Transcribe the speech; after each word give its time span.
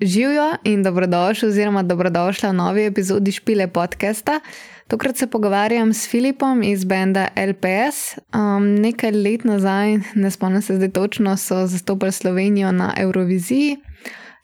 Živijo 0.00 0.56
in 0.64 0.82
dobrodošli, 0.82 1.48
oziroma 1.48 1.82
dobrodošla 1.82 2.50
v 2.50 2.54
novi 2.54 2.84
epizodi 2.84 3.32
Špile 3.32 3.68
podcasta. 3.68 4.40
Tokrat 4.88 5.16
se 5.16 5.26
pogovarjam 5.26 5.92
s 5.94 6.08
Filipom 6.10 6.62
iz 6.62 6.84
benda 6.84 7.28
LPS. 7.36 8.18
Um, 8.34 8.74
nekaj 8.74 9.10
let 9.10 9.44
nazaj, 9.44 9.98
ne 10.14 10.30
spomnim 10.30 10.62
se 10.62 10.76
zdaj 10.76 10.90
točno, 10.90 11.36
so 11.36 11.66
zastopali 11.66 12.12
Slovenijo 12.12 12.72
na 12.72 12.94
Euroviziji. 12.96 13.76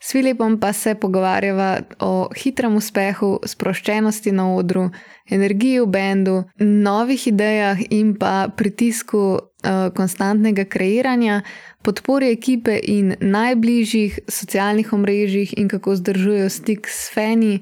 S 0.03 0.13
Filipom 0.13 0.57
pa 0.61 0.73
se 0.73 0.95
pogovarjava 0.95 1.81
o 2.01 2.29
hitrem 2.37 2.77
uspehu, 2.77 3.35
sproščenosti 3.45 4.33
na 4.33 4.47
odru, 4.55 4.87
energiji 5.31 5.81
v 5.81 5.87
bendu, 5.93 6.37
novih 6.59 7.27
idejah 7.29 7.83
in 7.93 8.15
pa 8.17 8.49
pritisku 8.57 9.21
uh, 9.37 9.91
konstantnega 9.97 10.65
kreiranja, 10.65 11.43
podpori 11.85 12.31
ekipe 12.33 12.79
in 12.81 13.13
najbližjih 13.21 14.23
socialnih 14.29 14.93
omrežjih 14.97 15.53
in 15.61 15.69
kako 15.69 15.99
zdržujejo 16.01 16.49
stik 16.49 16.89
s 16.89 17.13
fani, 17.13 17.61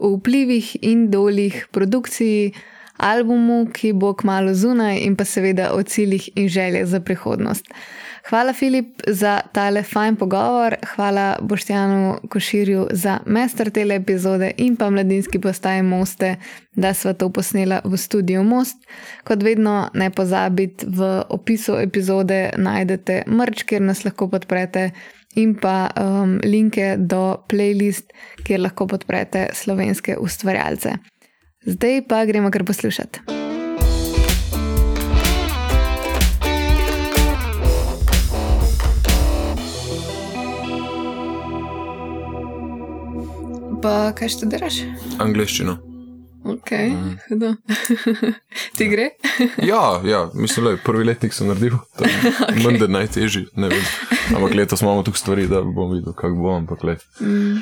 vplivih 0.00 0.76
in 0.82 1.10
dolih 1.10 1.66
produkciji, 1.70 2.54
albumu, 2.96 3.66
ki 3.74 3.92
bo 3.92 4.14
kmalo 4.16 4.54
zunaj, 4.54 5.02
in 5.04 5.16
pa 5.16 5.28
seveda 5.28 5.72
o 5.74 5.82
ciljih 5.82 6.30
in 6.34 6.48
željah 6.48 6.86
za 6.86 7.00
prihodnost. 7.00 7.68
Hvala, 8.24 8.52
Filip, 8.52 9.02
za 9.06 9.40
tale 9.52 9.82
fajn 9.82 10.16
pogovor, 10.16 10.74
hvala 10.94 11.36
Boštjanu 11.40 12.18
Koširju 12.28 12.86
za 12.90 13.18
mester 13.26 13.70
tele 13.70 13.94
epizode 13.94 14.52
in 14.56 14.76
pa 14.76 14.90
mladinski 14.90 15.38
postaji 15.38 15.82
Moste, 15.82 16.36
da 16.72 16.94
sva 16.94 17.12
to 17.12 17.28
posnela 17.28 17.82
v 17.84 17.96
studiu 17.96 18.42
Most. 18.42 18.80
Kot 19.24 19.42
vedno, 19.42 19.90
ne 19.94 20.10
pozabite, 20.10 20.86
v 20.88 21.10
opisu 21.28 21.76
epizode 21.82 22.50
najdete 22.56 23.22
mrč, 23.28 23.62
kjer 23.68 23.82
nas 23.82 24.04
lahko 24.04 24.30
podprete. 24.32 24.90
In 25.36 25.56
pa 25.60 25.90
um, 25.98 26.38
linke 26.44 26.94
do 26.96 27.36
playlist, 27.50 28.14
kjer 28.46 28.60
lahko 28.60 28.86
podprete 28.86 29.48
slovenske 29.52 30.16
ustvarjalce. 30.16 30.96
Zdaj 31.66 32.06
pa 32.08 32.24
gremo 32.24 32.50
kar 32.50 32.64
poslušati. 32.64 33.43
Pa 43.84 44.14
kaj 44.16 44.30
študiraš? 44.32 44.78
Angliščino. 45.20 45.74
Ok, 46.44 46.70
mm. 46.72 47.16
hudo. 47.28 47.50
Ti 48.78 48.86
gre? 48.88 49.10
ja, 49.70 50.00
ja, 50.08 50.30
mislim, 50.34 50.64
da 50.64 50.70
je 50.70 50.78
prvi 50.84 51.04
letnik 51.04 51.34
sem 51.36 51.50
naredil, 51.52 51.74
okay. 51.98 52.62
manj 52.64 52.78
da 52.80 52.88
najtežji. 52.88 53.44
Ampak 54.36 54.54
letos 54.54 54.80
imamo 54.82 55.02
tukaj 55.02 55.20
stvari, 55.20 55.44
da 55.52 55.60
bom 55.60 55.92
videl, 55.92 56.16
kako 56.16 56.34
bo, 56.34 56.54
ampak 56.56 56.84
le. 56.84 56.96
Mm. 57.20 57.60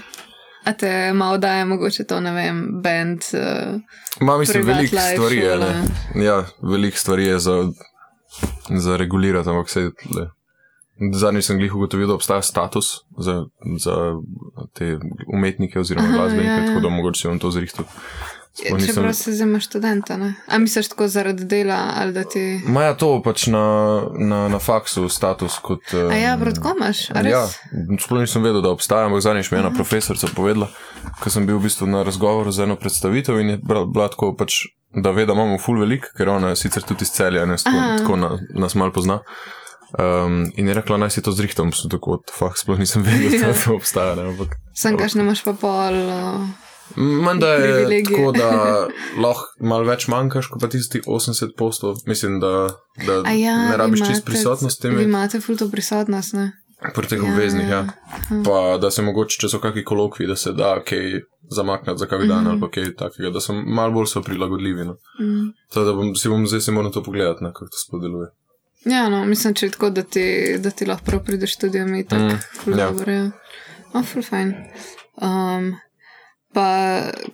A 0.65 0.73
te 0.79 1.13
malo 1.13 1.39
daje, 1.43 1.65
mogoče 1.65 2.07
to, 2.07 2.21
ne 2.21 2.33
vem, 2.33 2.63
bend. 2.83 3.27
Uh, 3.35 3.81
Ma, 4.21 4.39
mislim, 4.39 4.67
veliko 4.67 4.97
stvari 4.97 5.37
je. 5.37 5.59
Ja, 6.23 6.45
veliko 6.63 6.99
stvari 6.99 7.27
je 7.27 7.39
za, 7.39 7.57
za 8.71 8.97
regulirati, 8.97 9.51
ampak 9.51 9.67
vse 9.67 9.81
je. 9.81 9.91
Zadnji 11.13 11.43
sem 11.43 11.61
jih 11.61 11.75
ugotovil, 11.75 12.07
da 12.07 12.15
obstaja 12.15 12.43
status 12.43 12.93
za, 13.19 13.45
za 13.79 13.97
te 14.77 14.99
umetnike 15.35 15.81
oziroma 15.81 16.09
glasbenike, 16.13 16.49
ja, 16.49 16.59
ja. 16.59 16.67
tako 16.67 16.81
da 16.81 16.89
mogoče 16.89 17.29
vam 17.29 17.39
to 17.43 17.51
zrihtel. 17.51 17.89
Če 18.53 18.75
nisem... 18.77 18.99
prav 19.01 19.15
se 19.17 19.33
zima 19.33 19.59
študenta, 19.65 20.19
ne? 20.21 20.35
A 20.45 20.59
misliš 20.61 20.91
tako 20.93 21.07
zaradi 21.09 21.47
dela 21.49 21.79
ali 21.97 22.13
da 22.13 22.25
ti. 22.29 22.43
Maja 22.69 22.93
to 23.01 23.09
pač 23.25 23.47
na, 23.49 23.63
na, 24.13 24.43
na 24.53 24.61
faksu 24.61 25.07
status 25.09 25.57
kot. 25.65 25.95
A 25.97 26.19
ja, 26.19 26.35
bratko 26.37 26.75
imaš? 26.77 27.07
Ja, 27.25 27.47
sploh 28.05 28.21
nisem 28.21 28.45
vedel, 28.45 28.61
da 28.61 28.75
obstaja, 28.77 29.09
ampak 29.09 29.25
zadnjič 29.25 29.51
mi 29.51 29.57
je 29.57 29.63
ena 29.65 29.73
profesorica 29.73 30.29
povedala, 30.37 30.69
ko 31.23 31.33
sem 31.33 31.49
bil 31.49 31.57
v 31.63 31.71
bistvu 31.71 31.89
na 31.89 32.05
razgovoru 32.05 32.53
z 32.53 32.67
eno 32.69 32.77
predstavitev 32.77 33.41
in 33.41 33.55
je 33.55 33.63
bila 33.65 34.11
tako 34.13 34.35
pač, 34.37 34.67
da 34.93 35.17
ve, 35.17 35.25
da 35.25 35.33
imamo 35.33 35.57
full 35.57 35.81
velik, 35.81 36.11
ker 36.19 36.29
ona 36.29 36.53
je 36.53 36.61
sicer 36.67 36.85
tudi 36.85 37.09
iz 37.09 37.17
celja, 37.17 37.49
ne, 37.49 37.57
tako 37.65 38.21
na, 38.21 38.35
nas 38.53 38.77
mal 38.77 38.93
pozna. 38.93 39.23
Um, 39.99 40.53
in 40.57 40.69
je 40.69 40.75
rekla, 40.75 40.97
naj 40.97 41.11
si 41.11 41.23
to 41.23 41.35
zrihtam, 41.37 41.73
sem 41.77 41.91
tako, 41.93 42.23
fah, 42.33 42.55
sploh 42.57 42.79
nisem 42.81 43.05
vedel, 43.05 43.35
da 43.43 43.53
to 43.53 43.75
obstaja. 43.81 44.15
Ne, 44.17 44.31
ampak, 44.33 44.57
sem 44.77 44.97
kaš 44.97 45.19
ne 45.19 45.27
imaš 45.27 45.45
pa 45.45 45.53
pol. 45.53 45.99
Manj 46.97 47.41
da 47.41 47.47
je 47.47 48.05
tako, 48.05 48.33
da 48.33 48.49
lahko 49.25 49.67
malo 49.69 49.85
več 49.89 50.09
manjkaš, 50.09 50.49
kot 50.53 50.65
pa 50.65 50.69
tisti 50.73 51.03
80 51.07 51.55
postov. 51.59 52.01
Mislim, 52.07 52.41
da, 52.41 52.73
da 53.07 53.21
ja, 53.37 53.57
ne 53.71 53.77
rabiš 53.77 54.07
čist 54.09 54.25
prisotnost. 54.25 54.85
Vi 54.85 55.05
imate 55.05 55.41
fulto 55.41 55.69
prisotnost, 55.73 56.37
ne? 56.41 56.51
Pri 56.95 57.07
teh 57.07 57.21
ja, 57.23 57.29
obveznih, 57.31 57.69
ja. 57.69 57.85
ja. 57.85 58.41
Pa 58.43 58.79
da 58.83 58.91
se 58.91 59.05
mogoče, 59.07 59.39
če 59.45 59.53
so 59.53 59.61
kakšni 59.63 59.85
kolokvi, 59.87 60.27
da 60.27 60.37
se 60.37 60.51
da 60.57 60.75
kaj 60.83 61.21
zamakniti 61.53 62.01
za 62.01 62.09
kakšen 62.11 62.29
dan 62.29 62.45
mm 62.45 62.49
-hmm. 62.49 62.63
ali 62.63 62.71
kaj 62.75 62.95
takega, 62.99 63.31
da 63.31 63.41
so 63.41 63.55
malo 63.55 63.93
bolj 63.93 64.07
so 64.11 64.23
prilagodljivi. 64.23 64.85
No. 64.85 64.97
Mm 65.21 65.25
-hmm. 65.25 65.53
Tako 65.69 65.87
da 65.87 65.93
bom, 65.93 66.15
si 66.15 66.29
bom 66.29 66.47
zdaj 66.47 66.61
se 66.61 66.73
moral 66.73 66.93
to 66.93 67.03
pogledati, 67.03 67.45
kako 67.45 67.65
to 67.65 67.79
spodeluje. 67.87 68.29
Ja, 68.85 69.07
no, 69.09 69.25
mislim, 69.25 69.55
če 69.55 69.67
je 69.67 69.75
tako, 69.77 69.91
da 69.91 70.03
ti, 70.03 70.25
da 70.59 70.71
ti 70.71 70.87
lahko 70.87 71.21
prideš 71.25 71.57
tudi 71.57 71.85
mi, 71.87 72.03
tako 72.09 72.35
mm, 72.35 72.79
ja. 72.79 72.91
dobro. 72.91 73.13
Ja. 73.13 73.31
Oh, 73.93 74.05
full 74.05 74.25
fine. 74.25 74.71
Um, 75.21 75.75
pa, 76.55 76.67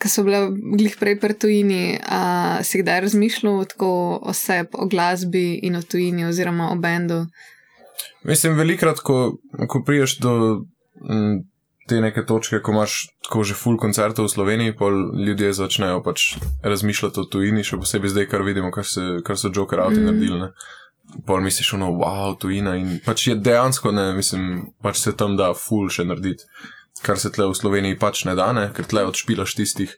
ko 0.02 0.10
so 0.10 0.24
bile 0.26 0.48
glih 0.52 0.96
prej 1.00 1.18
pri 1.22 1.36
tujini, 1.38 1.98
a 2.04 2.58
si 2.66 2.82
kdaj 2.82 3.06
razmišljal 3.06 3.64
tako 3.72 3.90
o 4.22 4.34
sebi, 4.34 4.74
o 4.74 4.88
glasbi 4.90 5.60
in 5.62 5.78
o 5.78 5.82
tujini, 5.82 6.26
oziroma 6.28 6.72
o 6.72 6.76
bendu? 6.76 7.24
Mislim, 8.28 8.58
velikrat, 8.58 9.00
ko, 9.00 9.38
ko 9.68 9.82
priješ 9.86 10.18
do 10.22 10.34
m, 11.08 11.38
te 11.88 12.02
neke 12.04 12.26
točke, 12.26 12.60
ko 12.62 12.74
imaš 12.74 13.06
tako 13.24 13.44
že 13.44 13.56
full 13.56 13.78
koncertov 13.80 14.28
v 14.28 14.34
Sloveniji, 14.34 14.76
pa 14.76 14.90
ljudje 15.26 15.54
začnejo 15.56 16.02
pač 16.04 16.34
razmišljati 16.62 17.22
o 17.22 17.28
tujini, 17.30 17.64
še 17.64 17.80
posebej 17.80 18.12
zdaj, 18.12 18.28
kar 18.28 18.44
vidimo, 18.44 18.70
kar, 18.74 18.84
se, 18.84 19.22
kar 19.24 19.40
so 19.40 19.50
Joker 19.54 19.80
Out 19.86 19.96
mm. 19.96 20.04
naredili. 20.04 20.40
Ne? 20.42 20.52
Pol 21.26 21.40
misliš, 21.40 21.72
no, 21.80 21.90
wow, 22.00 22.34
tujina. 22.38 22.76
In 22.76 22.98
pač 23.04 23.28
je 23.28 23.36
dejansko, 23.36 23.92
ne, 23.92 24.10
mislim, 24.16 24.68
pač 24.84 25.00
se 25.02 25.14
tam 25.16 25.36
da 25.38 25.52
ful 25.56 25.88
še 25.92 26.06
narediti, 26.08 26.46
kar 27.02 27.20
se 27.20 27.32
tle 27.32 27.48
v 27.48 27.56
Sloveniji 27.56 27.98
pač 28.00 28.24
ne 28.28 28.34
da, 28.38 28.50
ne, 28.56 28.68
ker 28.74 28.88
tle 28.88 29.06
odšpilaš 29.08 29.56
tistih 29.58 29.94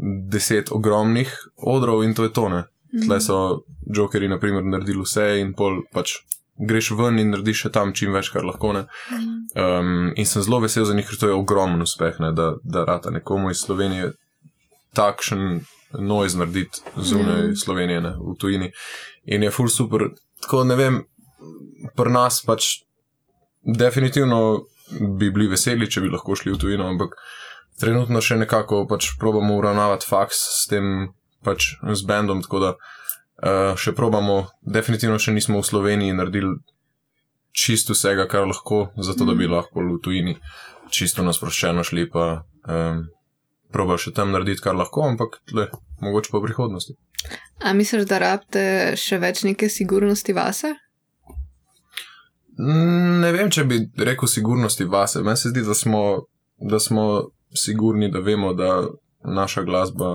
deset 0.00 0.70
ogromnih 0.72 1.32
odrov 1.56 2.04
in 2.06 2.14
to 2.14 2.28
je 2.28 2.32
to, 2.32 2.48
ne. 2.48 2.64
Tle 2.90 3.20
so 3.22 3.38
jokeri, 3.86 4.28
na 4.28 4.40
primer, 4.42 4.64
naredili 4.66 5.04
vse 5.04 5.40
in 5.42 5.54
pol 5.54 5.84
pač. 5.94 6.20
Greš 6.60 6.90
ven 6.92 7.16
in 7.16 7.30
narediš 7.32 7.62
še 7.64 7.68
tam 7.72 7.94
čim 7.96 8.12
več, 8.12 8.28
kar 8.34 8.44
lahko. 8.44 8.74
Um, 8.76 10.10
in 10.12 10.26
sem 10.28 10.42
zelo 10.44 10.58
vesel 10.60 10.84
za 10.84 10.92
njih, 10.92 11.06
ker 11.08 11.16
to 11.16 11.30
je 11.30 11.36
ogromen 11.36 11.80
uspeh, 11.80 12.18
ne, 12.20 12.34
da, 12.36 12.50
da 12.60 12.82
rata 12.84 13.08
nekomu 13.14 13.48
iz 13.48 13.62
Slovenije 13.64 14.10
takšen 14.92 15.62
noise 15.98 16.36
narediti 16.38 16.82
zunaj 16.96 17.46
mm. 17.46 17.56
Slovenije, 17.56 18.00
ne, 18.00 18.12
v 18.18 18.36
tujini. 18.36 18.72
In 19.24 19.42
je 19.42 19.50
full 19.50 19.72
super, 19.72 20.10
tako 20.44 20.64
ne 20.68 20.76
vem, 20.78 21.00
pri 21.96 22.12
nas 22.12 22.40
pač 22.46 22.82
definitivno 23.62 24.66
bi 25.18 25.30
bili 25.30 25.48
veseli, 25.50 25.88
če 25.90 26.02
bi 26.04 26.10
lahko 26.12 26.36
šli 26.36 26.54
v 26.54 26.60
tujino, 26.60 26.88
ampak 26.90 27.14
trenutno 27.80 28.20
še 28.24 28.40
nekako 28.40 28.84
pač 28.90 29.12
probamo 29.20 29.56
uravnavati 29.60 30.08
faks 30.08 30.40
s 30.62 30.66
tem 30.70 31.10
pač 31.44 31.74
z 31.80 32.08
bendom, 32.08 32.42
tako 32.44 32.60
da 32.64 32.72
uh, 32.74 33.78
še 33.80 33.94
probamo, 33.96 34.42
definitivno 34.60 35.20
še 35.20 35.32
nismo 35.36 35.60
v 35.60 35.68
Sloveniji 35.68 36.16
naredili 36.16 36.58
čisto 37.56 37.96
vsega, 37.96 38.26
kar 38.30 38.48
lahko, 38.48 38.90
zato 39.00 39.24
da 39.24 39.34
bi 39.34 39.48
mm. 39.48 39.54
lahko 39.54 39.86
v 39.86 39.96
tujini 40.04 40.36
čisto 40.90 41.24
nasproščeno 41.26 41.86
šli 41.86 42.10
pa. 42.10 42.44
Um, 42.66 43.08
Proba 43.70 43.98
še 44.00 44.12
tam 44.14 44.32
narediti, 44.34 44.64
kar 44.64 44.74
lahko, 44.74 45.04
ampak 45.06 45.38
le, 45.54 45.68
mogoče 46.02 46.32
pa 46.32 46.40
v 46.40 46.48
prihodnosti. 46.48 46.96
A 47.62 47.72
misliš, 47.76 48.06
da 48.10 48.18
rabite 48.22 48.62
še 48.98 49.20
več 49.22 49.44
neke 49.46 49.68
sigurnosti 49.70 50.34
vase? 50.34 50.72
Ne 52.60 53.30
vem, 53.32 53.50
če 53.52 53.64
bi 53.68 53.78
rekel 54.04 54.28
sigurnosti 54.28 54.84
vase. 54.90 55.22
Meni 55.24 55.38
se 55.38 55.52
zdi, 55.52 55.62
da 55.64 55.76
smo, 55.76 56.02
da 56.58 56.80
smo 56.82 57.04
sigurni, 57.56 58.10
da 58.12 58.20
vemo, 58.24 58.52
da 58.58 58.82
naša 59.24 59.62
glasba. 59.68 60.10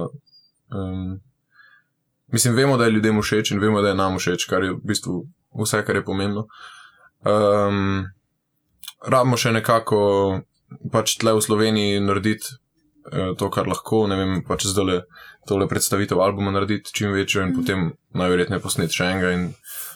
Um, 0.74 1.22
mislim, 2.34 2.58
vemo, 2.58 2.78
da 2.78 2.86
je 2.86 2.98
ljudem 2.98 3.22
všeč 3.22 3.54
in 3.56 3.64
vemo, 3.64 3.82
da 3.82 3.94
je 3.94 4.02
nam 4.02 4.20
všeč, 4.20 4.50
kar 4.50 4.66
je 4.66 4.76
v 4.76 4.82
bistvu 4.84 5.24
vse, 5.64 5.82
kar 5.86 5.96
je 5.96 6.06
pomembno. 6.06 6.48
Um, 7.26 8.06
rabimo 9.06 9.38
še 9.38 9.56
nekako 9.56 10.02
pač 10.92 11.18
tle 11.22 11.34
v 11.38 11.42
Sloveniji 11.46 12.04
narediti 12.04 12.58
to, 13.38 13.50
kar 13.54 13.68
lahko, 13.70 14.06
ne 14.10 14.18
vem, 14.18 14.34
pač 14.48 14.66
zdaj 14.70 14.86
le 14.86 14.98
tole 15.46 15.68
predstavitev 15.70 16.22
albuma 16.22 16.52
narediti 16.52 16.94
čim 16.94 17.14
večjo 17.14 17.44
in 17.44 17.52
mm. 17.52 17.60
potem 17.60 17.92
najverjetneje 18.18 18.64
posneti 18.64 18.98
še 18.98 19.10
enega 19.12 19.34
in 19.36 19.48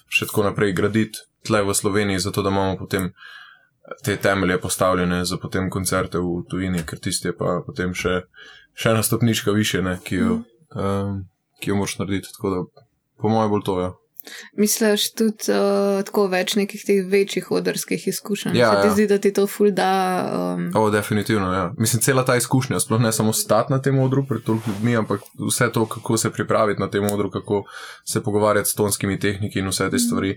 še 0.09 0.27
tako 0.29 0.45
naprej 0.49 0.75
graditi 0.77 1.25
tle 1.47 1.63
v 1.65 1.73
Sloveniji, 1.73 2.19
zato 2.19 2.43
da 2.45 2.53
imamo 2.53 2.77
potem 2.77 3.09
te 4.05 4.17
temelje 4.21 4.59
postavljene 4.61 5.23
za 5.25 5.37
potem 5.41 5.69
koncerte 5.69 6.21
v 6.21 6.43
tujini, 6.49 6.83
ker 6.85 6.99
tisti 7.01 7.31
je 7.31 7.37
pa 7.37 7.59
potem 7.65 7.95
še, 7.97 8.21
še 8.77 8.93
ena 8.93 9.01
stopnička 9.03 9.55
više, 9.55 9.81
ne, 9.81 9.97
ki 10.03 10.21
jo, 10.21 10.35
mm. 10.35 10.83
um, 10.83 11.23
ki 11.61 11.71
jo 11.71 11.79
moraš 11.79 11.97
narediti. 12.03 12.35
Tako 12.35 12.53
da, 12.53 12.85
po 13.17 13.33
mojem, 13.33 13.49
bolj 13.55 13.65
to 13.65 13.79
je. 13.79 13.87
Ja. 13.89 13.98
Misliš 14.57 15.13
tudi 15.15 15.51
uh, 15.53 16.01
tako 16.05 16.25
več 16.27 16.55
nekih 16.59 16.81
teh 16.85 17.05
večjih 17.07 17.51
odrskih 17.55 18.07
izkušenj? 18.11 18.57
Ja, 18.57 18.71
Se 18.71 18.81
ti 18.81 18.87
ja. 18.87 18.93
zdi, 18.93 19.05
da 19.07 19.17
ti 19.17 19.31
to 19.33 19.45
ful 19.47 19.71
da? 19.71 19.91
Um, 20.57 20.69
O, 20.75 20.89
definitivno, 20.91 21.53
ja. 21.53 21.69
Mislim, 21.77 22.01
cela 22.03 22.25
ta 22.27 22.35
izkušnja, 22.35 22.79
sploh 22.83 23.01
ne 23.01 23.11
samo 23.15 23.33
stati 23.33 23.73
na 23.73 23.81
tem 23.81 23.99
odru 23.99 24.25
pred 24.27 24.43
toliko 24.43 24.71
ljudmi, 24.71 24.97
ampak 24.99 25.23
vse 25.47 25.71
to, 25.73 25.85
kako 25.85 26.17
se 26.17 26.31
pripraviti 26.31 26.81
na 26.81 26.89
tem 26.89 27.07
odru, 27.07 27.31
kako 27.31 27.63
se 28.05 28.23
pogovarjati 28.23 28.69
s 28.69 28.75
tonskimi 28.75 29.19
tehniki 29.19 29.59
in 29.59 29.71
vse 29.71 29.89
te 29.89 29.99
stvari. 29.99 30.35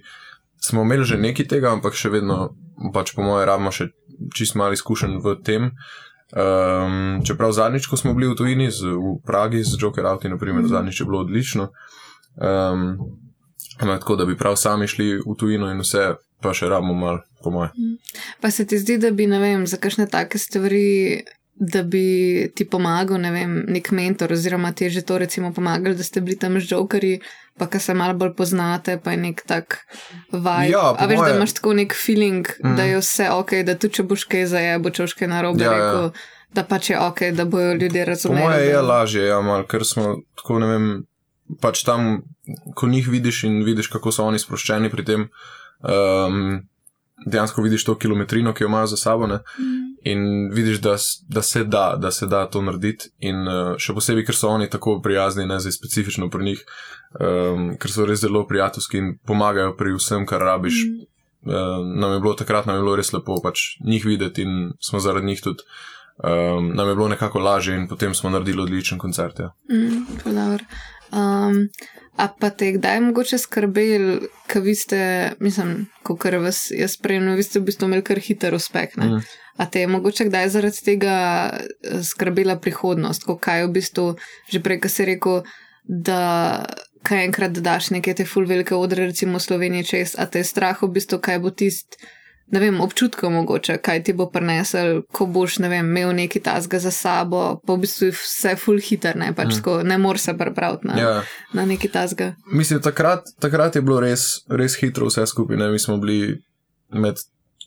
Smo 0.62 0.82
imeli 0.82 1.04
že 1.04 1.18
nekaj 1.18 1.48
tega, 1.50 1.72
ampak 1.74 1.98
še 1.98 2.12
vedno, 2.14 2.54
pač 2.94 3.16
po 3.16 3.26
mojem, 3.26 3.48
rabimo 3.48 3.74
še 3.74 3.90
čist 4.36 4.54
malo 4.54 4.78
izkušenj 4.78 5.18
v 5.24 5.36
tem. 5.42 5.72
Um, 6.32 7.20
čeprav 7.26 7.50
zadnjič, 7.52 7.90
ko 7.90 7.98
smo 7.98 8.14
bili 8.14 8.30
v 8.30 8.38
tujini, 8.38 8.70
z, 8.70 8.94
v 8.94 9.18
Pragi 9.26 9.60
z 9.66 9.76
Joker 9.76 10.06
Auti, 10.06 10.30
naprimer, 10.32 10.64
zadnjič 10.70 11.02
je 11.02 11.06
bilo 11.10 11.20
odlično. 11.26 11.68
Um, 12.38 12.94
ampak 13.82 14.00
tako, 14.00 14.16
da 14.16 14.24
bi 14.24 14.36
prav 14.36 14.56
sami 14.56 14.86
šli 14.86 15.18
v 15.18 15.36
tujino 15.36 15.68
in 15.68 15.80
vse, 15.80 16.12
pa 16.38 16.52
še 16.52 16.68
rabimo 16.68 16.94
malo, 16.94 17.20
po 17.38 17.50
mojem. 17.50 17.70
pa 18.40 18.50
se 18.50 18.64
ti 18.64 18.78
zdi, 18.78 18.98
da 18.98 19.10
bi, 19.10 19.26
ne 19.26 19.38
vem, 19.38 19.66
za 19.66 19.76
kakšne 19.76 20.06
take 20.06 20.38
stvari, 20.38 21.22
da 21.54 21.82
bi 21.84 22.02
ti 22.50 22.64
pomagal, 22.64 23.20
ne 23.20 23.30
vem, 23.30 23.64
nek 23.68 23.90
mentor, 23.90 24.32
oziroma 24.32 24.72
ti 24.72 24.84
je 24.84 24.90
že 24.90 25.02
to 25.02 25.18
recimo 25.18 25.52
pomagali, 25.52 25.94
da 25.94 26.02
ste 26.02 26.20
bili 26.20 26.34
tam 26.36 26.56
z 26.56 26.64
žokerji, 26.66 27.20
pa 27.54 27.66
ka 27.66 27.78
se 27.78 27.94
malo 27.94 28.14
bolj 28.14 28.32
poznate, 28.34 28.96
pa 28.96 29.10
je 29.10 29.16
nek 29.18 29.42
tak 29.46 29.78
vibe. 30.32 30.70
Ja, 30.70 30.90
po 30.90 30.98
A 30.98 31.06
veš, 31.06 31.16
da 31.16 31.22
moje- 31.22 31.36
imaš 31.36 31.52
tako 31.52 31.72
nek 31.74 31.94
feeling, 31.96 32.46
mm. 32.48 32.66
Mhm. 32.66 32.76
da 32.76 32.82
je 32.84 32.98
vse 32.98 33.30
ok, 33.30 33.52
da 33.62 33.74
tudi 33.74 33.94
če 33.94 34.02
boš 34.04 34.24
kaj 34.24 34.46
zajebo, 34.46 34.90
če 34.90 35.02
boš 35.02 35.14
kaj 35.14 35.28
narobe 35.28 35.60
Ja, 35.60 35.68
ja. 35.68 35.76
rekel, 35.76 36.10
da 36.50 36.62
pač 36.64 36.90
je 36.90 36.98
ok, 36.98 37.20
da 37.30 37.44
bojo 37.44 37.72
ljudje 37.74 38.04
Po 38.04 38.10
razumeli. 38.10 38.42
mojem 38.42 38.64
je 38.64 38.72
da... 38.72 38.82
lažje, 38.82 39.22
ja, 39.24 39.40
mal, 39.40 39.62
ker 39.64 39.84
smo 39.84 40.04
tako, 40.34 40.58
ne 40.58 40.66
vem, 40.66 40.86
pač 41.60 41.82
tam, 41.84 42.22
ko 42.74 42.88
njih 42.88 43.08
vidiš 43.08 43.44
in 43.44 43.62
vidiš, 43.64 43.90
kako 43.92 44.12
so 44.12 44.24
oni 44.24 44.38
sproščeni 44.38 44.90
pri 44.90 45.04
tem, 45.04 45.28
um, 45.82 46.62
dejansko 47.26 47.62
vidiš 47.62 47.84
to 47.84 47.94
kilometrino, 47.98 48.54
ki 48.54 48.64
jo 48.64 48.68
imajo 48.68 48.86
za 48.86 48.96
sabo 48.96 49.26
ne, 49.26 49.38
Mm. 49.58 49.92
in 50.04 50.50
vidiš, 50.52 50.80
da, 50.80 50.96
da 51.28 51.42
se 51.42 51.64
da, 51.64 51.96
da 52.00 52.10
se 52.10 52.26
da 52.26 52.46
to 52.46 52.62
narediti. 52.62 53.10
In 53.18 53.46
uh, 53.48 53.76
še 53.78 53.94
posebej, 53.94 54.26
ker 54.26 54.34
so 54.34 54.48
oni 54.48 54.70
tako 54.70 55.00
prijazni, 55.02 55.46
ne 55.46 55.60
zdaj 55.60 55.72
specifično 55.72 56.30
pri 56.30 56.44
njih, 56.44 56.64
um, 57.20 57.76
ker 57.78 57.90
so 57.90 58.06
res 58.06 58.24
zelo 58.24 58.46
prijateljski 58.48 58.98
in 58.98 59.14
pomagajo 59.26 59.76
pri 59.76 59.94
vsem, 59.94 60.26
kar 60.26 60.42
rabiš. 60.42 60.84
Mm. 60.86 61.08
Uh, 61.42 61.86
nam 61.98 62.12
je 62.12 62.20
bilo 62.20 62.34
takrat 62.38 62.66
nam 62.66 62.76
je 62.76 62.82
bilo 62.82 62.94
res 62.96 63.08
lepo 63.12 63.40
pač 63.42 63.76
njih 63.84 64.04
videti 64.06 64.42
in 64.42 64.72
smo 64.80 65.00
zaradi 65.02 65.26
njih 65.26 65.42
tudi. 65.42 65.66
Um, 66.22 66.68
nam 66.76 66.88
je 66.88 66.94
bilo 66.94 67.08
nekako 67.08 67.38
lažje, 67.38 67.74
in 67.76 67.88
potem 67.88 68.14
smo 68.14 68.30
naredili 68.30 68.62
odličen 68.62 68.98
koncert. 68.98 69.38
Ja. 69.38 69.54
Mm. 69.70 70.04
Um, 71.12 71.68
a 72.16 72.28
pa 72.28 72.50
te 72.50 72.72
kdaj 72.76 73.00
mogoče 73.00 73.38
skrbel, 73.38 74.26
ker 74.50 74.62
vi 74.62 74.74
ste, 74.76 75.00
mislim, 75.40 75.86
ko 76.04 76.16
kar 76.20 76.36
vas 76.42 76.66
jaz 76.70 76.96
spremljam, 76.98 77.36
vi 77.36 77.46
ste 77.46 77.60
v 77.60 77.68
bistvu 77.70 77.88
imeli 77.88 78.04
kar 78.04 78.20
hiter 78.20 78.54
uspeh. 78.54 78.96
Ne? 78.96 79.06
Mhm. 79.06 79.30
A 79.60 79.66
te 79.68 79.80
je 79.80 79.88
mogoče 79.88 80.24
kdaj 80.30 80.48
zaradi 80.48 80.84
tega 80.84 81.16
eh, 81.52 82.00
skrbela 82.04 82.56
prihodnost, 82.60 83.24
ko 83.28 83.36
kaj 83.36 83.66
v 83.66 83.74
bistvu, 83.76 84.06
že 84.48 84.62
prej, 84.64 84.80
ko 84.80 84.88
si 84.88 85.04
rekel, 85.08 85.42
da 85.84 86.64
kaj 87.02 87.24
enkrat 87.26 87.58
daš 87.58 87.90
neke 87.90 88.14
te 88.14 88.24
full 88.24 88.46
velike 88.46 88.74
odre, 88.74 89.06
recimo 89.10 89.38
v 89.38 89.44
Sloveniji 89.44 89.88
čez, 89.88 90.14
a 90.18 90.26
te 90.26 90.40
je 90.40 90.48
strah 90.48 90.78
v 90.82 90.92
bistvu, 90.94 91.18
kaj 91.20 91.40
bo 91.42 91.50
tist. 91.50 91.98
Ne 92.52 92.60
vem, 92.60 92.80
občutka 92.80 93.28
mogoče, 93.28 93.78
kaj 93.78 94.02
ti 94.04 94.12
bo 94.12 94.26
prinesel, 94.26 95.02
ko 95.08 95.24
boš, 95.26 95.58
ne 95.58 95.68
vem, 95.68 95.86
imel 95.88 96.12
neki 96.14 96.40
tasga 96.40 96.78
za 96.78 96.90
sabo, 96.90 97.40
pa 97.58 97.72
v 97.72 97.78
bistvu 97.78 98.04
je 98.04 98.12
vse 98.12 98.56
full 98.56 98.80
hiter, 98.80 99.16
ne, 99.16 99.30
pač 99.32 99.46
Mm. 99.46 99.56
tako, 99.56 99.82
ne 99.82 99.98
moreš 99.98 100.20
se 100.22 100.34
pripraviti 100.34 100.86
na, 100.86 100.98
Ja. 100.98 101.22
na 101.52 101.64
neki 101.64 101.88
tasga. 101.88 102.34
Mislim, 102.46 102.80
takrat, 102.80 103.24
takrat 103.38 103.76
je 103.76 103.82
bilo 103.82 104.00
res, 104.00 104.20
res 104.50 104.76
hitro 104.76 105.06
vse 105.06 105.24
skupaj. 105.26 105.56
Ne? 105.56 105.70
Mi 105.70 105.78
smo 105.78 105.96
bili 105.96 106.42
med 106.90 107.16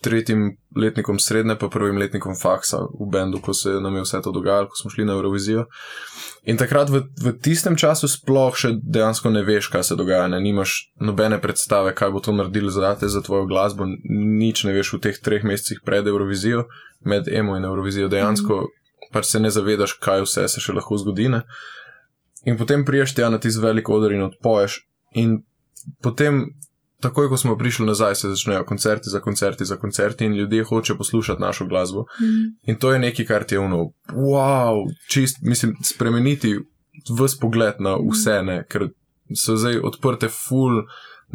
tretjim 0.06 0.46
letnikom 0.78 1.20
srednje, 1.20 1.58
pa 1.60 1.70
prvim 1.74 1.98
letnikom 2.02 2.38
faksa 2.38 2.84
v 2.86 3.10
bendu, 3.12 3.42
ko 3.42 3.54
se 3.58 3.74
nam 3.82 3.98
je 3.98 4.06
vse 4.06 4.22
to 4.24 4.32
dogajalo, 4.36 4.70
ko 4.70 4.80
smo 4.82 4.94
šli 4.94 5.08
na 5.10 5.18
Eurovizijo. 5.18 5.66
In 6.46 6.62
takrat 6.62 6.94
v, 6.94 7.02
v 7.26 7.34
tistem 7.42 7.76
času 7.80 8.08
sploh 8.12 8.54
še 8.54 8.76
dejansko 8.78 9.34
ne 9.34 9.42
veš, 9.48 9.72
kaj 9.74 9.90
se 9.90 10.00
dogaja, 10.00 10.30
ne 10.30 10.40
nimaš 10.44 10.78
nobene 11.02 11.42
predstave, 11.42 11.96
kaj 11.98 12.14
bo 12.14 12.22
to 12.22 12.36
naredilo 12.38 12.70
za 12.70 12.94
te, 13.00 13.10
za 13.10 13.26
tvojo 13.26 13.50
glasbo, 13.50 13.90
nič 14.06 14.64
ne 14.70 14.78
veš 14.78 14.96
v 14.96 15.04
teh 15.10 15.22
treh 15.22 15.44
mesecih 15.44 15.82
pred 15.86 16.08
Eurovizijo, 16.08 16.68
med 17.06 17.28
Emo 17.28 17.58
in 17.58 17.66
Eurovizijo. 17.66 18.12
Dejansko 18.14 18.64
mm 18.64 18.74
pač 19.16 19.32
se 19.32 19.40
ne 19.40 19.52
zavedaš, 19.52 19.96
kaj 20.04 20.26
vse 20.26 20.48
se 20.52 20.62
še 20.64 20.76
lahko 20.76 20.98
zgodi. 21.00 21.30
Ne? 21.32 21.44
In 22.50 22.60
potem 22.60 22.86
priješ 22.88 23.16
tja 23.18 23.32
na 23.32 23.40
tisti 23.42 23.64
velik 23.64 23.90
odr 23.90 24.16
in 24.16 24.26
odpoješ. 24.28 24.82
In 25.22 25.38
potem, 26.04 26.44
takoj 27.06 27.30
ko 27.30 27.38
smo 27.38 27.58
prišli 27.58 27.86
nazaj, 27.86 28.16
se 28.16 28.30
začnejo 28.34 28.66
koncerti 28.66 29.10
za 29.10 29.20
koncerti 29.22 29.66
za 29.66 29.78
koncerti 29.78 30.26
in 30.26 30.34
ljudje 30.34 30.64
hoče 30.64 30.96
poslušati 30.98 31.42
našo 31.42 31.66
glasbo. 31.66 32.06
Mm. 32.22 32.70
In 32.72 32.80
to 32.82 32.94
je 32.94 33.00
nekaj, 33.00 33.26
kar 33.26 33.44
ti 33.44 33.56
je 33.56 33.60
uno, 33.60 33.92
wow, 34.14 34.86
čist, 35.10 35.38
mislim, 35.42 35.76
spremeniti 35.84 36.58
vse 37.10 37.38
pogled 37.42 37.80
na 37.80 37.98
vse, 38.00 38.40
ne, 38.44 38.64
ker 38.70 38.90
so 39.36 39.56
zdaj 39.56 39.84
odprte 39.84 40.32
ful. 40.32 40.84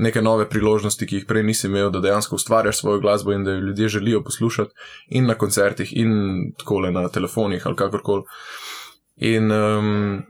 Neke 0.00 0.20
nove 0.22 0.44
priložnosti, 0.48 1.04
ki 1.06 1.16
jih 1.18 1.24
prej 1.26 1.42
nisi 1.44 1.66
imel, 1.66 1.88
da 1.90 1.98
dejansko 2.00 2.38
ustvarjaš 2.38 2.78
svojo 2.78 3.00
glasbo 3.02 3.32
in 3.34 3.42
da 3.44 3.50
jo 3.50 3.64
ljudje 3.66 3.88
želijo 3.88 4.20
poslušati, 4.24 4.70
in 5.08 5.26
na 5.26 5.34
koncertih, 5.34 5.90
in 5.96 6.12
tako 6.58 6.78
le 6.80 6.92
na 6.94 7.08
telefonih 7.08 7.66
ali 7.66 7.76
kakorkoli. 7.76 8.22
In 9.16 9.50
um, 9.52 10.22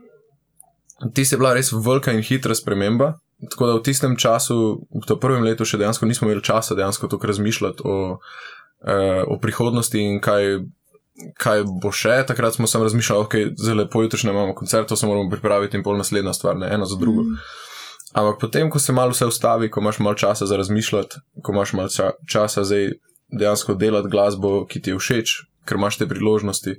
ti 1.13 1.21
je 1.21 1.37
bila 1.37 1.53
res 1.53 1.69
velika 1.71 2.11
in 2.11 2.25
hitra 2.25 2.55
sprememba. 2.57 3.13
Tako 3.49 3.67
da 3.67 3.75
v 3.79 3.83
tistem 3.85 4.17
času, 4.17 4.55
v 4.85 5.07
tem 5.07 5.17
prvem 5.19 5.43
letu, 5.43 5.65
še 5.65 5.79
dejansko 5.81 6.05
nismo 6.05 6.27
imeli 6.27 6.43
časa 6.45 6.77
dejansko 6.77 7.09
tako 7.09 7.31
razmišljati 7.31 7.81
o, 7.85 8.19
eh, 8.85 9.23
o 9.25 9.39
prihodnosti 9.41 9.97
in 9.97 10.19
kaj, 10.21 10.61
kaj 11.41 11.65
bo 11.81 11.89
še. 11.89 12.21
Takrat 12.27 12.59
smo 12.59 12.69
samo 12.69 12.85
razmišljali, 12.85 13.25
ok, 13.25 13.35
zelo 13.57 13.81
lepo 13.83 14.03
jutrišnje 14.05 14.29
imamo 14.29 14.53
koncert, 14.55 14.89
to 14.89 14.95
se 14.95 15.09
moramo 15.09 15.29
pripraviti 15.29 15.77
in 15.77 15.83
pol 15.83 15.97
naslednja 15.97 16.33
stvar, 16.37 16.57
ne 16.57 16.69
ena 16.69 16.85
za 16.85 16.99
drugo. 17.01 17.25
Mm. 17.25 17.41
Ampak 18.13 18.41
potem, 18.41 18.69
ko 18.69 18.79
se 18.79 18.93
malo 18.93 19.15
vse 19.15 19.25
ustavi, 19.25 19.71
ko 19.71 19.79
imaš 19.79 19.99
malo 19.99 20.19
časa 20.19 20.45
za 20.45 20.57
razmišljati, 20.59 21.21
ko 21.43 21.53
imaš 21.55 21.73
malo 21.73 21.89
ča 21.89 22.11
časa 22.27 22.63
zdaj 22.67 22.91
dejansko 23.31 23.73
delati 23.79 24.11
glasbo, 24.11 24.65
ki 24.67 24.81
ti 24.81 24.91
je 24.91 24.99
všeč, 24.99 25.35
ker 25.65 25.79
imaš 25.79 25.97
te 26.01 26.07
priložnosti, 26.09 26.75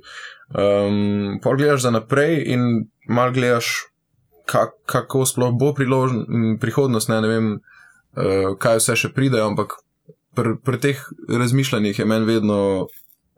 um, 0.53 1.39
pa 1.41 1.55
gledaš 1.57 1.87
za 1.87 1.91
naprej 1.91 2.43
in 2.53 2.85
malo 3.09 3.33
gledaš, 3.33 3.89
kak, 4.45 4.75
kako 4.85 5.25
sploh 5.25 5.53
bo 5.59 5.73
priložn, 5.73 6.25
m, 6.27 6.57
prihodnost, 6.61 7.09
ne, 7.09 7.21
ne 7.21 7.31
vem, 7.31 7.49
uh, 7.55 8.53
kaj 8.59 8.81
vse 8.81 8.97
še 9.05 9.13
pride, 9.15 9.41
ampak 9.43 9.77
pri 10.33 10.57
pr 10.65 10.79
teh 10.81 11.01
razmišljanjih 11.29 11.99
je 11.99 12.05
meni 12.09 12.25
vedno, 12.25 12.59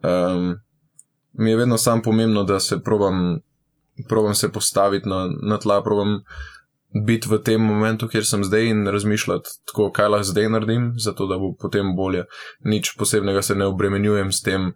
um, 0.02 0.54
mi 1.32 1.50
je 1.50 1.56
vedno 1.56 1.78
sam 1.78 2.02
pomembno, 2.02 2.44
da 2.44 2.60
se 2.60 2.80
probam, 2.80 3.38
probam 4.08 4.34
se 4.34 4.52
postaviti 4.52 5.08
na, 5.08 5.26
na 5.42 5.58
tla, 5.58 5.82
probam 5.84 6.22
biti 7.04 7.28
v 7.28 7.38
tem 7.44 7.60
momentu, 7.60 8.08
kjer 8.08 8.24
sem 8.24 8.44
zdaj 8.44 8.70
in 8.70 8.86
razmišljati, 8.88 9.50
tako, 9.66 9.90
kaj 9.92 10.08
lahko 10.08 10.30
zdaj 10.30 10.48
naredim, 10.48 10.92
zato 10.96 11.26
da 11.26 11.38
bo 11.38 11.52
potem 11.58 11.92
bolje. 11.96 12.24
Nič 12.64 12.94
posebnega 12.98 13.42
se 13.42 13.54
ne 13.54 13.66
obremenjujem 13.66 14.32
s 14.32 14.40
tem, 14.42 14.72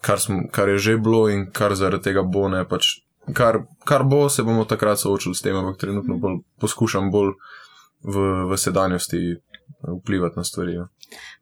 kar, 0.00 0.20
smo, 0.20 0.48
kar 0.52 0.68
je 0.68 0.78
že 0.78 0.96
bilo 0.98 1.28
in 1.28 1.46
kar 1.52 1.74
zaradi 1.74 2.10
tega 2.10 2.22
bo. 2.22 2.48
Ne, 2.48 2.64
pač, 2.68 3.00
kar, 3.34 3.62
kar 3.84 4.04
bo, 4.04 4.28
se 4.28 4.42
bomo 4.42 4.64
takrat 4.64 5.00
soočili 5.00 5.34
s 5.34 5.42
tem, 5.42 5.56
ampak 5.56 5.80
trenutno 5.80 6.18
bolj, 6.18 6.40
poskušam 6.60 7.10
bolj 7.10 7.34
v, 8.02 8.26
v 8.50 8.58
sedanjosti 8.58 9.36
vplivati 9.82 10.36
na 10.36 10.44
stvari. 10.44 10.74
Ja. 10.74 10.86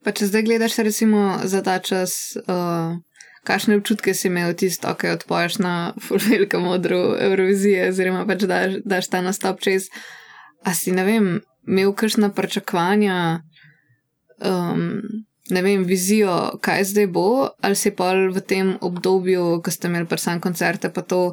Pa 0.04 0.14
če 0.16 0.30
zdaj 0.30 0.47
gledaš, 0.47 0.78
recimo, 0.85 1.38
za 1.45 1.62
ta 1.64 1.78
čas, 1.85 2.37
uh, 2.47 2.97
kakšne 3.49 3.78
občutke 3.80 4.14
si 4.14 4.28
imel 4.30 4.54
tisto, 4.59 4.92
ki 4.95 5.14
odpoješ 5.16 5.59
na 5.64 5.75
velikem 6.28 6.64
modru 6.64 7.16
Eurovizije, 7.18 7.90
oziroma 7.92 8.26
pač 8.28 8.47
daš, 8.49 8.80
daš 8.85 9.11
ta 9.12 9.23
nastop 9.25 9.61
čez. 9.64 9.90
A 10.66 10.75
si, 10.75 10.92
ne 10.92 11.04
vem, 11.07 11.38
imel 11.68 11.95
kakšna 11.97 12.33
pričakovanja, 12.35 13.42
um, 14.42 15.00
ne 15.50 15.62
vem, 15.62 15.85
vizijo, 15.88 16.59
kaj 16.61 16.90
zdaj 16.92 17.07
bo, 17.12 17.28
ali 17.64 17.76
si 17.78 17.92
pa 17.95 18.12
v 18.12 18.42
tem 18.45 18.75
obdobju, 18.80 19.61
ko 19.64 19.71
ste 19.73 19.88
imeli 19.88 20.09
prsan 20.09 20.42
koncerte, 20.45 20.92
pa 20.92 21.02
to, 21.02 21.33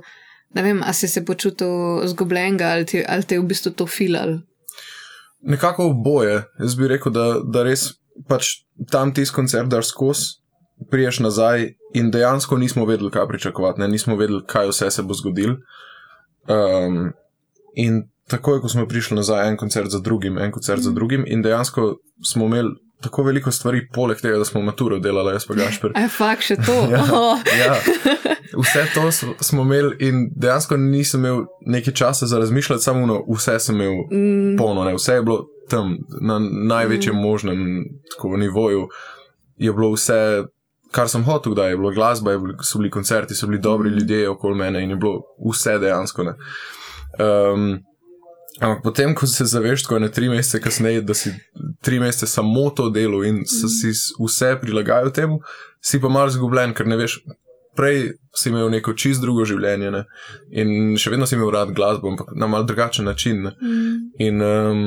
ne 0.56 0.62
vem, 0.62 0.80
a 0.82 0.94
si 0.94 1.08
se 1.08 1.22
počutil 1.22 1.68
zgubljenega 2.06 2.66
ali, 2.68 2.86
ti- 2.86 3.04
ali 3.06 3.24
te 3.24 3.36
je 3.36 3.42
v 3.42 3.46
bistvu 3.46 3.72
to 3.74 3.88
filal. 3.88 4.38
Nekako 5.42 5.86
oboje. 5.86 6.44
Jaz 6.60 6.76
bi 6.76 6.88
rekel, 6.88 7.12
da, 7.12 7.26
da 7.44 7.64
res 7.64 7.90
pač 8.26 8.48
tam 8.90 9.14
tisti 9.14 9.36
koncert 9.36 9.68
daš 9.68 9.88
skozi, 9.88 10.40
priješ 10.90 11.20
nazaj 11.20 11.68
in 11.94 12.10
dejansko 12.10 12.58
nismo 12.58 12.86
vedeli, 12.86 13.12
kaj 13.12 13.28
pričakovati, 13.28 13.80
ne? 13.80 13.88
nismo 13.90 14.16
vedeli, 14.16 14.42
kaj 14.46 14.68
vse 14.68 14.90
se 14.92 15.04
bo 15.04 15.14
zgodilo. 15.14 15.58
Um, 16.46 17.12
in 17.76 18.00
takoj, 18.28 18.62
ko 18.62 18.70
smo 18.70 18.86
prišli 18.86 19.16
nazaj, 19.16 19.48
en 19.48 19.58
koncert 19.58 19.90
za 19.90 20.00
drugim, 20.00 20.38
en 20.38 20.52
koncert 20.52 20.82
za 20.82 20.90
Mm. 20.90 20.96
drugim, 20.96 21.24
in 21.28 21.42
dejansko 21.42 21.96
smo 22.24 22.46
imeli 22.46 22.70
tako 23.02 23.24
veliko 23.24 23.52
stvari, 23.52 23.88
poleg 23.90 24.18
tega, 24.18 24.38
da 24.38 24.46
smo 24.46 24.62
maturo 24.62 25.00
delali, 25.00 25.34
jaz 25.34 25.46
pa 25.46 25.54
Gašper. 25.62 25.92
A 25.96 26.00
je 26.00 26.10
fakt 26.10 26.42
še 26.44 26.56
to? 26.58 26.78
Ja. 26.90 27.06
Ja. 27.60 27.76
Vse 28.54 28.86
to 28.94 29.12
smo 29.44 29.62
imeli 29.62 29.96
in 30.00 30.30
dejansko 30.36 30.78
nisem 30.78 31.26
imel 31.26 31.46
nekaj 31.62 31.94
časa 31.94 32.26
za 32.26 32.40
razmišljati, 32.40 32.84
samo 32.84 33.06
no, 33.06 33.26
vse 33.36 33.60
sem 33.60 33.76
imel 33.76 33.94
mm. 33.94 34.58
polno, 34.58 34.84
ne? 34.84 34.94
vse 34.96 35.14
je 35.14 35.22
bilo 35.22 35.48
tam 35.70 35.98
na 36.22 36.40
največjem 36.40 37.16
mm. 37.16 37.22
možnem 37.22 37.86
tako, 38.12 38.38
nivoju. 38.38 38.88
Je 39.58 39.74
bilo 39.74 39.92
vse, 39.94 40.44
kar 40.92 41.10
sem 41.10 41.24
hotel, 41.24 41.54
da 41.54 41.68
je 41.68 41.78
bilo 41.78 41.92
glasba, 41.92 42.32
je 42.32 42.40
bilo, 42.40 42.64
so 42.64 42.78
bili 42.78 42.92
koncerti, 42.92 43.36
so 43.36 43.48
bili 43.48 43.62
dobri 43.62 43.90
mm. 43.90 43.94
ljudje 43.94 44.30
okoli 44.30 44.56
mene 44.56 44.84
in 44.84 44.90
je 44.90 44.96
bilo 44.96 45.22
vse 45.52 45.80
dejansko. 45.80 46.22
Um, 46.22 47.80
ampak 48.60 48.84
potem, 48.84 49.16
ko 49.16 49.28
se 49.28 49.46
zaveš, 49.46 49.86
ko 49.86 49.96
je 49.96 50.00
ne 50.00 50.12
tri 50.12 50.30
mesece 50.30 50.62
kasneje, 50.62 51.02
da 51.02 51.14
si 51.14 51.34
tri 51.82 52.00
mesece 52.00 52.28
samo 52.28 52.70
to 52.70 52.90
delo 52.90 53.24
in 53.24 53.36
mm. 53.36 53.70
si 53.70 53.92
vse 54.20 54.58
prilagajal 54.62 55.12
temu, 55.12 55.40
si 55.82 56.02
pa 56.02 56.10
malo 56.10 56.30
zgubljen, 56.30 56.74
ker 56.74 56.88
ne 56.88 56.98
veš, 56.98 57.20
prej 57.76 58.16
si 58.36 58.50
imel 58.50 58.70
neko 58.72 58.94
čist 58.94 59.22
drugo 59.22 59.46
življenje 59.48 59.92
ne? 59.92 60.04
in 60.52 60.96
še 61.00 61.12
vedno 61.14 61.28
si 61.28 61.36
imel 61.38 61.52
rad 61.56 61.74
glasbo, 61.76 62.12
ampak 62.14 62.34
na 62.36 62.48
mal 62.52 62.66
drugačen 62.68 63.06
način. 63.06 63.46
Mm. 63.48 63.94
In 64.24 64.42
um, 64.42 64.82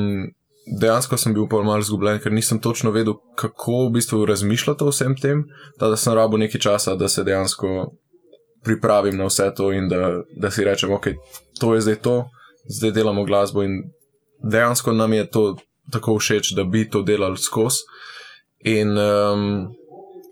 dejansko 0.81 1.17
sem 1.17 1.33
bil 1.33 1.47
pa 1.49 1.61
malo 1.65 1.85
zgubljen, 1.85 2.19
ker 2.23 2.33
nisem 2.33 2.61
točno 2.61 2.93
vedel, 2.95 3.17
kako 3.39 3.87
v 3.87 3.95
bistvu 3.97 4.25
razmišljati 4.29 4.85
o 4.85 4.93
vsem 4.93 5.15
tem, 5.17 5.45
da, 5.79 5.89
da 5.89 5.97
sem 5.97 6.13
rabo 6.17 6.37
nekaj 6.37 6.61
časa, 6.61 6.97
da 6.99 7.09
se 7.09 7.23
dejansko 7.23 7.93
pripravim 8.63 9.17
na 9.17 9.29
vse 9.29 9.47
to 9.55 9.71
in 9.71 9.87
da, 9.89 10.21
da 10.35 10.51
si 10.51 10.65
rečem, 10.67 10.91
ok, 10.93 11.13
to 11.59 11.73
je 11.75 11.81
zdaj 11.87 12.01
to, 12.05 12.17
zdaj 12.69 12.91
delamo 12.91 13.23
glasbo 13.25 13.63
in 13.63 13.81
dejansko 14.43 14.93
nam 14.93 15.13
je 15.13 15.29
to 15.29 15.43
tako 15.91 16.19
všeč, 16.19 16.53
da 16.55 16.63
bi 16.63 16.89
to 16.89 17.01
delali 17.01 17.37
skozi. 17.37 17.87
In 18.67 18.97
um, 18.97 19.71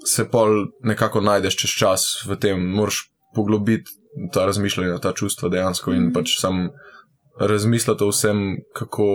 se 0.05 0.27
pol 0.29 0.67
nekako 0.83 1.21
najdeš 1.21 1.57
čez 1.63 1.71
čas 1.79 2.01
v 2.27 2.37
tem, 2.39 2.61
moraš 2.61 3.07
poglobiti 3.35 3.91
ta 4.33 4.45
razmišljanja, 4.45 4.99
ta 4.99 5.13
čustva 5.13 5.49
dejansko 5.49 5.93
in 5.93 6.09
pač 6.13 6.39
sam 6.41 6.69
razmisliti 7.39 8.03
o 8.03 8.09
vsem, 8.09 8.39
kako, 8.75 9.07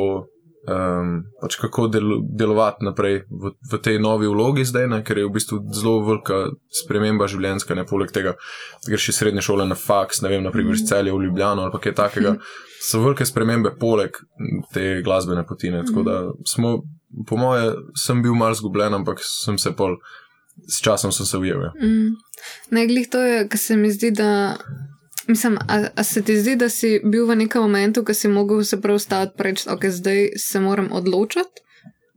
um, 0.71 1.15
pač 1.43 1.57
kako 1.59 1.89
del, 1.91 2.13
delovati 2.39 2.87
naprej 2.87 3.23
v, 3.27 3.55
v 3.73 3.81
tej 3.83 3.99
novi 4.03 4.31
vlogi 4.31 4.65
zdaj, 4.69 4.87
ne, 4.93 5.01
ker 5.07 5.19
je 5.19 5.27
v 5.27 5.35
bistvu 5.35 5.59
zelo 5.75 5.97
velika 6.07 6.39
sprememba 6.83 7.27
življenjska, 7.31 7.75
ne 7.75 7.87
poleg 7.89 8.15
tega, 8.15 8.37
greš 8.87 9.11
iz 9.11 9.19
srednje 9.19 9.43
šole 9.49 9.67
na 9.67 9.79
faks, 9.79 10.23
ne 10.23 10.31
vem, 10.31 10.45
naprimer 10.47 10.79
iz 10.79 10.87
celja 10.87 11.15
v 11.15 11.27
Ljubljano 11.27 11.67
ali 11.67 11.83
kaj 11.83 11.99
takega. 11.99 12.37
So 12.83 13.03
velike 13.03 13.27
spremembe 13.27 13.75
poleg 13.79 14.17
te 14.75 15.03
glasbene 15.07 15.45
potine. 15.47 15.85
Tako 15.87 16.03
da 16.07 16.17
smo, 16.47 16.81
po 17.27 17.39
moje, 17.39 17.75
sem 17.99 18.23
bil 18.23 18.35
mal 18.39 18.55
zgubljen, 18.59 18.95
ampak 19.03 19.23
sem 19.23 19.59
se 19.59 19.75
pol 19.79 19.99
s 20.69 20.81
časom 20.83 21.13
sem 21.13 21.27
se 21.27 21.39
ujel. 21.39 21.63
Ja. 21.63 21.73
Mm. 21.83 22.17
Najglih 22.71 23.09
to 23.09 23.21
je, 23.21 23.49
kar 23.49 23.59
se 23.59 23.77
mi 23.77 23.93
zdi, 23.93 24.11
da. 24.11 24.57
Mislim, 25.29 25.59
a, 25.69 25.85
a 25.97 26.03
se 26.05 26.23
ti 26.23 26.37
zdi, 26.41 26.57
da 26.57 26.69
si 26.69 27.01
bil 27.05 27.27
v 27.27 27.37
nekem 27.45 27.63
momentu, 27.63 28.03
ko 28.05 28.15
si 28.15 28.29
mogel 28.29 28.65
se 28.67 28.81
prav 28.81 28.99
staviti 28.99 29.37
preč, 29.39 29.67
ok, 29.71 29.85
zdaj 29.87 30.33
se 30.37 30.61
moram 30.61 30.89
odločiti, 30.93 31.63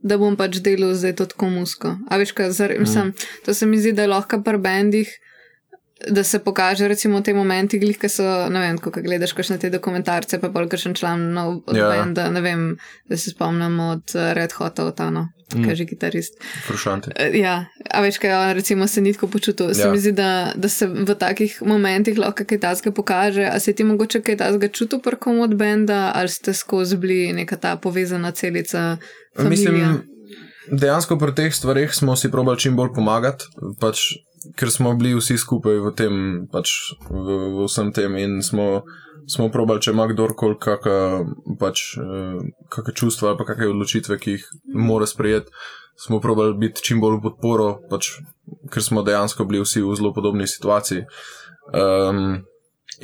da 0.02 0.18
bom 0.18 0.34
pač 0.36 0.58
delal 0.58 0.94
zdaj 0.94 1.14
to 1.20 1.26
tako 1.30 1.50
musko. 1.54 1.94
A 2.10 2.18
veš, 2.18 2.34
kaj, 2.34 2.50
zar, 2.50 2.74
mislim, 2.78 3.12
mm. 3.14 3.30
to 3.46 3.54
se 3.54 3.66
mi 3.66 3.78
zdi, 3.78 3.92
da 3.92 4.02
je 4.02 4.10
lahko 4.10 4.42
pri 4.42 4.58
bendih 4.58 5.14
da 6.08 6.24
se 6.24 6.38
pokaže, 6.38 6.88
recimo, 6.88 7.20
te 7.20 7.34
momenti, 7.34 7.80
ki 7.80 8.08
so, 8.08 8.24
ne 8.52 8.60
vem, 8.60 8.78
ko 8.78 8.92
gledaš 8.92 9.32
kakšne 9.32 9.56
te 9.58 9.70
dokumentarce, 9.72 10.38
pa 10.40 10.50
bolj 10.52 10.68
kakšen 10.74 10.94
član, 10.94 11.30
no, 11.32 11.46
ja. 11.72 11.88
vem, 11.88 12.12
da, 12.14 12.28
ne 12.30 12.42
vem, 12.44 12.66
da 13.08 13.16
se 13.16 13.32
spomnim 13.32 13.80
od 13.80 14.12
eh, 14.14 14.34
Red 14.36 14.52
Hota, 14.52 14.84
od 14.84 14.96
Tano, 14.96 15.28
mm. 15.54 15.64
kaj 15.64 15.78
že 15.80 15.86
kitarist. 15.88 16.36
Frušante. 16.66 17.14
Eh, 17.16 17.38
ja, 17.40 17.54
a 17.88 18.02
več, 18.04 18.18
kaj 18.20 18.52
recimo 18.58 18.86
se 18.86 19.00
nitko 19.00 19.30
počutil. 19.32 19.72
Ja. 19.72 19.78
Se 19.78 19.90
mi 19.90 20.02
zdi, 20.02 20.12
da, 20.12 20.52
da 20.56 20.68
se 20.68 20.86
v 20.86 21.16
takih 21.16 21.56
momentih 21.64 22.20
lahko 22.20 22.44
kaj 22.44 22.60
tazga 22.66 22.92
pokaže, 22.92 23.48
a 23.48 23.56
se 23.60 23.72
ti 23.72 23.84
mogoče 23.84 24.20
kaj 24.20 24.36
tazga 24.44 24.68
čutil 24.68 25.00
prkom 25.00 25.40
od 25.48 25.56
benda, 25.56 26.10
ali 26.14 26.28
ste 26.28 26.52
skozi 26.52 27.00
bili 27.00 27.32
neka 27.32 27.56
ta 27.56 27.76
povezana 27.80 28.36
celica. 28.36 28.98
Familija? 29.36 29.72
Mislim, 29.72 29.98
dejansko 30.76 31.16
pri 31.18 31.32
teh 31.34 31.54
stvarih 31.54 31.94
smo 31.94 32.16
si 32.16 32.30
probali 32.30 32.60
čim 32.60 32.76
bolj 32.76 32.92
pomagati. 32.92 33.48
Pač 33.80 34.12
ker 34.56 34.70
smo 34.70 34.94
bili 34.94 35.14
vsi 35.16 35.38
skupaj 35.38 35.80
v 35.82 35.92
tem, 35.96 36.14
pač 36.52 36.72
v, 37.10 37.38
v 37.56 37.66
vsem 37.66 37.92
tem 37.92 38.16
in 38.20 38.38
smo, 38.44 38.84
smo 39.30 39.48
probali, 39.52 39.82
če 39.82 39.94
ima 39.94 40.06
kdorkoli 40.10 40.58
kakšne 40.60 41.56
pač, 41.60 41.96
kak 42.72 42.92
čustva 42.94 43.32
ali 43.32 43.46
kakšne 43.46 43.72
odločitve, 43.74 44.18
ki 44.20 44.36
jih 44.36 44.46
mora 44.78 45.08
sprejeti, 45.08 45.52
smo 45.98 46.20
probali 46.20 46.56
biti 46.60 46.84
čim 46.84 47.00
bolj 47.00 47.18
v 47.18 47.24
podporo, 47.30 47.70
pač, 47.90 48.18
ker 48.72 48.84
smo 48.84 49.04
dejansko 49.06 49.48
bili 49.48 49.64
vsi 49.64 49.82
v 49.84 49.96
zelo 49.96 50.12
podobni 50.16 50.48
situaciji. 50.50 51.08
Um, 51.72 52.44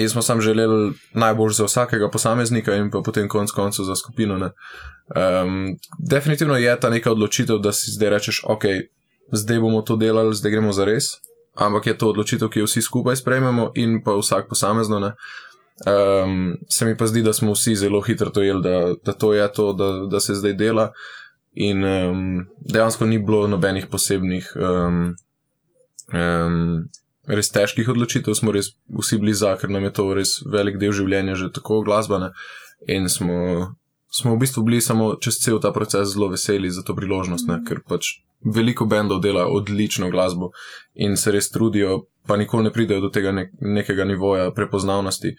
In 0.01 0.09
smo 0.09 0.23
sam 0.25 0.41
želeli 0.41 0.95
najbolj 1.13 1.51
za 1.53 1.67
vsakega 1.69 2.07
posameznika, 2.09 2.73
in 2.81 2.87
pa 2.91 3.03
potem 3.05 3.27
konec 3.29 3.51
koncev 3.53 3.85
za 3.85 3.93
skupino. 3.97 4.39
Um, 4.41 5.77
definitivno 5.99 6.57
je 6.57 6.73
ta 6.81 6.89
neka 6.91 7.13
odločitev, 7.13 7.59
da 7.61 7.75
si 7.77 7.93
zdaj 7.93 8.11
rečeš, 8.11 8.39
ok, 8.49 8.65
zdaj 9.37 9.61
bomo 9.61 9.83
to 9.83 9.99
delali, 10.01 10.33
zdaj 10.33 10.51
gremo 10.51 10.73
za 10.73 10.89
res 10.89 11.11
ampak 11.55 11.87
je 11.87 11.99
to 11.99 12.09
odločitev, 12.09 12.49
ki 12.49 12.63
jo 12.63 12.69
vsi 12.69 12.83
skupaj 12.83 13.17
sprejmemo 13.17 13.73
in 13.75 14.01
pa 14.05 14.17
vsak 14.17 14.49
posamezno. 14.49 15.13
Um, 15.83 16.57
se 16.69 16.87
mi 16.87 16.97
pa 16.97 17.07
zdi, 17.07 17.23
da 17.23 17.33
smo 17.33 17.53
vsi 17.53 17.75
zelo 17.77 18.01
hitro 18.01 18.31
to 18.31 18.43
jedli, 18.43 18.63
da, 18.63 18.95
da 19.05 19.13
to 19.13 19.35
je 19.35 19.53
to, 19.53 19.73
da, 19.73 19.93
da 20.11 20.21
se 20.21 20.35
zdaj 20.35 20.53
dela. 20.53 20.93
In 21.53 21.85
um, 21.85 22.47
dejansko 22.73 23.07
ni 23.07 23.19
bilo 23.19 23.47
nobenih 23.49 23.87
posebnih, 23.87 24.53
um, 24.57 25.15
um, 26.13 26.89
res 27.29 27.51
težkih 27.53 27.89
odločitev, 27.89 28.35
smo 28.35 28.53
res 28.53 28.73
vsi 28.89 29.19
bili 29.21 29.35
za, 29.37 29.57
ker 29.61 29.71
nam 29.71 29.85
je 29.85 29.93
to 29.93 30.07
res 30.17 30.39
velik 30.49 30.79
del 30.81 30.95
življenja, 30.97 31.37
že 31.37 31.53
tako 31.53 31.83
glasbene. 31.85 32.33
In 32.89 33.09
smo, 33.13 33.75
smo 34.11 34.35
v 34.35 34.41
bistvu 34.43 34.65
bili 34.65 34.81
samo 34.81 35.13
čez 35.21 35.43
cel 35.45 35.61
ta 35.61 35.73
proces 35.73 36.15
zelo 36.15 36.31
veseli 36.33 36.71
za 36.71 36.83
to 36.83 36.97
priložnost, 36.97 37.47
ne? 37.51 37.61
ker 37.69 37.83
pač 37.85 38.17
veliko 38.45 38.87
bendov 38.87 39.21
dela 39.21 39.47
odlično 39.47 40.11
glasbo 40.11 40.51
in 40.95 41.17
se 41.17 41.33
res 41.33 41.51
trudijo, 41.51 42.07
pa 42.27 42.37
nikoli 42.37 42.65
ne 42.65 42.73
pridejo 42.73 43.01
do 43.01 43.09
tega 43.09 43.33
nek 43.33 43.53
nekega 43.61 44.05
nivoja 44.05 44.51
prepoznavnosti. 44.51 45.37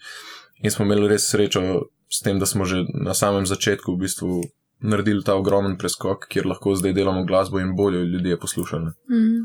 In 0.62 0.70
smo 0.70 0.84
imeli 0.84 1.08
res 1.08 1.28
srečo 1.30 1.62
s 2.08 2.20
tem, 2.22 2.38
da 2.38 2.46
smo 2.46 2.64
že 2.64 2.84
na 2.94 3.14
samem 3.14 3.46
začetku 3.46 3.94
v 3.94 4.04
bistvu 4.06 4.42
naredili 4.84 5.24
ta 5.24 5.34
ogromen 5.34 5.76
preskok, 5.78 6.26
kjer 6.28 6.46
lahko 6.46 6.74
zdaj 6.76 6.92
delamo 6.92 7.24
glasbo 7.24 7.60
in 7.60 7.74
bolje 7.76 8.04
ljudje 8.04 8.38
poslušali. 8.40 8.90
Mm. 9.10 9.44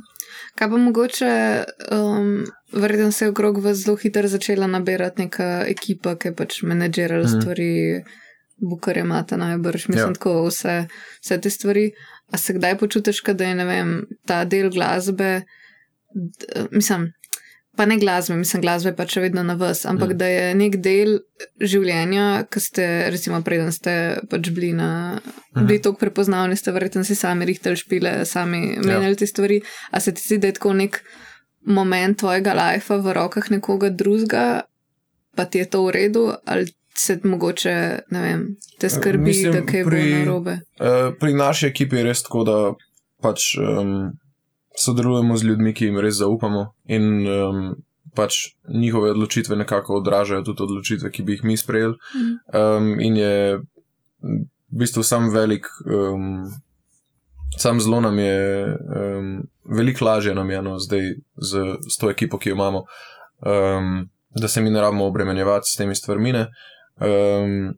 Kaj 0.56 0.70
pa 0.70 0.78
mogoče, 0.78 1.34
um, 1.96 2.46
verjetno 2.74 3.12
se 3.12 3.26
je 3.26 3.30
okrog 3.30 3.62
vas 3.64 3.78
zelo 3.78 3.98
hitro 3.98 4.28
začela 4.28 4.68
nabirati 4.68 5.22
neka 5.22 5.64
ekipa, 5.68 6.16
ki 6.16 6.28
je 6.28 6.36
pač 6.36 6.62
menedžerala 6.64 7.24
mm. 7.24 7.42
stvari, 7.42 7.72
bukare 8.62 9.02
imate 9.02 9.38
najbrž, 9.38 9.88
mislim, 9.88 10.10
ja. 10.10 10.14
tako 10.14 10.48
vse, 10.48 10.88
vse 11.22 11.42
te 11.42 11.50
stvari. 11.50 11.92
A 12.32 12.38
se 12.38 12.54
kdaj 12.54 12.78
počutiš, 12.78 13.24
da 13.24 13.46
je 13.46 13.66
vem, 13.66 13.94
ta 14.26 14.44
del 14.46 14.70
glasbe, 14.70 15.42
d, 16.14 16.68
mislim, 16.72 17.10
pa 17.76 17.86
ne 17.86 17.98
glasbe, 17.98 18.36
mislim, 18.36 18.62
glasbe 18.62 18.92
pa 18.96 19.06
še 19.08 19.22
vedno 19.24 19.44
na 19.44 19.56
vas, 19.56 19.86
ampak 19.88 20.12
mm. 20.12 20.18
da 20.20 20.28
je 20.28 20.48
nek 20.60 20.74
del 20.84 21.14
življenja, 21.64 22.26
ki 22.52 22.62
ste, 22.62 22.88
recimo, 23.14 23.40
preden 23.46 23.72
ste 23.72 23.94
pač 24.30 24.50
bili 24.52 24.74
na, 24.76 24.92
mm. 25.56 25.64
bili 25.64 25.80
tako 25.80 26.02
prepoznavni, 26.02 26.58
ste 26.60 26.74
verjetno 26.76 27.06
si 27.08 27.16
sami 27.16 27.48
rihtali 27.50 27.80
špile, 27.80 28.14
sami 28.28 28.76
ja. 28.76 28.84
menjali 28.84 29.16
te 29.22 29.30
stvari. 29.30 29.62
A 29.96 30.04
se 30.04 30.12
ti 30.12 30.26
zdi, 30.26 30.42
da 30.44 30.52
je 30.52 30.58
tako 30.60 30.76
nek 30.76 31.00
moment 31.72 32.20
tvojega 32.20 32.58
lajfa 32.58 33.00
v 33.00 33.16
rokah 33.16 33.48
nekoga 33.54 33.94
drugega, 33.96 34.46
pa 35.40 35.48
ti 35.48 35.64
je 35.64 35.70
to 35.72 35.86
v 35.88 35.96
redu, 35.96 36.26
ali 36.46 36.68
se 37.00 37.20
mogoče, 37.24 38.00
ne 38.12 38.22
vem, 38.22 38.46
te 38.80 38.90
skrbi, 38.90 39.24
Mislim, 39.24 39.54
da 39.54 39.62
kaj 39.66 39.84
pri, 39.86 40.04
bo 40.04 40.18
narobe. 40.20 40.60
Uh, 40.80 41.14
pri 41.20 41.34
naši 41.34 41.68
ekipi 41.68 42.00
je 42.00 42.08
res 42.10 42.24
tako, 42.24 42.44
da 42.44 42.58
pač 43.24 43.54
um, 43.60 44.12
sodelujemo 44.80 45.38
z 45.38 45.52
ljudmi, 45.52 45.74
ki 45.76 45.90
jim 45.90 46.00
res 46.04 46.20
zaupamo 46.20 46.66
in 46.92 47.28
um, 47.28 47.62
pač 48.16 48.40
njihove 48.68 49.14
odločitve 49.16 49.56
nekako 49.56 50.00
odražajo 50.02 50.44
tudi 50.48 50.66
odločitve, 50.68 51.12
ki 51.12 51.24
bi 51.24 51.38
jih 51.38 51.46
mi 51.48 51.58
sprejeli. 51.58 51.96
Um, 52.54 52.96
in 53.00 53.20
je 53.20 53.36
v 53.60 54.82
bistvu 54.84 55.04
sam 55.04 55.32
velik. 55.34 55.70
Um, 55.86 56.50
Sam 57.60 57.80
zelo 57.82 57.98
nam 58.00 58.20
je, 58.22 58.66
um, 58.96 59.30
veliko 59.66 60.06
lažje 60.06 60.36
nam 60.38 60.52
je 60.54 60.60
no, 60.62 60.76
zdaj 60.80 61.08
z, 61.36 61.64
z 61.82 61.96
to 62.00 62.12
ekipo, 62.12 62.38
ki 62.38 62.52
jo 62.52 62.56
imamo, 62.56 62.84
um, 63.42 64.04
da 64.38 64.48
se 64.48 64.62
mi 64.62 64.70
ne 64.70 64.82
rabimo 64.82 65.08
obremenjevati 65.10 65.68
s 65.68 65.76
temi 65.76 65.96
stvarmi. 65.98 66.32
Uh, 66.38 66.46
Um, 67.00 67.74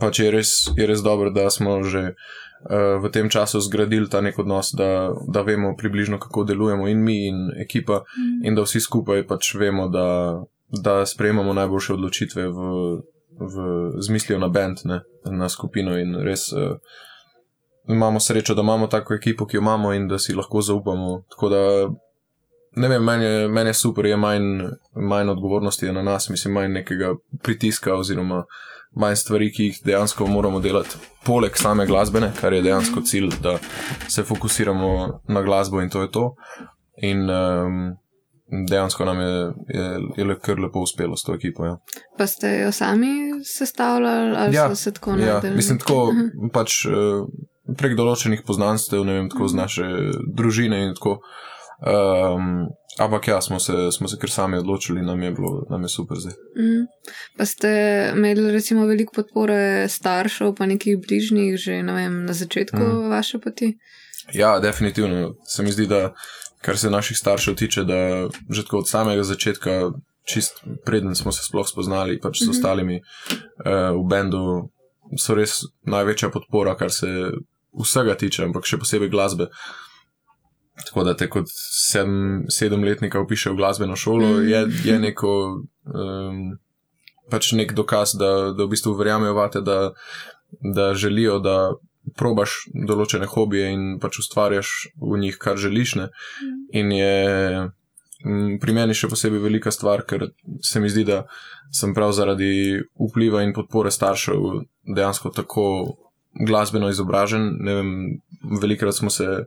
pač 0.00 0.22
je 0.22 0.30
res, 0.32 0.52
je 0.76 0.86
res 0.86 1.02
dobro, 1.04 1.30
da 1.30 1.50
smo 1.50 1.82
že 1.84 2.14
uh, 2.14 2.96
v 3.02 3.10
tem 3.12 3.28
času 3.28 3.60
zgradili 3.60 4.08
ta 4.08 4.20
nek 4.24 4.38
odnos, 4.38 4.72
da, 4.72 5.12
da 5.28 5.42
vemo 5.42 5.74
približno, 5.76 6.18
kako 6.18 6.44
delujemo 6.48 6.88
in 6.88 7.04
mi, 7.04 7.28
in 7.28 7.50
ekipa, 7.60 8.02
mm. 8.02 8.46
in 8.48 8.56
da 8.56 8.64
vsi 8.64 8.80
skupaj 8.80 9.26
pač 9.28 9.54
vemo, 9.54 9.88
da, 9.92 10.40
da 10.72 11.06
sprejemamo 11.06 11.52
najboljše 11.52 11.94
odločitve 11.94 12.48
v, 12.48 12.68
v 13.40 13.54
zmislijo 14.00 14.40
na 14.40 14.48
bend, 14.48 14.86
na 15.24 15.48
skupino 15.48 15.98
in 15.98 16.16
res. 16.24 16.52
Uh, 16.52 16.76
Imamo 17.90 18.20
srečo, 18.20 18.54
da 18.54 18.62
imamo 18.62 18.86
tako 18.86 19.16
ekipo, 19.16 19.42
ki 19.42 19.56
jo 19.56 19.60
imamo 19.60 19.90
in 19.90 20.04
da 20.08 20.14
si 20.18 20.36
lahko 20.38 20.60
zaupamo. 20.62 21.24
Tako 21.34 21.48
da 21.50 21.62
ne 22.74 22.88
vem, 22.88 23.04
meni 23.04 23.24
je, 23.24 23.48
meni 23.48 23.68
je 23.68 23.74
super, 23.74 24.06
je 24.06 24.16
manj, 24.16 24.46
manj 24.94 25.28
odgovornosti 25.28 25.92
na 25.92 26.02
nas, 26.02 26.28
mislim, 26.28 26.54
manj 26.54 26.72
nekega 26.72 27.12
pritiska 27.42 27.94
oziroma 27.94 28.44
manj 28.92 29.16
stvari, 29.16 29.52
ki 29.52 29.64
jih 29.64 29.80
dejansko 29.84 30.26
moramo 30.26 30.60
delati, 30.60 30.96
poleg 31.24 31.56
same 31.56 31.86
glasbene, 31.86 32.32
kar 32.40 32.52
je 32.52 32.62
dejansko 32.62 33.00
cilj, 33.02 33.30
da 33.42 33.58
se 34.08 34.22
fokusiramo 34.22 34.90
na 35.28 35.42
glasbo 35.42 35.80
in 35.80 35.90
to 35.90 36.02
je 36.02 36.10
to. 36.10 36.34
In 36.98 37.22
um, 37.22 37.96
dejansko 38.68 39.04
nam 39.04 39.20
je, 39.20 39.32
je, 39.68 39.84
je 40.16 40.24
le 40.24 40.38
kar 40.38 40.60
lepo 40.60 40.80
uspelo 40.80 41.16
s 41.16 41.22
to 41.22 41.34
ekipo. 41.34 41.64
Ja. 41.64 41.78
Pa 42.18 42.26
ste 42.26 42.58
jo 42.58 42.72
sami 42.72 43.06
sestavljali 43.46 44.36
ali 44.36 44.54
Ja, 44.54 44.68
so 44.68 44.74
se 44.74 44.92
tako 44.92 45.10
Ja, 45.10 45.16
najdeli? 45.16 45.56
mislim, 45.56 45.78
tako 45.78 46.12
Mhm. 46.12 46.48
pač 46.48 46.86
eh, 46.86 46.92
prek 47.78 47.96
določenih 47.96 48.42
poznanstev, 48.46 49.04
ne 49.04 49.12
vem, 49.12 49.30
tako 49.30 49.48
z 49.48 49.54
naše 49.54 49.82
družine 50.28 50.82
in 50.84 50.94
tako. 50.94 51.18
Um, 51.82 52.68
ampak 52.98 53.28
ja, 53.28 53.40
smo 53.40 53.58
se, 53.58 53.72
smo 53.92 54.08
se 54.08 54.16
kar 54.16 54.30
sami 54.30 54.58
odločili, 54.58 55.02
nam 55.02 55.22
je 55.22 55.30
bilo, 55.30 55.66
nam 55.70 55.82
je 55.82 55.88
super 55.88 56.16
zdaj. 56.16 56.34
Mhm. 56.56 56.84
Pa 57.36 57.44
ste 57.44 57.68
imeli 58.14 58.52
recimo 58.52 58.86
veliko 58.86 59.12
podpore 59.14 59.88
staršev, 59.88 60.54
pa 60.54 60.66
nekih 60.66 60.98
bližnjih, 60.98 61.56
že 61.56 61.82
ne 61.82 61.92
vem, 61.92 62.24
na 62.24 62.32
začetku 62.32 62.78
Mhm. 62.78 63.10
vaše 63.10 63.38
poti. 63.38 63.78
Ja, 64.32 64.58
definitivno. 64.60 65.34
Se 65.44 65.62
mi 65.62 65.72
zdi, 65.72 65.86
da 65.86 66.12
kar 66.60 66.78
se 66.78 66.90
naših 66.90 67.18
staršev 67.18 67.54
tiče, 67.54 67.84
da 67.84 68.28
že 68.50 68.62
tako 68.62 68.78
od 68.78 68.88
samega 68.88 69.22
začetka, 69.22 69.90
čist 70.24 70.52
preden 70.84 71.14
smo 71.14 71.32
se 71.32 71.42
sploh 71.42 71.66
spoznali, 71.68 72.20
pač 72.20 72.38
s 72.38 72.42
Mhm. 72.42 72.50
ostalimi 72.50 72.96
uh, 72.96 73.66
v 73.96 74.08
bendu, 74.08 74.70
so 75.18 75.34
res 75.34 75.50
največja 75.82 76.30
podpora, 76.30 76.76
kar 76.76 76.90
se 76.90 77.06
vsega 77.74 78.14
tiče, 78.14 78.44
ampak 78.44 78.64
še 78.64 78.78
posebej 78.78 79.08
glasbe. 79.08 79.46
Tako 80.88 81.04
da 81.04 81.14
te 81.16 81.28
kot 81.30 81.48
sedem, 81.52 82.44
sedemletnika 82.48 83.20
upiše 83.20 83.50
v 83.50 83.56
glasbeno 83.56 83.96
šolo, 83.96 84.38
Mhm. 84.38 84.48
je, 84.48 84.66
je 84.84 84.98
neko, 84.98 85.32
um, 85.84 86.58
pač 87.30 87.52
nek 87.52 87.72
dokaz, 87.72 88.16
da, 88.18 88.52
da 88.52 88.64
v 88.64 88.72
bistvu 88.74 88.94
verjamejo 88.98 89.34
vate, 89.34 89.60
da, 89.60 89.92
da 90.60 90.94
želijo, 90.94 91.38
da 91.38 91.72
probaš 92.18 92.66
določene 92.88 93.26
hobije 93.30 93.70
in 93.72 93.84
pač 94.02 94.18
ustvarjaš 94.18 94.72
v 95.00 95.20
njih, 95.22 95.38
kar 95.38 95.56
želiš. 95.56 95.94
Ne? 96.00 96.08
In 96.72 96.90
je 96.92 97.70
mm, 98.24 98.58
pri 98.60 98.74
meni 98.74 98.94
še 98.94 99.08
posebej 99.08 99.40
velika 99.40 99.70
stvar, 99.70 100.02
ker 100.02 100.32
se 100.60 100.80
mi 100.82 100.90
zdi, 100.90 101.04
da 101.08 101.22
sem 101.72 101.94
prav 101.94 102.12
zaradi 102.12 102.82
vpliva 102.98 103.44
in 103.46 103.54
podpore 103.56 103.90
staršev 103.94 104.64
dejansko 104.96 105.30
tako 105.30 105.66
glasbeno 106.46 106.90
izobražen. 106.90 107.56
Ne 107.60 107.74
Vem, 107.74 107.94
velikrat 108.60 108.98
smo 108.98 109.10
se, 109.10 109.46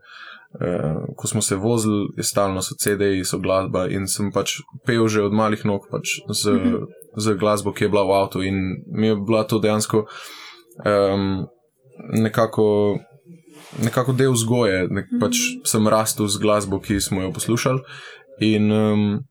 eh, 0.62 0.96
ko 1.16 1.28
smo 1.28 1.42
se 1.42 1.56
vozili, 1.56 2.08
je 2.18 2.24
stalno 2.24 2.62
so 2.62 2.76
CD-ji, 2.80 3.26
so 3.26 3.40
glasba 3.40 3.88
in 3.88 4.08
sem 4.08 4.32
pač 4.32 4.60
pel 4.86 5.08
že 5.08 5.24
od 5.24 5.34
malih 5.34 5.66
nog 5.66 5.88
pač 5.92 6.20
z, 6.30 6.52
Mhm. 6.52 6.86
z 7.18 7.36
glasbo, 7.36 7.74
ki 7.74 7.84
je 7.84 7.90
bila 7.90 8.04
v 8.04 8.12
avtu 8.24 8.42
in 8.44 8.84
mi 8.88 9.08
je 9.08 9.16
bila 9.16 9.44
to 9.44 9.60
dejansko. 9.60 10.06
Um, 10.86 11.48
nekako, 12.12 13.00
nekako 13.84 14.14
del 14.14 14.32
vzgoje. 14.36 14.88
Nek, 14.92 15.06
pač 15.22 15.36
sem 15.64 15.88
rastel 15.88 16.28
z 16.28 16.38
glasbo, 16.42 16.80
ki 16.80 17.00
smo 17.00 17.22
jo 17.22 17.32
poslušali, 17.32 17.80
in 18.40 18.72
um, 18.72 19.24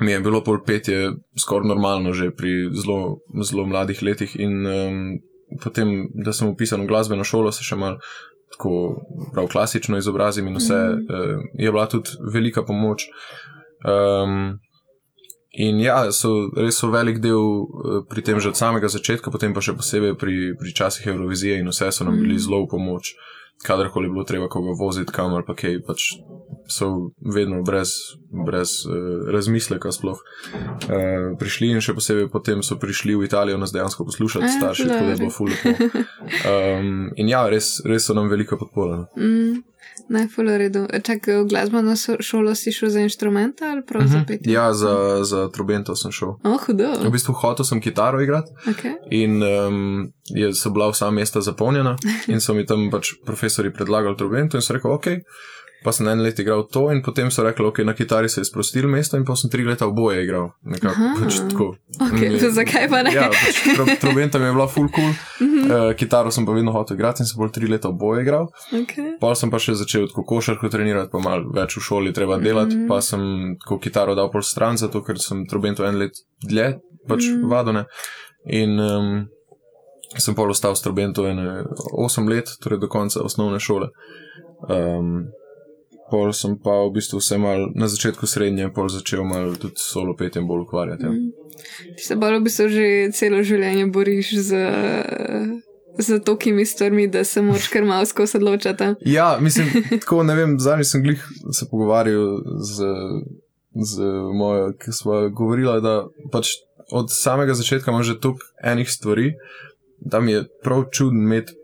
mi 0.00 0.12
je 0.12 0.20
bilo 0.20 0.42
pol 0.44 0.60
petje 0.66 1.12
skoraj 1.38 1.68
normalno 1.68 2.12
že 2.12 2.30
pri 2.30 2.68
zelo, 2.76 3.18
zelo 3.42 3.66
mladih 3.66 4.02
letih. 4.02 4.36
In 4.36 4.66
um, 4.66 5.18
potem, 5.64 6.08
da 6.14 6.32
sem 6.32 6.48
upisan 6.48 6.84
v 6.84 6.90
glasbeno 6.92 7.24
šolo, 7.24 7.52
se 7.52 7.64
še 7.64 7.76
mal. 7.76 7.96
Tako 8.52 8.96
prav 9.34 9.46
klasično 9.48 9.98
izobrazim, 9.98 10.46
in 10.48 10.56
vse 10.56 10.74
Mhm. 10.74 11.02
uh, 11.02 11.42
je 11.54 11.70
bila 11.70 11.86
tudi 11.86 12.10
velika 12.32 12.62
pomoč. 12.62 13.04
Um, 13.84 14.58
in 15.52 15.80
ja, 15.80 16.12
so, 16.12 16.50
res 16.56 16.76
so 16.76 16.90
velik 16.90 17.18
del 17.18 17.38
uh, 17.38 18.04
pri 18.08 18.22
tem 18.22 18.40
že 18.40 18.48
od 18.48 18.56
samega 18.56 18.88
začetka, 18.88 19.30
potem 19.30 19.54
pa 19.54 19.60
še 19.60 19.72
posebej 19.72 20.14
pri, 20.14 20.54
pri 20.58 20.74
časih 20.74 21.06
Eurovizije 21.06 21.58
in 21.58 21.68
vse 21.68 21.92
so 21.92 22.04
nam 22.04 22.16
bili 22.16 22.34
Mhm. 22.34 22.38
zelo 22.38 22.64
v 22.64 22.68
pomoč. 22.70 23.14
Kadarkoli 23.64 24.06
je 24.06 24.10
bilo 24.10 24.24
treba 24.24 24.48
koga 24.48 24.70
voziti 24.78 25.12
kam 25.12 25.34
ali 25.34 25.42
pa 25.46 25.54
kaj, 25.54 25.82
pač 25.86 26.14
so 26.68 27.10
vedno 27.34 27.62
brez, 27.62 27.88
brez 28.46 28.84
uh, 28.86 29.32
razmisleka 29.32 29.92
sploh 29.92 30.20
uh, 30.20 31.38
prišli 31.38 31.72
in 31.72 31.80
še 31.84 31.96
posebej 31.96 32.28
potem 32.32 32.62
so 32.62 32.78
prišli 32.80 33.16
v 33.16 33.28
Italijo 33.28 33.58
nas 33.58 33.72
dejansko 33.72 34.04
poslušati 34.04 34.44
A, 34.44 34.52
starši, 34.58 34.88
tako 34.88 35.04
da 35.04 35.10
je 35.10 35.16
bilo 35.22 35.32
ful 35.32 35.48
lepo. 35.48 36.04
Um, 36.48 37.10
in 37.16 37.32
ja, 37.32 37.46
res, 37.48 37.78
res 37.88 38.06
so 38.06 38.16
nam 38.16 38.28
veliko 38.30 38.60
podpora. 38.60 39.06
Mm, 39.16 39.64
Najful 40.08 40.44
redu. 40.44 40.86
Čakaj, 41.02 41.42
v 41.42 41.46
glasbeno 41.48 41.94
šolo 42.20 42.54
si 42.54 42.72
šel 42.72 42.88
za 42.88 43.00
inštrumente 43.00 43.64
ali 43.64 43.82
prav 43.86 44.06
za 44.06 44.24
petje? 44.28 44.52
Ja, 44.52 44.72
za, 44.74 45.24
za 45.24 45.48
Trobento 45.52 45.96
sem 45.96 46.12
šel. 46.12 46.28
Oh, 46.44 46.60
hudo. 46.66 46.92
V 47.04 47.10
bistvu 47.12 47.34
hotel 47.34 47.64
sem 47.64 47.80
kitaro 47.80 48.20
igrati. 48.22 48.52
Okay. 48.66 48.94
In 49.10 49.42
um, 49.42 50.12
je, 50.24 50.54
so 50.54 50.70
bila 50.70 50.90
vsa 50.90 51.10
mesta 51.10 51.40
zapolnjena, 51.40 51.96
in 52.32 52.40
so 52.40 52.54
mi 52.54 52.66
tam 52.66 52.90
pač 52.90 53.12
profesori 53.24 53.72
predlagali 53.72 54.16
trobento, 54.16 54.56
in 54.56 54.62
sem 54.62 54.76
rekel, 54.76 54.92
ok. 54.92 55.06
Pa 55.84 55.92
sem 55.92 56.08
en 56.08 56.18
let 56.18 56.38
igral 56.38 56.64
to, 56.66 56.90
in 56.90 57.02
potem 57.02 57.30
so 57.30 57.44
rekli, 57.44 57.64
ok, 57.64 57.78
na 57.86 57.94
kitari 57.94 58.28
se 58.28 58.40
je 58.40 58.44
sprostil 58.44 58.88
mesto, 58.88 59.16
in 59.16 59.24
pa 59.24 59.36
sem 59.36 59.50
tri 59.50 59.62
leta 59.62 59.86
oboje 59.86 60.24
igral. 60.24 60.48
Nekako, 60.64 61.10
pač 61.20 61.36
tako. 61.48 61.68
Okay, 62.00 62.30
Mm, 62.30 62.50
zakaj 62.52 62.88
pa 62.88 63.02
ne? 63.02 63.12
Ja, 63.14 63.28
pač 63.30 63.60
tro, 63.76 63.86
trobenta 64.00 64.38
mi 64.38 64.46
je 64.46 64.52
bila 64.52 64.66
full 64.66 64.88
cool, 64.90 65.12
Mhm, 65.40 65.70
uh, 65.70 65.94
kitaro 65.94 66.30
sem 66.30 66.44
pa 66.44 66.52
vedno 66.52 66.72
hotel 66.72 66.96
igrati, 66.96 67.22
in 67.22 67.26
sem 67.26 67.38
bolj 67.38 67.52
tri 67.52 67.66
leta 67.66 67.88
oboje 67.88 68.22
igral. 68.22 68.48
okay. 68.72 69.14
Pa 69.20 69.34
sem 69.34 69.50
pa 69.50 69.58
še 69.58 69.74
začel 69.74 70.08
tako 70.08 70.24
košarko 70.24 70.68
trenirati, 70.68 71.10
pa 71.12 71.18
malo 71.18 71.46
več 71.54 71.76
v 71.76 71.80
šoli 71.80 72.12
treba 72.12 72.38
delati, 72.38 72.74
Mhm. 72.74 72.88
pa 72.88 73.00
sem 73.00 73.20
tako 73.62 73.78
kitaro 73.78 74.14
dal 74.14 74.30
pol 74.30 74.42
stran, 74.42 74.76
zato 74.76 75.02
ker 75.02 75.18
sem 75.18 75.46
trobento 75.46 75.86
en 75.86 75.98
let 75.98 76.12
dlje, 76.42 76.74
pač 77.08 77.22
Mhm. 77.22 77.48
vadone. 77.48 77.84
In 78.50 78.80
um, 78.80 79.26
sem 80.16 80.34
pol 80.34 80.50
ostal 80.50 80.74
s 80.74 80.82
trobento 80.82 81.22
ene 81.28 81.62
8 81.94 82.26
let, 82.28 82.48
torej 82.60 82.80
do 82.80 82.88
konca 82.88 83.20
osnovne 83.22 83.60
šole. 83.60 83.88
Um, 84.68 85.28
pol 86.10 86.32
sem 86.32 86.56
pa 86.58 86.82
v 86.86 86.92
bistvu 86.96 87.20
se 87.20 87.38
mal 87.38 87.68
na 87.74 87.88
začetku 87.88 88.26
srednje, 88.26 88.70
pol 88.74 88.88
začel 88.88 89.24
mal 89.24 89.54
tudi 89.60 89.80
solo 89.82 90.16
petjem 90.16 90.46
bolj 90.48 90.66
ukvarjati. 90.66 91.04
Ja. 91.04 91.10
Mm. 91.10 91.32
Ti 91.96 92.04
se 92.04 92.16
bolj 92.16 92.38
v 92.38 92.44
bistvu 92.46 92.68
že 92.72 92.86
celo 93.16 93.42
življenje 93.42 93.88
boriš 93.92 94.32
z, 94.48 94.62
z 95.98 96.20
tokimi 96.24 96.66
stvarmi, 96.66 97.08
da 97.08 97.24
se 97.24 97.42
moč 97.42 97.68
kar 97.72 97.84
malo 97.84 98.06
skozi 98.06 98.38
odločata. 98.38 98.94
Ja, 99.06 99.36
mislim, 99.40 99.68
tako 100.02 100.22
ne 100.22 100.38
vem, 100.38 100.56
zadnjič 100.60 100.92
sem 100.92 101.04
glih 101.04 101.24
se 101.52 101.68
pogovarjal 101.70 102.40
z, 102.62 102.92
z 103.74 104.12
mojo, 104.34 104.72
ki 104.78 104.94
smo 104.94 105.22
govorili, 105.28 105.80
da 105.84 106.02
pač 106.32 106.56
od 106.94 107.12
samega 107.12 107.54
začetka 107.54 107.90
imam 107.90 108.06
že 108.06 108.20
toliko 108.20 108.46
enih 108.64 108.88
stvari, 108.90 109.32
da 110.00 110.20
mi 110.20 110.32
je 110.32 110.44
prav 110.62 110.84
čudno 110.94 111.22
imeti 111.22 111.57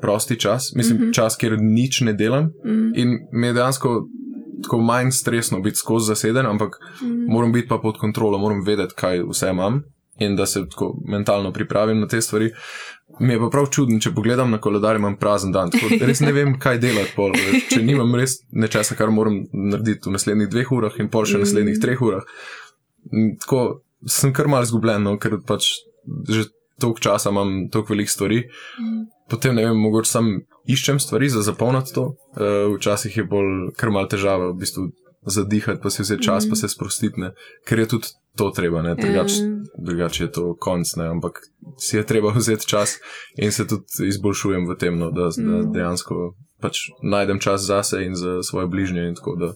prosti 0.00 0.40
čas, 0.40 0.72
mislim, 0.76 0.96
Mhm. 0.96 1.04
mm 1.04 1.08
-hmm. 1.08 1.14
čas, 1.14 1.36
kjer 1.36 1.56
nič 1.60 2.00
ne 2.00 2.12
delam 2.12 2.44
Mm. 2.64 2.92
in 2.94 3.08
mi 3.32 3.46
je 3.46 3.52
dejansko 3.52 4.06
tako 4.62 4.80
manj 4.80 5.10
stresno 5.10 5.60
biti 5.60 5.76
skozi 5.76 6.06
zaseden, 6.06 6.46
ampak 6.46 6.76
Mm. 7.02 7.24
moram 7.28 7.52
biti 7.52 7.68
pa 7.68 7.78
pod 7.78 7.98
kontrolo, 7.98 8.38
moram 8.38 8.62
vedeti, 8.62 8.94
kaj 8.94 9.22
vse 9.22 9.48
imam 9.48 9.82
in 10.18 10.36
da 10.36 10.46
se 10.46 10.60
tako 10.70 10.94
mentalno 11.06 11.52
pripravim 11.52 12.00
na 12.00 12.06
te 12.06 12.20
stvari. 12.20 12.50
Mi 13.20 13.32
je 13.32 13.38
pa 13.38 13.48
prav 13.48 13.66
čudno, 13.66 13.98
če 14.00 14.10
pogledam 14.10 14.50
na 14.50 14.58
koledar, 14.58 14.96
imam 14.96 15.16
prazen 15.16 15.52
dan. 15.52 15.70
Tako, 15.70 15.86
res 16.00 16.20
ne 16.20 16.32
vem, 16.32 16.58
kaj 16.58 16.78
delati. 16.78 17.12
Pol, 17.16 17.32
če 17.70 17.82
nimam 17.82 18.14
res 18.14 18.30
nečesa, 18.52 18.94
kar 18.94 19.10
moram 19.10 19.34
narediti 19.52 20.00
v 20.06 20.12
naslednjih 20.12 20.48
dveh 20.48 20.72
urah 20.72 20.92
in 20.98 21.08
pol 21.08 21.24
še 21.24 21.36
v 21.36 21.40
naslednjih 21.40 21.80
treh 21.80 22.02
urah. 22.02 22.22
Tako 23.40 23.80
sem 24.06 24.32
kar 24.32 24.48
mal 24.48 24.62
izgubljen, 24.62 25.02
no, 25.02 25.18
ker 25.18 25.38
pač 25.46 25.64
že 26.28 26.44
toliko 26.80 27.00
časa 27.00 27.30
imam 27.30 27.68
toliko 27.68 27.92
velikih 27.92 28.10
stvari. 28.10 28.38
Mm. 28.78 29.04
Potem 29.28 29.54
ne 29.54 29.64
vem, 29.64 29.76
mogoče 29.78 30.10
sam 30.10 30.30
iščem 30.66 30.98
stvari 30.98 31.28
za 31.28 31.42
zapolniti 31.42 31.94
to. 31.94 32.02
Uh, 32.02 32.74
včasih 32.74 33.16
je 33.16 33.24
bolj 33.24 33.50
kar 33.76 33.90
mal 33.90 34.08
težava, 34.08 34.48
v 34.48 34.56
bistvu 34.56 34.88
zadihati, 35.24 35.80
pa 35.82 35.90
si 35.90 36.02
vzeti 36.02 36.22
čas, 36.22 36.44
Mhm. 36.44 36.50
pa 36.50 36.56
se 36.56 36.68
sprostiti, 36.68 37.20
ne. 37.20 37.32
ker 37.64 37.78
je 37.78 37.86
tudi 37.88 38.06
to 38.36 38.50
treba, 38.50 38.82
ne, 38.82 38.94
drugače 38.94 39.34
Ja. 39.34 39.48
drugače 39.78 40.24
je 40.24 40.32
to 40.32 40.56
konc, 40.56 40.96
ne, 40.96 41.06
ampak 41.06 41.40
si 41.78 41.96
je 41.96 42.06
treba 42.06 42.32
vzeti 42.36 42.66
čas 42.66 42.96
in 43.36 43.52
se 43.52 43.66
tudi 43.66 43.84
izboljšujem 44.06 44.66
v 44.66 44.76
tem, 44.76 44.98
no, 44.98 45.10
da, 45.10 45.28
da 45.28 45.42
Mm. 45.42 45.72
dejansko 45.72 46.34
pač 46.60 46.76
najdem 47.02 47.38
čas 47.38 47.60
zase 47.62 48.04
in 48.04 48.14
za 48.14 48.42
svoje 48.42 48.66
bližnje 48.66 49.08
in 49.08 49.14
tako 49.14 49.36
da. 49.36 49.52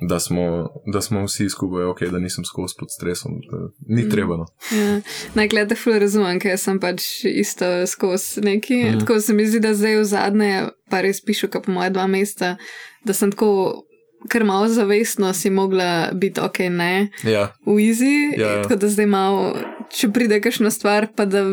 Da 0.00 0.20
smo, 0.20 0.68
da 0.86 1.00
smo 1.00 1.24
vsi 1.24 1.48
skupaj, 1.48 1.84
okay, 1.84 2.10
da 2.10 2.18
nisem 2.18 2.44
skozi 2.44 2.74
pod 2.78 2.88
stresom. 2.90 3.32
Da, 3.50 3.58
ni 3.88 4.02
Mm. 4.02 4.10
treba. 4.10 4.36
No. 4.36 4.46
Ja, 4.72 5.00
najglede 5.34 5.74
ful 5.74 5.92
razumem, 5.92 6.40
ker 6.40 6.58
sem 6.58 6.80
pač 6.80 7.24
isto 7.24 7.86
skozi 7.86 8.40
neki. 8.40 8.74
Mm. 8.84 9.00
Tako 9.00 9.20
se 9.20 9.32
mi 9.32 9.46
zdi, 9.46 9.60
da 9.60 9.74
zdaj 9.74 9.96
v 9.96 10.04
zadnje, 10.04 10.52
pa 10.90 11.00
res 11.00 11.20
pišu, 11.20 11.48
kot 11.48 11.64
po 11.64 11.72
moje 11.72 11.90
dva 11.90 12.06
meseca, 12.06 12.56
da 13.04 13.12
sem 13.12 13.32
tako 13.32 13.82
kar 14.28 14.44
malo 14.44 14.68
zavestno 14.68 15.32
si 15.32 15.50
mogla 15.50 16.10
biti 16.12 16.40
ok, 16.40 16.58
ne, 16.58 17.08
Ja, 17.22 17.52
v 17.66 17.78
easy. 17.78 18.34
Ja, 18.36 18.48
ja. 18.48 18.62
Tako 18.62 18.76
da 18.76 18.88
zdaj 18.88 19.06
malo, 19.06 19.56
če 19.90 20.08
pride 20.08 20.40
kakšna 20.40 20.70
stvar, 20.70 21.06
pa 21.16 21.24
da 21.24 21.44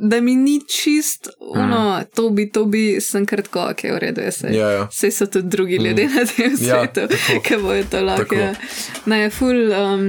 da 0.00 0.20
mi 0.20 0.32
ni 0.36 0.60
čist, 0.64 1.28
no, 1.54 1.80
to 2.16 2.30
bi, 2.30 2.46
to 2.48 2.64
bi, 2.64 3.00
sem 3.04 3.26
kratko, 3.28 3.66
ok, 3.74 3.82
v 3.84 3.98
redu, 4.00 4.22
jaz 4.24 4.40
se. 4.40 4.52
Ja, 4.56 4.70
ja. 4.72 4.86
Vse 4.88 5.10
so 5.12 5.26
tudi 5.28 5.48
drugi 5.52 5.76
ljudje 5.76 6.06
na 6.08 6.24
tem 6.26 6.56
Ja, 6.56 6.80
svetu, 6.80 7.04
tako. 7.08 7.40
ki 7.44 7.58
bojo 7.60 7.84
to 7.90 8.00
lahko. 8.02 8.34
Ja. 8.34 8.54
Ne, 9.06 9.20
ful, 9.30 9.60
um, 9.72 10.06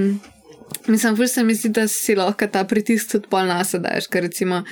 mislim, 0.88 1.15
ful 1.15 1.27
se 1.27 1.43
mi 1.43 1.56
zdi, 1.56 1.69
da 1.69 1.88
si 1.88 2.15
lahko 2.15 2.47
ta 2.47 2.63
pritisk 2.63 3.12
tudi 3.12 3.27
pol 3.30 3.45
nas 3.45 3.75
daš, 3.75 4.08
ker 4.08 4.23
recimo 4.23 4.63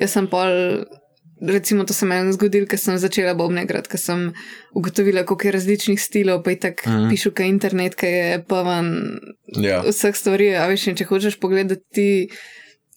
jaz 0.00 0.16
sem 0.16 0.26
pol. 0.26 0.84
Recimo, 1.42 1.82
to 1.82 1.90
se 1.90 2.06
mi 2.06 2.14
je 2.14 2.32
zgodilo, 2.36 2.68
ker 2.70 2.78
sem 2.78 2.94
začela 3.02 3.32
bobne 3.34 3.64
igrati, 3.64 3.90
ker 3.90 3.98
sem 3.98 4.20
ugotovila, 4.78 5.24
koliko 5.26 5.48
je 5.48 5.52
različnih 5.52 5.98
stilov, 5.98 6.44
pa 6.46 6.52
je 6.54 6.58
tako 6.60 6.90
mm. 6.90 6.98
Mhm. 7.00 7.08
pišu, 7.10 7.32
kaj 7.34 7.48
internet, 7.50 7.94
ki 7.98 8.06
je 8.06 8.36
poln 8.46 8.92
Ja. 9.58 9.80
vseh 9.82 10.14
stvari. 10.14 10.52
A 10.54 10.68
veš, 10.70 10.84
in 10.86 10.96
če 10.96 11.04
hočeš 11.10 11.40
pogledati 11.42 12.28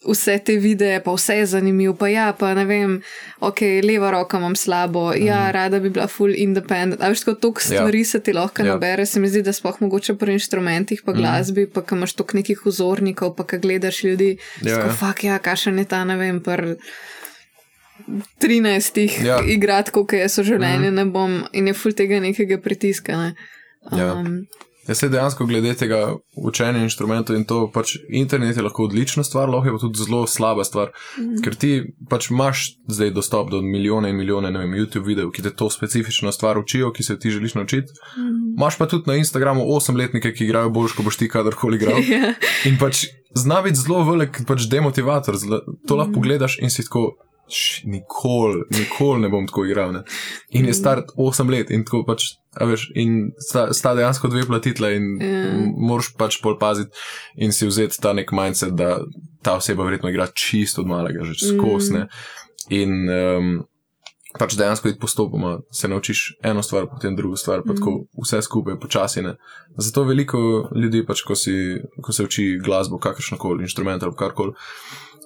vse 0.06 0.38
te 0.40 0.56
videe, 0.56 1.00
pa 1.00 1.12
vse 1.12 1.36
je 1.36 1.46
zanimivo, 1.48 1.94
pa 1.94 2.08
ja, 2.08 2.34
pa 2.34 2.54
ne 2.54 2.66
vem, 2.66 3.02
ok, 3.40 3.60
leva 3.84 4.12
roka 4.12 4.38
imam 4.38 4.56
slabo, 4.56 5.10
mm. 5.10 5.24
ja, 5.24 5.52
rada 5.52 5.80
bi 5.80 5.90
bila 5.90 6.08
full 6.08 6.34
independent. 6.38 7.02
A 7.02 7.10
veš, 7.10 7.20
tako 7.20 7.34
toliko 7.36 7.60
Mhm. 7.60 7.74
Ja. 7.74 7.80
stvari 7.80 8.04
se 8.06 8.20
ti 8.20 8.34
lahko 8.34 8.62
Ja. 8.62 8.68
nabere, 8.68 9.06
se 9.06 9.20
mi 9.20 9.28
zdi, 9.28 9.42
da 9.42 9.54
sploh 9.54 9.82
mogoče 9.82 10.16
pri 10.16 10.34
inštrumentih, 10.34 11.02
pa 11.02 11.12
glasbi, 11.14 11.68
pa 11.68 11.82
ko 11.82 11.96
imaš 11.96 12.14
toliko 12.14 12.38
nekih 12.38 12.60
vzornikov, 12.66 13.36
pa 13.36 13.44
ko 13.44 13.58
gledaš 13.58 14.04
ljudi, 14.04 14.38
Ja, 14.62 14.76
tako 14.76 14.88
ja. 14.88 14.94
fak, 14.96 15.24
ja, 15.24 15.40
kašen 15.40 15.78
je 15.78 15.86
ta, 15.86 16.04
ne 16.04 16.18
vem, 16.18 16.40
pr. 16.40 16.76
13 18.40 19.24
Ja. 19.24 19.40
igratkov, 19.42 20.06
ki 20.06 20.18
jaz 20.18 20.38
v 20.38 20.44
življenju 20.46 20.92
ne 20.92 21.06
bom, 21.08 21.44
in 21.54 21.68
je 21.68 21.74
ful 21.74 21.94
tega 21.94 22.20
nekega 22.20 22.58
pritiska. 22.58 23.16
Ne? 23.16 23.30
Ja. 23.92 24.12
Jaz 24.88 25.00
se 25.02 25.10
dejansko 25.10 25.46
glede 25.50 25.74
tega 25.74 26.16
učenja 26.38 26.84
inštrumentov 26.86 27.36
in 27.36 27.46
to 27.50 27.64
pač 27.74 27.96
internet 28.10 28.58
je 28.58 28.64
lahko 28.64 28.86
odlična 28.86 29.24
stvar, 29.24 29.50
lahko 29.50 29.68
je 29.68 29.74
pa 29.74 29.82
tudi 29.82 30.04
zelo 30.04 30.28
slaba 30.30 30.64
stvar, 30.64 30.92
mm. 31.18 31.42
ker 31.46 31.56
ti 31.58 31.72
pač 32.10 32.30
imaš 32.30 32.68
zdaj 32.88 33.12
dostop 33.16 33.50
do 33.52 33.62
milijone 33.66 34.10
in 34.14 34.20
milijone, 34.20 34.52
ne 34.52 34.62
vem, 34.62 34.78
YouTube 34.78 35.08
videov, 35.10 35.32
ki 35.34 35.42
te 35.42 35.54
to 35.56 35.70
specifično 35.74 36.32
stvar 36.32 36.60
učijo, 36.62 36.92
ki 36.94 37.04
se 37.04 37.20
ti 37.20 37.34
želiš 37.34 37.56
naučiti. 37.56 37.92
mm. 38.18 38.56
Imaš 38.58 38.78
pa 38.78 38.88
tudi 38.88 39.10
na 39.10 39.16
Instagramu 39.16 39.66
osemletnike, 39.76 40.34
ki 40.34 40.46
igrajo 40.46 40.70
boljš, 40.70 40.92
ko 40.96 41.04
boš 41.04 41.18
ti 41.18 41.30
kadarkoli 41.30 41.82
igral. 41.82 41.98
ja. 42.14 42.34
In 42.70 42.78
pač 42.80 43.08
zna 43.36 43.62
biti 43.62 43.82
zelo 43.82 44.04
velik 44.12 44.44
pač 44.48 44.70
demotivator, 44.72 45.38
zla, 45.38 45.62
to 45.88 45.96
lahko 45.96 46.20
pogledaš 46.20 46.60
in 46.62 46.70
si 46.70 46.86
tako. 46.86 47.16
"Š, 47.46 47.84
Nikoli, 47.86 48.64
nikoli 48.74 49.22
ne 49.22 49.30
bom 49.30 49.46
tako 49.48 49.66
igral. 49.66 49.92
Ne? 49.94 50.00
In 50.50 50.66
je 50.66 50.74
star 50.74 51.04
8 51.14 51.52
let, 51.52 51.70
in 51.70 51.84
tako 51.86 52.02
pač, 52.08 52.24
veš, 52.62 52.88
in 52.96 53.32
sta, 53.40 53.68
sta 53.74 53.96
dejansko 53.96 54.28
dve 54.32 54.46
platitle, 54.48 54.94
in 54.96 55.04
Ja. 55.22 55.44
m- 55.52 55.74
moraš 55.90 56.14
pač 56.18 56.40
pol 56.42 56.58
paziti 56.60 56.92
in 57.36 57.52
si 57.52 57.68
vzeti 57.68 58.00
ta 58.02 58.14
nek 58.14 58.32
mindset, 58.32 58.76
da 58.76 59.00
ta 59.44 59.58
oseba 59.58 59.84
verjetno 59.84 60.10
igra 60.10 60.28
čisto 60.34 60.82
od 60.82 60.88
malega, 60.88 61.24
že 61.24 61.34
skozi. 61.54 61.94
ne. 61.94 62.08
In 62.70 63.10
um, 63.10 63.50
pač 64.40 64.56
dejansko 64.58 64.90
iti 64.90 65.00
postopoma, 65.00 65.60
se 65.72 65.88
naučiš 65.88 66.36
eno 66.44 66.64
stvar, 66.64 66.88
potem 66.92 67.16
drugo 67.16 67.38
stvar, 67.38 67.62
pa 67.68 67.74
tako 67.74 68.06
vse 68.24 68.42
skupaj 68.42 68.80
počasi. 68.80 69.22
Ne. 69.22 69.36
Zato 69.78 70.04
veliko 70.04 70.38
ljudi, 70.76 71.06
pač, 71.06 71.22
ko, 71.22 71.36
si, 71.36 71.78
ko 72.02 72.12
se 72.12 72.24
uči 72.24 72.58
glasbo, 72.64 72.98
kakršno 72.98 73.38
koli 73.38 73.64
inštrument 73.64 74.04
ali 74.04 74.16
karkoli, 74.18 74.52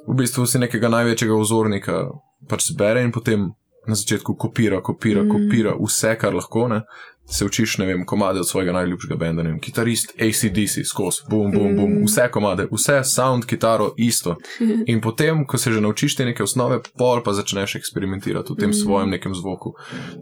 v 0.07 0.13
bistvu 0.15 0.45
si 0.45 0.59
nekega 0.59 0.89
največjega 0.89 1.35
vzornika 1.37 2.03
pač 2.49 2.69
zbere 2.71 3.03
in 3.03 3.11
potem 3.11 3.49
na 3.87 3.95
začetku 3.95 4.35
kopira, 4.37 4.81
kopira, 4.81 5.23
mm. 5.23 5.29
kopira 5.29 5.73
vse, 5.79 6.13
kar 6.19 6.33
lahko. 6.35 6.67
Ne. 6.67 6.81
Se 7.29 7.45
učiš, 7.45 7.77
ne 7.77 7.85
vem, 7.85 8.05
komade 8.05 8.39
od 8.39 8.47
svojega 8.49 8.73
najljubšega 8.73 9.15
benda, 9.15 9.43
ne 9.43 9.51
vem, 9.51 9.59
kitarist, 9.61 10.15
ACDC, 10.17 10.85
skozi, 10.89 11.27
bum, 11.29 11.51
bum, 11.53 11.75
bum, 11.77 11.93
vse 12.07 12.25
komade, 12.33 12.65
vse 12.71 13.03
sound, 13.05 13.45
kitaro, 13.45 13.91
isto. 13.97 14.35
In 14.91 15.01
potem, 15.01 15.45
ko 15.45 15.57
se 15.57 15.71
že 15.71 15.81
naučiš 15.81 16.15
te 16.15 16.25
neke 16.25 16.43
osnove, 16.43 16.81
pol 16.97 17.21
pa 17.23 17.33
začneš 17.37 17.75
eksperimentirati 17.79 18.53
v 18.53 18.57
tem 18.65 18.73
svojem 18.73 19.13
nekem 19.13 19.35
zvoku, 19.35 19.75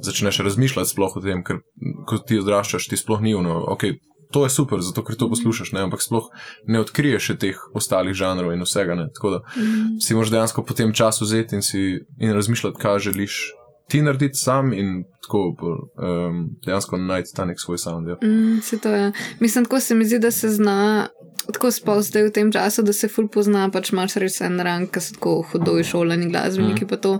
začneš 0.03 0.43
razmišljati 0.43 0.91
sploh 0.91 1.15
o 1.15 1.23
tem, 1.23 1.43
ker 1.43 1.63
ko 2.07 2.19
ti 2.19 2.41
odraščaš, 2.43 2.89
ti 2.91 2.99
sploh 2.99 3.23
ni 3.23 3.35
ono, 3.35 3.61
ok, 3.71 3.87
to 4.31 4.43
je 4.43 4.49
super, 4.49 4.81
zato 4.81 5.03
ker 5.03 5.15
to 5.15 5.29
poslušaš, 5.29 5.71
ne, 5.71 5.85
ampak 5.87 6.03
sploh 6.03 6.27
ne 6.67 6.81
odkriješ 6.83 7.31
še 7.31 7.35
teh 7.39 7.61
ostalih 7.77 8.15
žanrov 8.17 8.51
in 8.53 8.65
vsega, 8.67 8.97
ne, 8.99 9.07
tako 9.15 9.37
da 9.37 9.39
si 10.03 10.17
moraš 10.17 10.33
dejansko 10.33 10.65
potem 10.67 10.91
čas 10.93 11.21
vzeti 11.23 11.55
in, 11.55 11.63
si, 11.63 11.83
in 12.19 12.35
razmišljati, 12.35 12.81
kaj 12.81 12.99
želiš 13.07 13.39
ti 13.89 14.01
narediti 14.01 14.37
sam 14.37 14.73
in 14.73 15.03
tako 15.23 15.55
um, 15.57 16.49
dejansko 16.65 16.97
najti 16.97 17.33
ta 17.35 17.45
nek 17.45 17.59
svoj 17.59 17.77
sound. 17.77 18.07
Ja. 18.07 18.17
Mm, 18.23 18.61
se 18.61 18.79
to 18.79 18.89
je. 18.89 19.11
Mislim, 19.39 19.65
tako 19.65 19.79
se 19.79 19.95
mi 19.95 20.05
zdi, 20.05 20.19
da 20.19 20.31
se 20.31 20.49
zna. 20.49 21.07
Tako 21.53 21.71
sploh 21.71 22.01
zdaj 22.03 22.23
v 22.23 22.31
tem 22.35 22.49
času, 22.51 22.83
da 22.83 22.93
se 22.93 23.07
ful 23.07 23.29
pozna, 23.31 23.69
pač 23.71 23.93
imaš 23.93 24.17
res 24.19 24.41
en 24.43 24.59
rang, 24.59 24.89
ki 24.91 24.99
so 24.99 25.13
tako 25.15 25.35
hodovi 25.51 25.85
šolani 25.87 26.27
glasbeniki, 26.27 26.83
mm. 26.83 26.89
pa 26.89 26.97
to, 26.99 27.13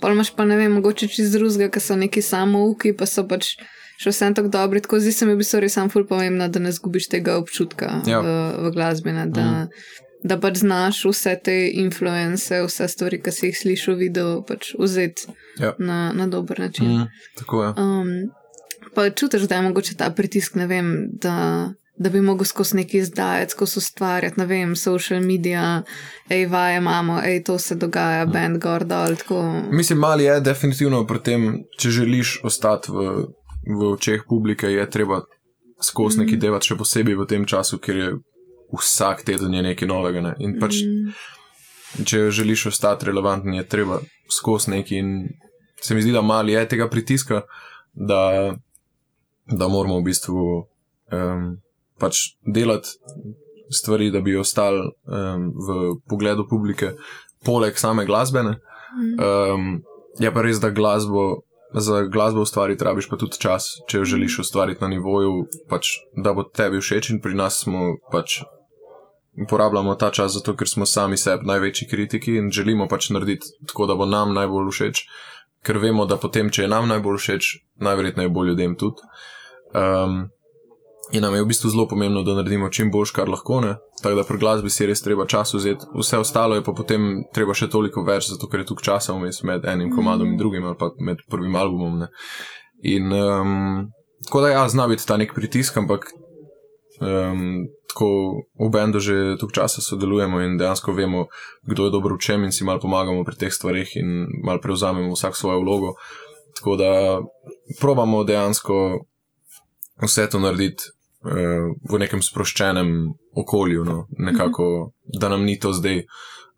pa 0.00 0.12
imaš 0.12 0.30
pa 0.36 0.44
ne 0.46 0.56
vem, 0.56 0.76
mogoče 0.78 1.08
čez 1.10 1.32
drugega, 1.34 1.66
ki 1.74 1.82
so 1.82 1.96
neki 1.98 2.22
samouki, 2.22 2.92
pa 2.94 3.08
so 3.10 3.24
pač 3.26 3.56
še 3.98 4.12
vsem 4.14 4.36
tako 4.38 4.52
dobri, 4.54 4.84
tako 4.84 5.00
zdi 5.02 5.12
se 5.16 5.26
mi 5.26 5.34
v 5.34 5.40
bistvu 5.42 5.64
res 5.64 5.74
sam 5.74 5.90
ful 5.90 6.06
pomembno, 6.06 6.46
da 6.46 6.62
ne 6.62 6.70
zgubiš 6.70 7.08
tega 7.10 7.40
občutka 7.42 8.04
Ja. 8.06 8.22
v, 8.22 8.38
v 8.68 8.72
glasbi, 8.76 9.16
ne, 9.18 9.26
da, 9.34 9.48
mm. 9.50 10.11
Da 10.24 10.36
pač 10.36 10.56
znaš 10.56 11.04
vse 11.04 11.36
te 11.38 11.54
influence, 11.74 12.62
vse 12.62 12.88
stvari, 12.88 13.18
ki 13.18 13.32
si 13.32 13.46
jih 13.46 13.58
slišal, 13.58 13.94
videl, 13.96 14.42
pač 14.42 14.74
vzeti 14.78 15.26
Ja. 15.58 15.74
na, 15.78 16.12
na 16.12 16.26
dober 16.26 16.60
način. 16.60 16.86
Mm, 16.88 17.08
tako 17.36 17.64
je. 17.64 17.68
Um, 17.70 18.08
pa 18.94 19.10
čutiš, 19.10 19.42
da 19.42 19.54
je 19.54 19.62
mogoče 19.62 19.94
ta 19.94 20.10
pritisk, 20.10 20.54
ne 20.54 20.66
vem, 20.66 20.88
da, 21.12 21.34
da 21.94 22.10
bi 22.10 22.20
mogel 22.20 22.44
skozi 22.44 22.76
neki 22.76 22.98
izdajati, 22.98 23.50
skozi 23.50 23.78
ustvarjati, 23.78 24.40
ne 24.40 24.46
vem, 24.46 24.76
social 24.76 25.20
media, 25.20 25.82
ej, 26.28 26.46
vaje 26.46 26.78
imamo, 26.78 27.20
ej, 27.22 27.42
to 27.44 27.58
se 27.58 27.74
dogaja, 27.76 28.26
band 28.26 28.58
gor 28.58 28.84
dol, 28.84 29.16
tako. 29.16 29.42
Mislim, 29.70 29.98
mali 29.98 30.24
je 30.24 30.40
definitivno 30.40 31.06
pri 31.06 31.18
tem, 31.20 31.44
če 31.78 31.90
želiš 31.90 32.40
ostati 32.44 32.90
v, 32.90 33.26
v 33.68 33.92
očeh 33.92 34.22
publike, 34.28 34.66
je 34.68 34.90
treba 34.90 35.20
skozi 35.82 36.16
Mhm. 36.16 36.24
neki 36.24 36.36
delati, 36.38 36.66
še 36.66 36.76
posebej 36.76 37.14
v 37.14 37.26
tem 37.26 37.44
času, 37.44 37.78
ker 37.78 37.96
je 37.96 38.10
vsak 38.72 39.22
teden 39.28 39.54
je 39.54 39.62
nekaj 39.62 39.88
novega. 39.88 40.20
Ne? 40.20 40.34
In 40.38 40.58
pač, 40.60 40.82
Mm, 40.84 41.12
če 42.08 42.30
želiš 42.30 42.66
ostati 42.66 43.06
relevanten, 43.06 43.54
je 43.54 43.68
treba 43.68 44.00
skozi 44.30 44.70
neki. 44.70 44.98
In 44.98 45.28
se 45.80 45.94
mi 45.94 46.02
zdi, 46.02 46.12
da 46.12 46.22
mali 46.22 46.52
je 46.52 46.68
tega 46.68 46.88
pritiska, 46.88 47.42
da, 47.92 48.54
da 49.46 49.68
moramo 49.68 50.00
v 50.00 50.06
bistvu 50.08 50.44
um, 51.12 51.56
pač 51.98 52.18
delati 52.46 52.88
stvari, 53.72 54.10
da 54.10 54.20
bi 54.20 54.36
ostali 54.36 54.82
um, 54.82 55.48
v 55.56 55.96
pogledu 56.08 56.46
publike, 56.48 56.94
poleg 57.44 57.78
same 57.78 58.06
glasbene. 58.06 58.58
Um, 58.92 59.80
je 60.20 60.32
pa 60.32 60.44
res, 60.44 60.60
da 60.60 60.70
glasbo. 60.70 61.42
Za 61.72 62.02
glasbo 62.04 62.42
ustvariti 62.44 62.84
rabiš 62.84 63.06
pa 63.08 63.16
tudi 63.16 63.38
čas, 63.40 63.78
če 63.88 64.02
jo 64.02 64.08
želiš 64.10 64.42
ustvariti 64.42 64.84
na 64.84 64.90
nivoju, 64.92 65.46
pač, 65.72 66.02
da 66.12 66.34
bo 66.36 66.44
tebi 66.44 66.82
všeč. 66.84 67.14
In 67.14 67.20
pri 67.24 67.32
nas 67.32 67.62
smo 67.64 67.94
pač 68.12 68.42
uporabljamo 69.40 69.94
ta 69.94 70.10
čas 70.10 70.32
zato, 70.32 70.56
ker 70.56 70.68
smo 70.68 70.86
sami 70.86 71.16
sebi 71.16 71.46
največji 71.46 71.88
kritiki 71.88 72.36
in 72.36 72.50
želimo 72.50 72.88
pač 72.88 73.10
narediti 73.10 73.46
tako, 73.68 73.86
da 73.86 73.94
bo 73.94 74.06
nam 74.06 74.34
najbolj 74.34 74.70
všeč, 74.70 75.02
ker 75.64 75.78
vemo, 75.78 76.06
da 76.06 76.18
potem, 76.20 76.50
če 76.50 76.66
je 76.66 76.68
nam 76.68 76.88
najbolj 76.90 77.18
všeč, 77.18 77.50
najverjetneje 77.80 78.28
bo 78.28 78.44
ljudem 78.44 78.76
tudi. 78.76 79.00
Um, 79.72 80.26
in 81.12 81.24
nam 81.24 81.34
je 81.34 81.42
v 81.42 81.48
bistvu 81.48 81.70
zelo 81.72 81.86
pomembno, 81.88 82.22
da 82.22 82.34
naredimo 82.36 82.68
čim 82.68 82.90
boljš, 82.92 83.12
kar 83.16 83.28
lahko 83.28 83.60
ne. 83.60 83.76
Tako 84.02 84.16
da 84.18 84.24
pri 84.26 84.38
glasbi 84.38 84.70
si 84.70 84.86
res 84.86 85.02
treba 85.02 85.26
čas 85.26 85.54
vzeti, 85.54 85.88
vse 85.96 86.18
ostalo 86.18 86.58
je 86.58 86.64
pa 86.64 86.72
potem 86.76 87.24
treba 87.34 87.54
še 87.54 87.70
toliko 87.70 88.04
več, 88.04 88.28
zato 88.32 88.48
ker 88.50 88.62
je 88.62 88.70
tukaj 88.72 88.88
časa 88.90 89.16
vmes 89.16 89.42
med 89.48 89.64
enim 89.68 89.92
komadom 89.94 90.32
in 90.32 90.38
drugim, 90.40 90.66
ali 90.66 90.78
pa 90.78 90.90
med 90.98 91.22
prvim 91.30 91.56
albumom. 91.56 92.02
Ne. 92.04 92.10
In 92.82 93.12
um, 93.12 93.86
tako 94.26 94.42
da 94.44 94.52
ja, 94.56 94.64
zna 94.68 94.88
biti 94.90 95.06
ta 95.06 95.16
nek 95.16 95.34
pritisk, 95.36 95.76
ampak 95.78 96.10
um, 97.02 97.66
tako 97.90 98.08
v 98.56 98.68
bendu 98.72 99.00
že 99.02 99.36
tukaj 99.36 99.54
časa 99.66 99.82
sodelujemo 99.82 100.40
in 100.40 100.56
dejansko 100.56 100.94
vemo, 100.96 101.26
kdo 101.66 101.84
je 101.84 101.90
dobro 101.90 102.16
v 102.16 102.22
čem 102.24 102.44
in 102.44 102.52
si 102.52 102.64
malo 102.64 102.80
pomagamo 102.80 103.24
pri 103.24 103.36
teh 103.36 103.52
stvarih 103.52 103.90
in 103.96 104.08
malo 104.44 104.60
prevzamemo 104.62 105.12
vsak 105.12 105.36
svojo 105.36 105.60
vlogo. 105.60 105.94
Tako 106.56 106.76
da 106.76 107.20
probamo 107.80 108.24
dejansko 108.24 109.04
vse 110.02 110.28
to 110.30 110.38
narediti 110.40 110.84
uh, 111.24 111.32
v 111.90 111.98
nekem 111.98 112.22
sproščenem 112.22 113.12
okolju, 113.34 113.84
no? 113.84 114.06
nekako, 114.18 114.92
da 115.04 115.28
nam 115.28 115.44
ni 115.44 115.58
to 115.58 115.72
zdaj. 115.72 116.04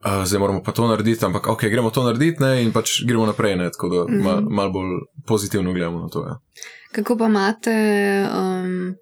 Uh, 0.04 0.20
zdaj 0.24 0.40
moramo 0.40 0.60
pa 0.62 0.72
to 0.72 0.84
narediti, 0.88 1.24
ampak 1.24 1.46
ok, 1.48 1.62
gremo 1.72 1.90
to 1.90 2.02
narediti 2.04 2.42
ne, 2.42 2.62
in 2.62 2.72
pač 2.72 3.00
gremo 3.08 3.24
naprej, 3.26 3.56
ne, 3.56 3.70
tako 3.72 3.88
da 3.88 4.00
Mhm. 4.04 4.20
mal, 4.22 4.40
malo 4.50 4.70
bolj 4.70 4.90
pozitivno 5.26 5.72
gledamo 5.72 6.00
na 6.04 6.08
to. 6.08 6.20
Ja. 6.20 6.34
Kako 6.92 7.16
pa 7.16 7.26
imate, 7.26 7.72
um, 8.28 8.94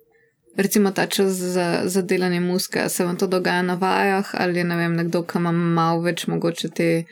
recimo, 0.57 0.91
ta 0.91 1.07
čas 1.07 1.33
za, 1.33 1.83
za 1.85 2.03
delanje 2.03 2.41
muske, 2.41 2.89
se 2.89 3.05
vam 3.05 3.17
to 3.17 3.27
dogaja 3.27 3.63
na 3.63 3.75
vajah 3.75 4.31
ali 4.33 4.59
je 4.59 4.65
ne 4.65 4.77
vem, 4.77 4.97
nekdo, 4.97 5.23
ki 5.23 5.39
ima 5.39 5.53
malo 5.53 6.01
več 6.01 6.27
mogoče 6.27 6.69
te, 6.69 7.05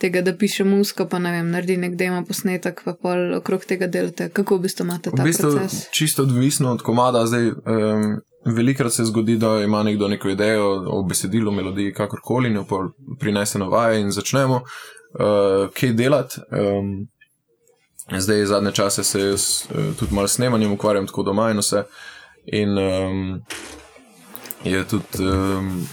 tega, 0.00 0.22
da 0.22 0.36
piše 0.36 0.64
musko, 0.64 1.06
pa 1.08 1.18
ne 1.18 1.32
vem, 1.32 1.50
naredi 1.50 1.76
nek 1.76 1.94
demo 1.96 2.24
posnetek, 2.26 2.82
pa 2.84 2.94
pol 2.96 3.34
okrog 3.36 3.64
tega 3.68 3.86
delate. 3.86 4.30
Kako 4.32 4.56
v 4.56 4.66
bistvu 4.66 4.86
imate 4.88 5.12
ta 5.12 5.22
V 5.22 5.28
bistvu 5.28 5.52
proces? 5.52 5.86
čisto 5.92 6.22
odvisno 6.22 6.72
od 6.72 6.82
komada. 6.82 7.26
Zdaj, 7.26 7.50
um, 7.50 8.20
velikrat 8.44 8.92
se 8.92 9.04
zgodi, 9.04 9.36
da 9.36 9.58
ima 9.64 9.82
nekdo 9.82 10.08
neko 10.08 10.28
idejo 10.28 10.70
o 10.88 11.02
besedilu, 11.02 11.52
melodiji, 11.52 11.94
kakorkoli, 11.94 12.48
in 12.48 12.62
jo 12.62 12.66
prinese 13.20 13.58
na 13.58 13.68
vaje 13.68 14.00
in 14.00 14.10
začnemo 14.10 14.62
uh, 14.62 15.68
kaj 15.76 15.92
delati. 15.92 16.40
Um, 16.50 17.08
zdaj, 18.18 18.46
zadnje 18.46 18.72
čase 18.72 19.04
se 19.04 19.20
jaz 19.20 19.50
uh, 19.68 19.92
tudi 19.98 20.14
malo 20.14 20.28
snemanjem 20.28 20.72
ukvarjam, 20.72 21.06
tako 21.06 21.22
doma 21.22 21.50
in 21.50 21.60
vse. 21.60 21.84
In 22.52 22.78
um, 22.78 23.40
je 24.64 24.84
tudi 24.90 25.26
um, 25.26 25.86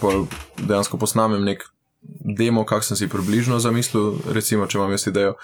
pol 0.00 0.26
dejansko 0.60 0.98
posnamem 1.00 1.42
nek 1.44 1.66
demo, 2.38 2.64
kak 2.68 2.84
sem 2.84 2.96
si 2.96 3.08
približno 3.10 3.58
zamislil, 3.58 4.20
recimo, 4.30 4.68
če 4.68 4.78
imam 4.78 4.92
jaz 4.94 5.08
idejo, 5.10 5.34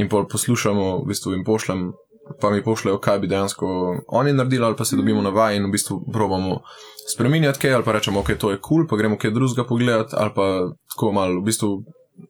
in 0.00 0.08
pol 0.08 0.26
poslušamo 0.28 0.98
v 1.02 1.08
bistvu 1.12 1.36
in 1.36 1.44
pošljem 1.46 1.90
pa 2.40 2.50
mi 2.50 2.64
pošljajo, 2.64 2.98
kaj 3.00 3.18
bi 3.18 3.26
dejansko 3.26 3.66
oni 4.08 4.32
naredili, 4.32 4.64
ali 4.64 4.76
pa 4.76 4.84
se 4.84 4.96
dobimo 4.96 5.22
na 5.22 5.30
vaj 5.30 5.56
in 5.56 5.64
v 5.64 5.70
bistvu 5.72 6.00
probamo 6.12 6.60
spremenjati 7.12 7.58
kaj, 7.58 7.74
ali 7.74 7.84
pa 7.84 7.92
rečemo, 7.92 8.20
ok, 8.20 8.34
to 8.38 8.50
je 8.50 8.60
kul, 8.60 8.82
cool, 8.82 8.88
pa 8.88 8.96
gremo 8.96 9.18
kaj 9.18 9.30
drugega 9.30 9.64
pogledati, 9.64 10.14
ali 10.16 10.30
pa 10.34 10.48
tako 10.94 11.12
malo 11.12 11.40
v 11.40 11.44
bistvu. 11.44 11.78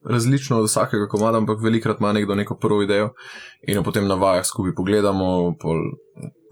Različno 0.05 0.59
od 0.59 0.67
vsakega 0.69 1.07
komada, 1.09 1.39
ampak 1.39 1.63
velikrat 1.65 2.01
ima 2.01 2.13
nekdo 2.13 2.35
neko 2.35 2.59
prvo 2.61 2.83
idejo 2.83 3.15
in 3.65 3.75
jo 3.75 3.83
potem 3.83 4.05
na 4.07 4.15
vajah 4.15 4.45
skupaj 4.47 4.75
pogledamo, 4.77 5.55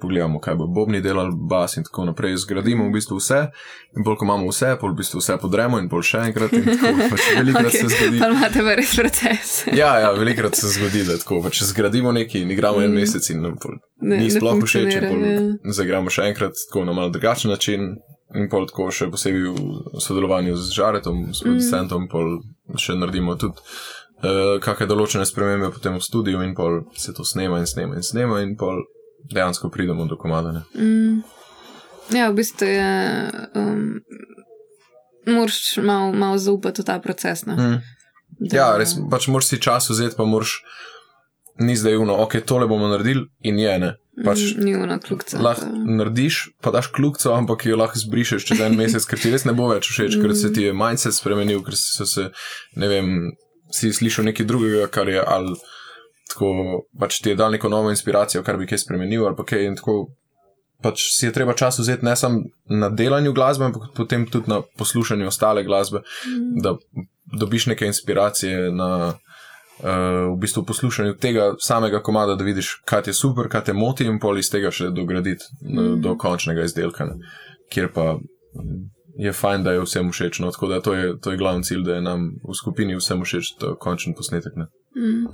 pogledamo, 0.01 0.41
kaj 0.41 0.55
bo 0.55 0.67
Bobni 0.67 1.01
delal, 1.01 1.31
bas 1.33 1.77
in 1.77 1.85
tako 1.85 2.05
naprej. 2.05 2.37
Zgradimo 2.37 2.87
v 2.89 2.93
bistvu 2.97 3.19
vse, 3.21 3.39
in 3.97 4.05
bolj 4.07 4.19
ko 4.21 4.27
imamo 4.29 4.49
vse, 4.51 4.75
pol 4.81 4.93
v 4.93 5.01
bistvu 5.01 5.23
vse 5.23 5.37
podremo 5.43 5.81
in 5.83 5.89
pol 5.93 6.05
še 6.07 6.25
enkrat. 6.29 6.55
Pač 7.13 7.29
velikrat 7.39 7.71
okay. 7.71 7.83
se 7.83 7.93
zgodi. 7.95 8.21
Pa 8.23 8.31
imate 8.35 8.65
pa 8.67 8.77
res 8.81 8.95
proces. 8.99 9.55
ja, 9.83 9.93
ja, 10.05 10.11
velikrat 10.17 10.59
se 10.59 10.73
zgodi, 10.75 11.07
da 11.09 11.19
tako, 11.21 11.41
pač 11.47 11.63
zgradimo 11.71 12.13
nekaj 12.17 12.45
in 12.45 12.53
igramo 12.55 12.83
mm. 12.83 12.89
en 12.89 12.99
mesec 13.01 13.31
in 13.35 13.47
pol, 13.63 13.79
ne, 14.03 14.21
ni 14.23 14.33
sploh 14.33 14.61
všeč, 14.63 14.99
pol 15.07 15.25
ja. 15.25 15.39
zagramo 15.81 16.13
še 16.13 16.31
enkrat 16.33 16.59
tako 16.67 16.87
na 16.89 16.97
mal 16.97 17.15
drugačen 17.15 17.55
način. 17.55 17.97
In 18.35 18.49
pol 18.51 18.65
tako 18.67 18.89
še 18.91 19.07
posebej 19.07 19.53
v 19.55 20.01
sodelovanju 20.03 20.57
z 20.59 20.75
Žaretom, 20.75 21.21
s 21.31 21.45
producentom, 21.45 22.05
mm. 22.05 22.11
pol 22.11 22.81
še 22.83 22.97
naredimo 22.99 23.37
tudi 23.39 23.63
uh, 24.25 24.57
kakšne 24.63 24.89
določene 24.91 25.27
spremembe 25.29 25.71
potem 25.75 25.97
v 25.97 26.05
studiu 26.05 26.43
in 26.45 26.55
pol 26.57 26.83
se 26.99 27.15
to 27.17 27.25
snema 27.25 27.61
in 27.63 27.69
snema 27.71 27.99
in 27.99 28.07
snema 28.07 28.43
in 28.45 28.57
pol 28.59 28.83
dejansko 29.33 29.71
pridemo 29.71 30.07
do 30.07 30.17
komada. 30.17 30.63
Mm. 30.75 31.23
Ja, 32.15 32.31
v 32.31 32.35
bistvu 32.35 32.69
je. 32.71 32.91
Um, 33.55 34.01
Moraš 35.27 35.77
malo 35.83 36.13
mal 36.13 36.39
zaupati 36.39 36.83
v 36.83 36.85
ta 36.87 37.01
proces. 37.03 37.47
Mm. 37.47 37.81
Da... 38.39 38.57
Ja, 38.57 38.67
res 38.79 38.95
pač 39.11 39.27
moraš 39.27 39.51
si 39.51 39.59
čas 39.63 39.91
vzeti, 39.91 40.15
pa 40.15 40.27
moraš 40.29 40.61
ni 41.59 41.77
zdaj 41.77 41.97
uno, 41.97 42.19
ok, 42.23 42.41
tole 42.45 42.67
bomo 42.69 42.89
naredili 42.89 43.27
in 43.41 43.59
je 43.59 43.79
ne. 43.79 43.95
Pač, 44.25 44.43
mm, 44.57 44.65
ni 44.65 44.75
uno 44.77 44.99
kljukca. 45.01 45.41
Lahko 45.43 45.67
narediš, 45.69 46.41
pa 46.65 46.71
daš 46.73 46.91
kljukco, 46.93 47.33
ampak 47.35 47.67
jo 47.67 47.77
lahko 47.77 48.01
zbrišeš 48.01 48.47
čez 48.49 48.61
en 48.65 48.77
mesec, 48.77 49.05
ker 49.09 49.21
ti 49.21 49.33
res 49.33 49.45
ne 49.49 49.53
bo 49.57 49.69
več 49.73 49.89
všeč, 49.91 50.17
mm. 50.17 50.23
ker 50.23 50.37
se 50.37 50.53
ti 50.57 50.69
je 50.69 50.77
mindset 50.77 51.17
spremenil, 51.17 51.63
ker 51.65 51.77
si 51.77 52.07
se, 52.09 52.29
ne 52.77 52.91
vem, 52.93 53.11
si 53.73 53.93
slišal 53.93 54.29
nekaj 54.31 54.49
drugega, 54.49 54.87
kar 54.93 55.11
je 55.13 55.21
ali 55.21 55.57
tako 56.31 56.83
pač 56.99 57.21
ti 57.23 57.33
je 57.33 57.39
dal 57.39 57.53
neko 57.55 57.69
novo 57.69 57.91
inspiracijo, 57.91 58.43
kar 58.43 58.57
bi 58.57 58.67
kaj 58.67 58.83
spremenil 58.85 59.27
ali 59.27 59.47
kaj. 59.47 59.67
In 59.67 59.77
tako 59.77 59.99
pač 60.83 61.09
si 61.17 61.27
je 61.27 61.33
treba 61.33 61.55
čas 61.57 61.79
vzeti 61.79 62.05
ne 62.05 62.17
samo 62.17 62.43
na 62.69 62.91
delanju 62.91 63.33
glasbe, 63.33 63.65
ampak 63.65 63.93
potem 63.97 64.27
tudi 64.31 64.51
na 64.51 64.61
poslušanju 64.79 65.27
ostale 65.27 65.65
glasbe, 65.65 66.03
mm. 66.03 66.62
da 66.62 66.77
dobiš 67.39 67.67
neke 67.75 67.87
inspiracije 67.87 68.73
na. 68.73 69.15
Uh, 69.77 70.33
v 70.33 70.37
bistvu 70.41 70.62
poslušanju 70.65 71.19
tega 71.21 71.51
samega 71.61 71.99
komada, 72.01 72.33
da 72.35 72.45
vidiš, 72.45 72.79
kaj 72.89 73.03
je 73.07 73.12
super, 73.12 73.51
kaj 73.53 73.67
te 73.67 73.73
moti, 73.77 74.07
in 74.09 74.17
pol 74.17 74.39
iz 74.41 74.49
tega 74.49 74.71
še 74.73 74.89
dograditi 74.89 75.45
mm. 75.61 75.99
do 76.01 76.15
končnega 76.17 76.65
izdelka, 76.65 77.05
ne. 77.05 77.19
kjer 77.69 77.91
pa 77.93 78.15
je 79.19 79.33
fajn, 79.33 79.65
da 79.65 79.73
je 79.73 79.81
vsem 79.81 80.11
všeč. 80.13 80.39
No, 80.39 80.51
tako 80.51 80.67
da 80.67 80.81
to 80.81 80.95
je, 80.95 81.15
to 81.21 81.31
je 81.31 81.37
glavni 81.37 81.65
cilj, 81.65 81.83
da 81.83 81.95
je 81.95 82.03
nam 82.03 82.29
v 82.45 82.55
skupini 82.55 82.97
vsem 82.97 83.23
všeč 83.25 83.55
končen 83.81 84.15
posnetek. 84.15 84.57
Ne. 84.57 84.69
Mm. 84.97 85.29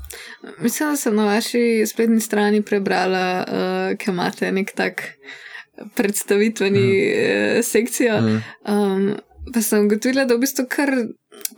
Mislim, 0.62 0.90
da 0.90 0.96
sem 0.96 1.16
na 1.16 1.26
vaši 1.26 1.84
spletni 1.86 2.20
strani 2.20 2.62
prebrala, 2.62 3.44
uh, 3.48 4.06
da 4.06 4.12
imate 4.12 4.52
nek 4.52 4.72
tak 4.74 5.02
predstavitveni 5.96 6.86
mm. 6.86 7.58
uh, 7.58 7.64
sekcijo. 7.64 8.20
Mm. 8.20 8.40
Um, 8.68 9.12
pa 9.54 9.62
sem 9.62 9.86
ugotovila, 9.86 10.24
da 10.24 10.34
v 10.34 10.44
bistvu 10.46 10.66
kar, 10.70 10.90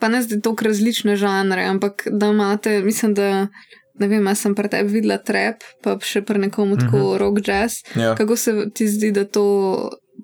pa 0.00 0.08
ne 0.08 0.22
zdaj 0.22 0.40
toliko 0.40 0.64
različne 0.64 1.16
žanre, 1.16 1.64
ampak 1.68 2.08
da 2.10 2.32
imate, 2.32 2.82
mislim, 2.82 3.14
da. 3.14 3.46
Ne 3.94 4.08
vem, 4.10 4.24
jaz 4.26 4.40
sem 4.42 4.56
pri 4.58 4.66
tebi 4.66 4.90
videla 4.90 5.20
trap, 5.22 5.60
pa 5.78 5.92
še 6.02 6.24
pri 6.26 6.40
nekomu 6.42 6.74
tako 6.76 6.96
mm 6.96 7.02
-hmm. 7.02 7.18
rock 7.18 7.48
jazz. 7.48 7.74
Ja. 7.94 8.14
Kako 8.18 8.36
se 8.36 8.70
ti 8.74 8.88
zdi, 8.88 9.12
da 9.12 9.24
to 9.24 9.44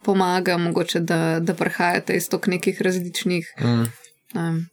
pomaga, 0.04 0.56
mogoče, 0.58 1.00
da, 1.00 1.38
da 1.40 1.54
prihajate 1.54 2.16
iz 2.16 2.28
tok 2.28 2.46
nekih 2.46 2.82
različnih 2.82 3.54
mm. 3.60 3.84
um, 4.34 4.66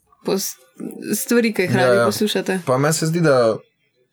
stvari, 1.15 1.53
ki 1.53 1.61
jih 1.61 1.75
ja, 1.75 1.87
radi 1.87 1.97
ja. 1.97 2.05
poslušate. 2.05 2.59
Pa 2.65 2.77
meni 2.77 2.93
se 2.93 3.05
zdi, 3.05 3.21
da, 3.21 3.57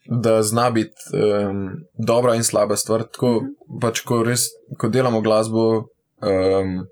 da 0.05 0.43
zna 0.43 0.69
biti 0.69 0.93
um, 1.13 1.71
dobra 2.07 2.35
in 2.35 2.43
slaba 2.43 2.75
stvar. 2.75 3.03
Tako, 3.03 3.31
mm 3.31 3.45
-hmm. 3.45 3.81
pač, 3.81 3.99
ko, 3.99 4.23
res, 4.23 4.47
ko 4.77 4.89
delamo 4.89 5.21
glasbo, 5.21 5.67
um, 5.77 6.85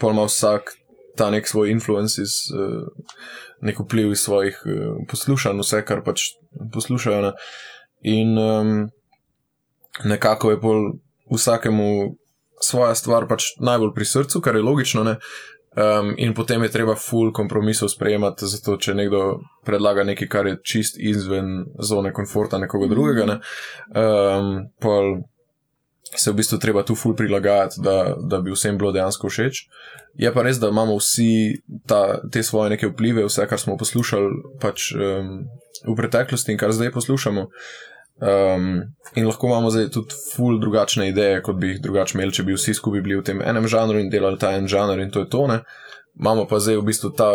pa 0.00 0.10
ima 0.10 0.24
vsak 0.24 0.74
ta 1.16 1.30
nek 1.30 1.48
svoj 1.48 1.70
influence, 1.70 2.22
iz, 2.22 2.30
uh, 2.54 2.86
nek 3.60 3.80
vpliv 3.80 4.12
iz 4.12 4.18
svojih 4.18 4.62
uh, 4.66 5.06
poslušanj, 5.10 5.60
vse, 5.60 5.84
kar 5.84 6.04
pač 6.04 6.22
poslušajo. 6.72 7.22
Ne? 7.22 7.32
In 8.02 8.38
um, 8.38 8.90
nekako 10.04 10.50
je 10.50 10.60
pol 10.60 10.92
vsakemu. 11.30 12.14
Svoja 12.60 12.94
stvar 12.98 13.28
pač 13.30 13.52
najbolj 13.62 13.94
pri 13.94 14.04
srcu, 14.04 14.40
kar 14.42 14.56
je 14.56 14.64
logično, 14.66 15.04
ne? 15.06 15.18
Um, 15.78 16.14
in 16.16 16.32
potem 16.34 16.62
je 16.62 16.72
treba 16.74 16.96
full 16.98 17.30
kompromisov 17.32 17.92
sprejemati, 17.92 18.48
zato 18.50 18.74
če 18.80 18.96
nekdo 18.98 19.20
predlaga 19.68 20.02
nekaj, 20.08 20.28
kar 20.28 20.48
je 20.48 20.56
čist 20.64 20.96
izven 20.98 21.68
zone 21.78 22.10
komforta 22.12 22.58
nekoga 22.58 22.88
mhm. 22.88 22.94
drugega, 22.94 23.26
ne, 23.28 23.36
um, 23.92 24.48
pa 24.80 24.96
se 26.16 26.32
v 26.32 26.38
bistvu 26.40 26.58
treba 26.58 26.82
tu 26.82 26.96
full 26.96 27.14
prilagajati, 27.14 27.82
da, 27.84 28.16
da 28.18 28.40
bi 28.40 28.50
vsem 28.50 28.78
bilo 28.80 28.90
dejansko 28.96 29.28
všeč. 29.28 29.66
Je 30.18 30.32
pa 30.34 30.42
res, 30.42 30.58
da 30.58 30.72
imamo 30.72 30.96
vsi 30.96 31.60
ta, 31.86 32.22
te 32.32 32.42
svoje 32.42 32.72
neke 32.74 32.88
vplive, 32.88 33.26
vse, 33.28 33.44
kar 33.46 33.60
smo 33.60 33.76
poslušali 33.78 34.58
pač, 34.62 34.90
um, 34.96 35.44
v 35.84 35.96
preteklosti 36.00 36.56
in 36.56 36.58
kar 36.58 36.72
zdaj 36.72 36.94
poslušamo. 36.96 37.46
Um, 38.20 38.82
in 39.14 39.26
lahko 39.26 39.46
imamo 39.46 39.70
zdaj 39.70 39.90
tudi 39.94 40.16
ful 40.34 40.58
drugačne 40.60 41.08
ideje, 41.08 41.42
kot 41.42 41.56
bi 41.56 41.68
jih 41.72 41.82
drugače 41.82 42.16
imeli, 42.16 42.34
če 42.34 42.42
bi 42.42 42.56
vsi 42.56 42.74
skupaj 42.74 43.02
bili 43.04 43.20
v 43.20 43.26
tem 43.28 43.42
enem 43.42 43.68
žanru 43.70 44.00
in 44.02 44.10
delali 44.10 44.40
ta 44.42 44.56
en 44.58 44.66
žanr 44.66 44.98
in 45.04 45.12
to 45.14 45.22
je 45.22 45.28
to. 45.30 45.46
Ne? 45.46 45.60
Imamo 46.18 46.48
pa 46.50 46.58
zdaj 46.58 46.80
v 46.80 46.86
bistvu 46.90 47.12
ta 47.14 47.30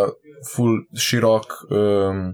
ful 0.52 0.82
širok 1.00 1.56
um, 1.72 2.26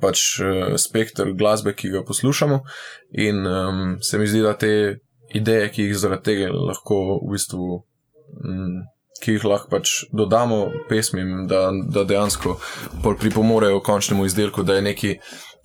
pač, 0.00 0.24
uh, 0.40 0.72
spektr 0.80 1.34
glasbe, 1.36 1.74
ki 1.76 1.92
ga 1.92 2.04
poslušamo, 2.08 2.62
in 3.20 3.44
um, 3.46 3.84
se 4.00 4.18
mi 4.18 4.30
zdi, 4.30 4.40
da 4.46 4.56
te 4.56 4.72
ideje, 5.36 5.68
ki 5.74 5.90
jih 5.90 6.00
zaradi 6.00 6.30
tega 6.30 6.50
lahko 6.54 7.20
v 7.20 7.36
bistvu. 7.36 7.68
Um, 8.40 8.82
Ki 9.22 9.36
jih 9.36 9.44
lahko 9.46 9.68
pač 9.70 9.90
dodamo 10.10 10.64
pesmim, 10.88 11.44
da, 11.46 11.68
da 11.70 12.02
dejansko 12.02 12.56
pripomorejo 13.20 13.78
končnemu 13.86 14.24
izdelku, 14.26 14.64
da 14.66 14.74
je 14.74 14.82
nekaj 14.82 15.12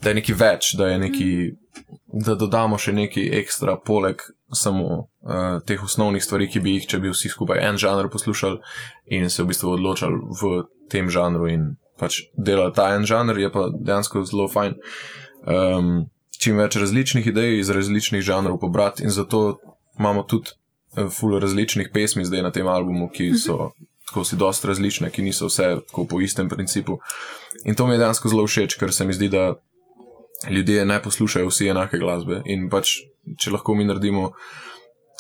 da 0.02 0.10
je 0.10 0.20
nekaj 0.20 0.36
več, 0.38 0.74
da, 0.78 0.90
nekaj, 1.02 1.32
da 2.26 2.36
dodamo 2.38 2.78
še 2.82 2.94
nekaj 2.94 3.30
ekstra, 3.40 3.78
poleg 3.86 4.22
samo 4.54 4.86
uh, 4.88 5.58
teh 5.68 5.82
osnovnih 5.84 6.24
stvari, 6.24 6.48
ki 6.52 6.62
bi 6.64 6.78
jih, 6.78 6.88
če 6.94 7.02
bi 7.04 7.12
vsi 7.12 7.32
skupaj 7.34 7.64
en 7.66 7.80
žanr 7.82 8.10
poslušali 8.14 8.62
in 9.18 9.30
se 9.30 9.44
v 9.44 9.52
bistvu 9.52 9.74
odločali 9.76 10.22
v 10.42 10.62
tem 10.92 11.10
žanru 11.12 11.50
in 11.52 11.74
pač 12.00 12.22
delali 12.38 12.76
ta 12.78 12.92
en 12.96 13.08
žanr, 13.10 13.40
je 13.42 13.50
pa 13.52 13.68
dejansko 13.74 14.24
zelo 14.30 14.48
fajn. 14.52 14.78
Um, 15.48 16.08
čim 16.38 16.60
več 16.62 16.78
različnih 16.78 17.28
idej 17.28 17.60
iz 17.60 17.74
različnih 17.74 18.22
žanrov 18.22 18.60
pobrati 18.62 19.04
in 19.04 19.12
zato 19.12 19.58
imamo 19.98 20.24
tudi 20.30 20.54
uh, 20.54 21.10
full 21.10 21.40
različnih 21.42 21.90
pesmi 21.94 22.26
zdaj 22.28 22.46
na 22.46 22.54
tem 22.54 22.68
albumu, 22.70 23.10
ki 23.10 23.34
so. 23.36 23.72
Tako 24.08 24.22
si 24.24 24.38
dosta 24.40 24.70
različne, 24.70 25.10
ki 25.12 25.20
niso 25.20 25.50
vse 25.50 25.82
po 25.92 26.22
istem 26.24 26.48
principu. 26.48 27.02
In 27.68 27.76
to 27.76 27.84
mi 27.88 27.98
je 27.98 28.00
dejansko 28.00 28.30
zelo 28.32 28.46
všeč, 28.48 28.78
ker 28.80 28.94
se 28.96 29.04
mi 29.04 29.12
zdi, 29.12 29.28
da 29.28 29.58
ljudje 30.50 30.86
ne 30.86 31.02
poslušajo 31.02 31.48
vsi 31.48 31.68
enake 31.74 31.98
glasbe. 31.98 32.42
In 32.46 32.70
pač, 32.70 33.00
če 33.40 33.52
lahko 33.52 33.76
mi 33.76 33.86
naredimo 33.86 34.32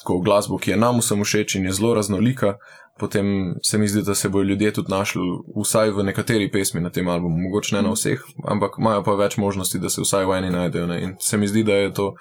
tako 0.02 0.20
glasbo, 0.22 0.58
ki 0.58 0.72
je 0.72 0.78
nam 0.78 1.02
vsem 1.02 1.24
všeč 1.24 1.58
in 1.58 1.66
je 1.66 1.74
zelo 1.80 1.94
raznolika, 1.98 2.56
potem 3.00 3.56
se 3.64 3.78
mi 3.78 3.88
zdi, 3.88 4.02
da 4.02 4.16
se 4.16 4.30
bodo 4.30 4.50
ljudje 4.50 4.72
tudi 4.74 4.92
našli 4.92 5.22
vsaj 5.56 5.92
v 5.92 6.04
nekateri 6.04 6.52
pesmi 6.52 6.82
na 6.82 6.90
tem 6.90 7.08
albumu. 7.08 7.38
Mogoče 7.48 7.76
ne 7.76 7.82
na 7.82 7.94
vseh, 7.94 8.22
ampak 8.46 8.78
imajo 8.80 9.04
pa 9.04 9.18
več 9.18 9.38
možnosti, 9.38 9.80
da 9.80 9.90
se 9.90 10.02
vsaj 10.02 10.26
v 10.26 10.38
eni 10.38 10.52
najdejo. 10.54 10.88
Ne? 10.88 11.02
In 11.04 11.16
se 11.20 11.38
mi 11.38 11.48
zdi, 11.48 11.64
da 11.64 11.74
je 11.74 11.94
to. 11.94 12.14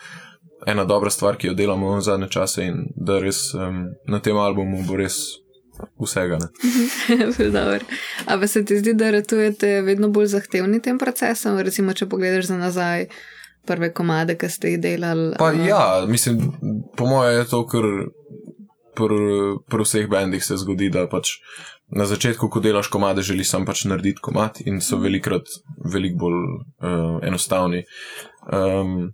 Ena 0.67 0.85
dobra 0.85 1.11
stvar, 1.13 1.37
ki 1.37 1.51
jo 1.51 1.55
delamo 1.55 1.93
v 1.95 2.01
zadnje 2.01 2.31
čase, 2.33 2.65
in 2.65 2.87
da 2.97 3.19
res 3.21 3.53
um, 3.55 3.91
na 4.09 4.19
tem 4.25 4.39
albumu 4.41 4.81
bo 4.89 4.97
res 4.97 5.19
vsega. 6.01 6.39
Ampak 8.27 8.49
se 8.53 8.65
ti 8.65 8.79
zdi, 8.79 8.95
da 8.95 9.11
ratujete 9.11 9.81
vedno 9.83 10.09
bolj 10.09 10.27
zahtevni 10.27 10.83
tem 10.83 10.99
procesom? 10.99 11.59
Recimo, 11.59 11.93
če 11.93 12.09
pogledaš 12.11 12.51
za 12.53 12.59
nazaj 12.61 13.09
prve 13.67 13.93
komade, 13.93 14.37
ki 14.39 14.51
ste 14.51 14.75
jih 14.75 14.81
delali. 14.81 15.35
Pa, 15.39 15.51
uh... 15.53 15.67
Ja, 15.67 15.83
mislim, 16.09 16.53
po 16.97 17.07
mojem 17.07 17.41
je 17.41 17.49
to, 17.51 17.65
ker 17.67 17.89
pri 18.97 19.21
pr 19.69 19.83
vseh 19.85 20.09
bendih 20.09 20.45
se 20.45 20.57
zgodi, 20.57 20.89
da 20.91 21.05
pač 21.11 21.37
na 21.93 22.07
začetku, 22.09 22.49
ko 22.51 22.61
delaš 22.61 22.89
komade, 22.91 23.23
želiš 23.23 23.51
sam 23.53 23.67
pač 23.67 23.85
narediti 23.85 24.23
komat 24.23 24.63
in 24.67 24.81
so 24.83 24.99
velikrat 24.99 25.51
veliko 25.93 26.25
bolj 26.25 26.41
uh, 26.41 27.19
enostavni, 27.27 27.85
um, 28.53 29.13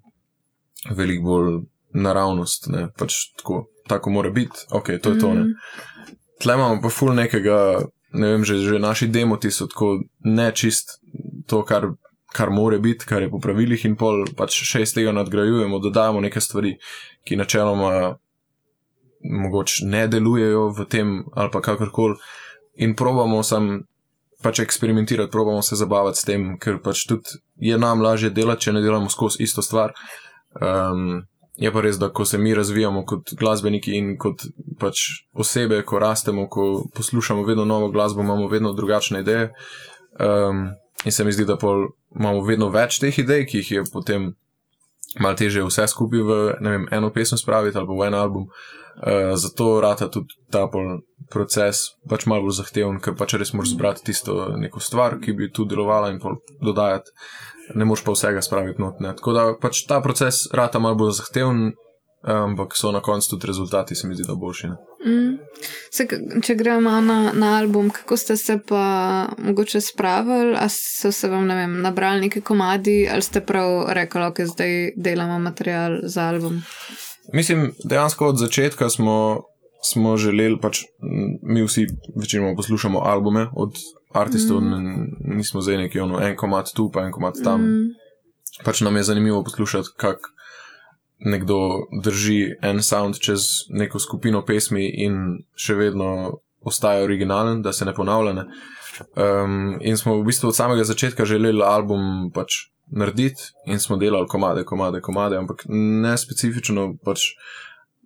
veliko 0.91 1.27
bolj 1.27 1.59
naravnost, 1.93 2.71
ne, 2.73 2.87
pač 2.99 3.19
tako, 3.41 3.67
tako 3.89 4.15
mora 4.15 4.31
biti, 4.31 4.65
ok, 4.71 4.95
to 5.03 5.13
je 5.13 5.21
to. 5.21 5.35
Ne. 5.35 5.45
Tle 6.43 6.57
imamo 6.59 6.81
pa 6.83 6.91
ful 6.91 7.15
nekega, 7.15 7.59
ne 8.19 8.33
vem, 8.35 8.45
že, 8.45 8.59
že 8.67 8.83
naši 8.83 9.07
demoti 9.07 9.51
so 9.55 9.69
tako 9.71 10.01
nečist 10.27 10.99
to, 11.47 11.63
kar 11.67 11.93
kar 12.33 12.51
more 12.51 12.79
biti, 12.79 13.07
kar 13.07 13.23
je 13.23 13.31
po 13.31 13.39
pravilih, 13.39 13.85
in 13.85 13.97
pol 14.01 14.25
pač 14.37 14.57
še 14.65 14.83
iz 14.87 14.95
tega 14.97 15.13
nadgrajujemo, 15.13 15.81
dodajamo 15.85 16.23
neke 16.25 16.41
stvari, 16.41 16.77
ki 17.29 17.37
načeloma 17.37 18.17
mogoče 19.23 19.87
ne 19.87 20.07
delujejo 20.11 20.69
v 20.79 20.87
tem 20.91 21.11
ali 21.37 21.53
pa 21.53 21.61
kakorkoli, 21.63 22.17
in 22.83 22.97
probamo 22.99 23.43
sam 23.47 23.85
pač 24.43 24.63
eksperimentirati, 24.65 25.31
probamo 25.31 25.63
se 25.63 25.77
zabavati 25.79 26.19
s 26.19 26.27
tem, 26.27 26.49
ker 26.59 26.81
pač 26.83 27.05
tudi 27.07 27.39
je 27.63 27.79
nam 27.79 28.03
lažje 28.03 28.33
delati, 28.35 28.67
če 28.67 28.79
ne 28.79 28.83
delamo 28.83 29.13
skozi 29.13 29.45
isto 29.45 29.63
stvar. 29.63 29.95
Um, 30.59 31.23
je 31.63 31.71
pa 31.73 31.81
res, 31.81 31.99
da 31.99 32.09
ko 32.11 32.25
se 32.25 32.39
mi 32.39 32.55
razvijamo 32.55 33.05
kot 33.07 33.35
glasbeniki 33.39 33.95
in 33.95 34.17
kot 34.19 34.43
pač 34.81 35.03
osebe, 35.33 35.83
ko 35.87 36.01
rastemo, 36.03 36.49
ko 36.51 36.85
poslušamo 36.95 37.45
vedno 37.47 37.65
novo 37.65 37.91
glasbo, 37.95 38.23
imamo 38.23 38.49
vedno 38.51 38.73
drugačne 38.73 39.21
ideje. 39.21 39.53
Um, 40.19 40.69
in 41.05 41.13
se 41.13 41.25
mi 41.25 41.33
zdi, 41.33 41.47
da 41.47 41.57
imamo 42.19 42.43
vedno 42.45 42.69
več 42.69 42.99
teh 42.99 43.19
idej, 43.19 43.47
ki 43.47 43.63
jih 43.63 43.71
je 43.73 43.85
potem 43.93 44.33
malo 45.21 45.37
teže 45.39 45.63
vse 45.63 45.87
skupaj 45.93 46.25
v 46.25 46.39
vem, 46.61 46.87
eno 46.91 47.13
pesem 47.15 47.39
spraviti 47.39 47.79
ali 47.79 47.87
v 47.87 48.09
en 48.09 48.19
album. 48.19 48.49
Uh, 48.93 49.33
zato 49.41 49.81
rata 49.81 50.11
tudi 50.11 50.35
ta 50.53 50.67
proces 51.31 51.95
pač 52.09 52.27
malo 52.27 52.49
bolj 52.49 52.59
zahteven, 52.59 52.99
ker 53.01 53.15
pač 53.17 53.39
res 53.41 53.55
moraš 53.55 53.77
zbrati 53.77 54.05
tisto 54.05 54.51
neko 54.59 54.83
stvar, 54.83 55.17
ki 55.23 55.33
bi 55.39 55.49
tu 55.49 55.65
delovala 55.65 56.11
in 56.13 56.19
dodajati, 56.61 57.15
ne 57.75 57.85
moš 57.85 58.05
pa 58.05 58.13
vsega 58.13 58.43
spraviti 58.43 58.83
not. 58.83 59.01
Ne. 59.01 59.15
Tako 59.17 59.33
da 59.33 59.47
pač 59.61 59.85
ta 59.89 60.01
proces 60.01 60.47
rata 60.53 60.79
malo 60.79 60.95
bolj 60.95 61.17
zahteven, 61.21 61.73
ampak 62.23 62.77
so 62.77 62.93
na 62.93 63.01
koncu 63.01 63.31
tudi 63.31 63.47
rezultati, 63.47 63.95
se 63.95 64.09
mi 64.09 64.15
zdi, 64.15 64.25
da 64.27 64.35
boljši. 64.35 64.69
Mm. 65.07 65.39
Se, 65.91 66.07
če 66.43 66.55
gremo 66.55 66.91
na, 67.01 67.33
na 67.35 67.57
album, 67.59 67.91
kako 67.91 68.17
ste 68.17 68.37
se 68.37 68.59
pa 68.69 69.27
mogoče 69.39 69.81
spravili, 69.81 70.57
ali 70.59 70.71
so 70.71 71.13
se 71.13 71.29
vam 71.29 71.49
vem, 71.49 71.81
nabrali 71.83 72.21
neki 72.21 72.41
komadi, 72.41 73.09
ali 73.13 73.23
ste 73.23 73.41
prav 73.41 73.85
rekli, 73.89 74.21
da 74.21 74.31
okay, 74.31 74.47
zdaj 74.47 74.93
delamo 74.97 75.39
material 75.39 75.99
za 76.03 76.29
album? 76.29 76.63
Mislim, 77.33 77.73
dejansko 77.85 78.27
od 78.27 78.39
začetka 78.39 78.89
smo, 78.91 79.43
smo 79.93 80.17
želeli, 80.17 80.61
pač 80.63 80.85
mi 81.43 81.63
vsi 81.67 81.87
večinoma 82.21 82.55
poslušamo 82.57 82.99
albume 82.99 83.49
od 83.57 83.75
artistov, 84.15 84.61
mm. 84.61 85.07
nismo 85.37 85.61
zdaj 85.61 85.77
neki 85.87 86.01
ono, 86.01 86.21
en 86.21 86.37
komad 86.37 86.73
tu, 86.75 86.91
pa 86.93 87.07
en 87.07 87.13
komad 87.13 87.41
tam. 87.45 87.61
Mm. 87.61 87.91
Pač 88.65 88.81
nam 88.81 88.97
je 88.97 89.03
zanimivo 89.03 89.43
poslušati, 89.45 89.89
kako 89.97 90.29
nekdo 91.25 91.59
drži 92.03 92.57
en 92.63 92.83
sound 92.83 93.19
čez 93.19 93.41
neko 93.71 93.99
skupino 93.99 94.43
pesmi 94.45 94.89
in 95.05 95.45
še 95.55 95.77
vedno 95.79 96.09
ostaja 96.61 97.05
originalen, 97.05 97.63
da 97.63 97.73
se 97.73 97.85
ne 97.85 97.95
ponavlja. 97.95 98.33
Ne? 98.33 98.45
Um, 99.17 99.79
in 99.81 99.97
smo 99.97 100.19
v 100.19 100.27
bistvu 100.27 100.51
od 100.51 100.57
samega 100.57 100.85
začetka 100.85 101.25
želeli 101.25 101.63
album 101.65 102.31
pač 102.35 102.69
narediti 102.93 103.53
in 103.67 103.81
smo 103.81 103.97
delali 103.97 104.29
komade, 104.29 104.65
komade, 104.65 105.01
komade, 105.01 105.39
ampak 105.39 105.65
ne 105.69 106.17
specifično 106.19 106.93
pač. 107.05 107.33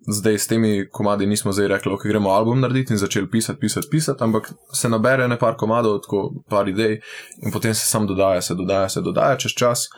Zdaj 0.07 0.37
s 0.37 0.47
temi 0.47 0.87
komadi 0.91 1.25
nismo 1.25 1.51
zdaj 1.51 1.67
rekli, 1.67 1.91
okay, 1.91 2.07
gremo 2.07 2.29
album 2.29 2.61
narediti 2.61 2.93
in 2.93 2.99
začeli 2.99 3.29
pisati, 3.31 3.59
pisati, 3.59 3.87
pisati, 3.91 4.23
ampak 4.23 4.51
se 4.73 4.89
nabere 4.89 5.27
nekaj 5.27 5.57
komadov, 5.57 5.99
tako 6.03 6.31
par 6.49 6.69
idej 6.69 7.01
in 7.43 7.51
potem 7.51 7.75
se 7.75 7.85
sam 7.85 8.07
dodaja, 8.07 8.41
se 8.41 8.55
dodaja, 8.55 8.89
se 8.89 9.01
dodaja 9.01 9.37
čez 9.37 9.51
čas. 9.51 9.89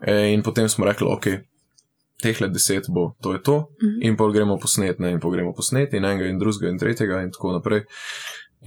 E, 0.00 0.32
in 0.32 0.42
potem 0.42 0.68
smo 0.68 0.84
rekli, 0.84 1.06
ok, 1.10 1.26
teh 2.22 2.40
le 2.40 2.48
deset 2.48 2.88
bo, 2.88 3.12
to 3.22 3.32
je 3.32 3.42
to, 3.42 3.58
mm 3.58 3.88
-hmm. 3.88 4.08
in 4.08 4.16
pa 4.16 4.30
gremo 4.32 4.58
posnet, 4.58 4.98
ne, 4.98 5.10
in 5.10 5.20
pa 5.20 5.30
gremo 5.30 5.52
posnet, 5.52 5.92
in 5.92 6.04
enega, 6.04 6.26
in 6.26 6.38
drugega, 6.38 6.68
in 6.68 6.78
tretjega, 6.78 7.22
in 7.22 7.30
tako 7.30 7.52
naprej. 7.52 7.84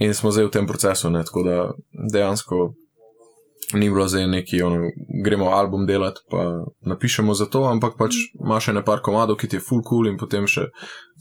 In 0.00 0.14
smo 0.14 0.30
zdaj 0.30 0.44
v 0.44 0.50
tem 0.50 0.66
procesu, 0.66 1.10
ne, 1.10 1.24
tako 1.24 1.42
da 1.42 1.72
dejansko 2.12 2.74
ni 3.74 3.90
bilo 3.90 4.06
zdaj 4.08 4.26
neki, 4.26 4.62
ono, 4.62 4.90
gremo 5.24 5.50
album 5.54 5.86
delati, 5.86 6.20
pa 6.30 6.64
napišemo 6.80 7.34
za 7.34 7.46
to, 7.46 7.64
ampak 7.70 7.96
pač 7.98 8.16
imaš 8.40 8.70
še 8.70 8.76
nekaj 8.78 9.02
komadov, 9.06 9.38
ki 9.40 9.48
ti 9.48 9.58
je 9.58 9.64
full 9.64 9.82
cool, 9.86 10.08
in 10.10 10.18
potem 10.20 10.46
še, 10.50 10.68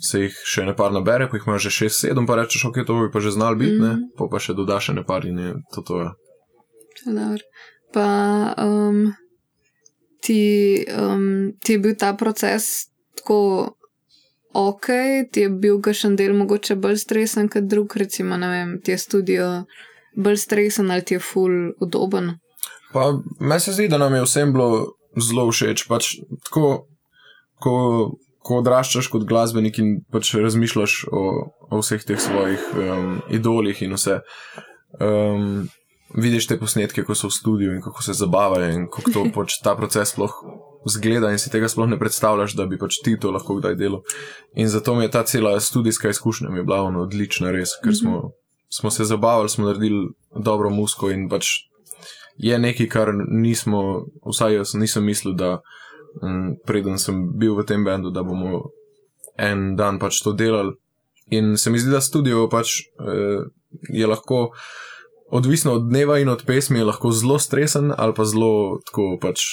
se 0.09 0.25
jih 0.25 0.37
še 0.53 0.65
nekaj 0.69 0.93
nabere, 0.95 1.29
pa 1.29 1.39
jih 1.39 1.47
imaš 1.47 1.69
že 1.69 1.75
šest, 1.77 2.05
sedem, 2.05 2.27
pa 2.29 2.39
rečeš, 2.39 2.67
ok, 2.69 2.83
to 2.87 2.99
bi 3.01 3.09
pa 3.13 3.23
že 3.23 3.35
znal 3.35 3.55
biti, 3.55 3.77
mm 3.77 3.83
-hmm. 3.83 3.97
ne, 4.01 4.13
pa, 4.17 4.29
pa 4.31 4.39
še 4.39 4.53
dodaš 4.53 4.91
nekaj 4.97 5.27
in 5.29 5.39
je 5.39 5.53
to 5.75 5.81
to. 5.81 6.01
Je. 6.03 7.39
Pa, 7.93 8.07
um, 8.57 9.13
ti, 10.21 10.85
um, 10.93 11.51
ti 11.63 11.73
je 11.73 11.79
bil 11.79 11.95
ta 11.95 12.13
proces 12.13 12.89
tako 13.15 13.75
ok, 14.53 14.87
ti 15.31 15.41
je 15.41 15.49
bil 15.49 15.81
kakšen 15.81 16.15
del 16.15 16.33
mogoče 16.33 16.75
bolj 16.75 16.97
stresen 16.97 17.49
kot 17.49 17.67
drug, 17.69 17.95
recimo, 17.95 18.37
ne 18.37 18.49
vem, 18.49 18.79
ti 18.83 18.91
je 18.91 18.97
studio 18.97 19.49
bolj 20.19 20.37
stresen 20.43 20.91
ali 20.91 21.05
ti 21.05 21.17
je 21.17 21.23
full 21.23 21.73
udoben. 21.81 22.35
Pa 22.93 23.13
meni 23.39 23.59
se 23.59 23.73
zdi, 23.73 23.87
da 23.87 23.97
nam 23.97 24.15
je 24.15 24.25
vsem 24.25 24.53
bilo 24.53 24.95
zelo 25.17 25.47
všeč. 25.51 25.85
Pač, 25.89 26.13
tako, 26.47 26.85
ko, 27.61 27.73
ko 28.45 28.61
odraščaš 28.63 29.09
kot 29.13 29.27
glasbenik 29.29 29.79
in 29.81 29.99
pač 30.13 30.33
razmišljaš 30.37 31.03
o, 31.11 31.25
o 31.69 31.81
vseh 31.83 32.05
teh 32.05 32.21
svojih 32.21 32.71
um, 32.75 33.19
idolih 33.29 33.83
in 33.85 33.93
vse. 33.97 34.19
Um, 34.99 35.67
vidiš 36.17 36.47
te 36.49 36.57
posnetke, 36.57 37.05
ko 37.05 37.13
so 37.13 37.29
v 37.29 37.37
studiu 37.37 37.75
in 37.75 37.83
kako 37.85 38.01
se 38.03 38.17
zabavajo 38.17 38.71
in 38.73 38.87
kako 38.89 39.13
to 39.13 39.27
pač 39.37 39.59
ta 39.63 39.75
proces 39.77 40.15
sploh 40.15 40.33
zgleda, 40.89 41.29
in 41.29 41.37
si 41.37 41.51
tega 41.51 41.69
sploh 41.69 41.89
ne 41.91 41.99
predstavljaš, 41.99 42.55
da 42.57 42.65
bi 42.65 42.79
pač 42.79 43.01
ti 43.03 43.17
to 43.19 43.33
lahko 43.35 43.59
kdaj 43.59 43.75
delal. 43.77 44.01
In 44.55 44.71
zato 44.71 44.95
mi 44.95 45.05
je 45.05 45.11
ta 45.13 45.23
cela 45.27 45.59
študijska 45.59 46.09
izkušnja 46.09 46.49
bila 46.63 46.81
ono 46.87 47.03
odlična, 47.03 47.51
res, 47.51 47.75
ker 47.83 47.95
smo, 47.95 48.11
mm 48.11 48.21
-hmm. 48.21 48.38
Smo 48.69 48.91
se 48.91 49.03
zabavali, 49.03 49.49
smo 49.49 49.65
naredili 49.65 50.09
dobro 50.35 50.69
musko 50.69 51.11
in 51.11 51.29
pač 51.29 51.45
je 52.37 52.59
nekaj, 52.59 52.87
kar 52.87 53.13
nismo, 53.27 54.05
vsaj 54.25 54.55
jaz 54.55 54.73
nisem 54.73 55.03
mislil, 55.05 55.33
da 55.33 55.61
m, 56.23 56.29
mm, 56.29 56.53
preden 56.65 56.99
sem 56.99 57.25
bil 57.35 57.57
v 57.57 57.65
tem 57.67 57.83
bendu, 57.83 58.13
da 58.15 58.23
bomo 58.23 58.69
en 59.37 59.75
dan 59.75 59.99
pač 59.99 60.21
to 60.23 60.33
delali. 60.33 60.75
In 61.35 61.57
se 61.57 61.69
mi 61.69 61.79
zdi, 61.79 61.91
da 61.91 62.01
studio 62.01 62.47
pač 62.49 62.79
eh, 62.79 63.43
je 63.89 64.07
lahko 64.07 64.49
odvisno 65.29 65.73
od 65.73 65.89
dneva 65.89 66.19
in 66.19 66.29
od 66.29 66.43
pesmi, 66.45 66.79
je 66.79 66.85
lahko 66.85 67.11
zelo 67.11 67.39
stresen 67.39 67.93
ali 67.97 68.13
pa 68.13 68.25
zelo, 68.25 68.79
tako 68.85 69.17
pač, 69.21 69.43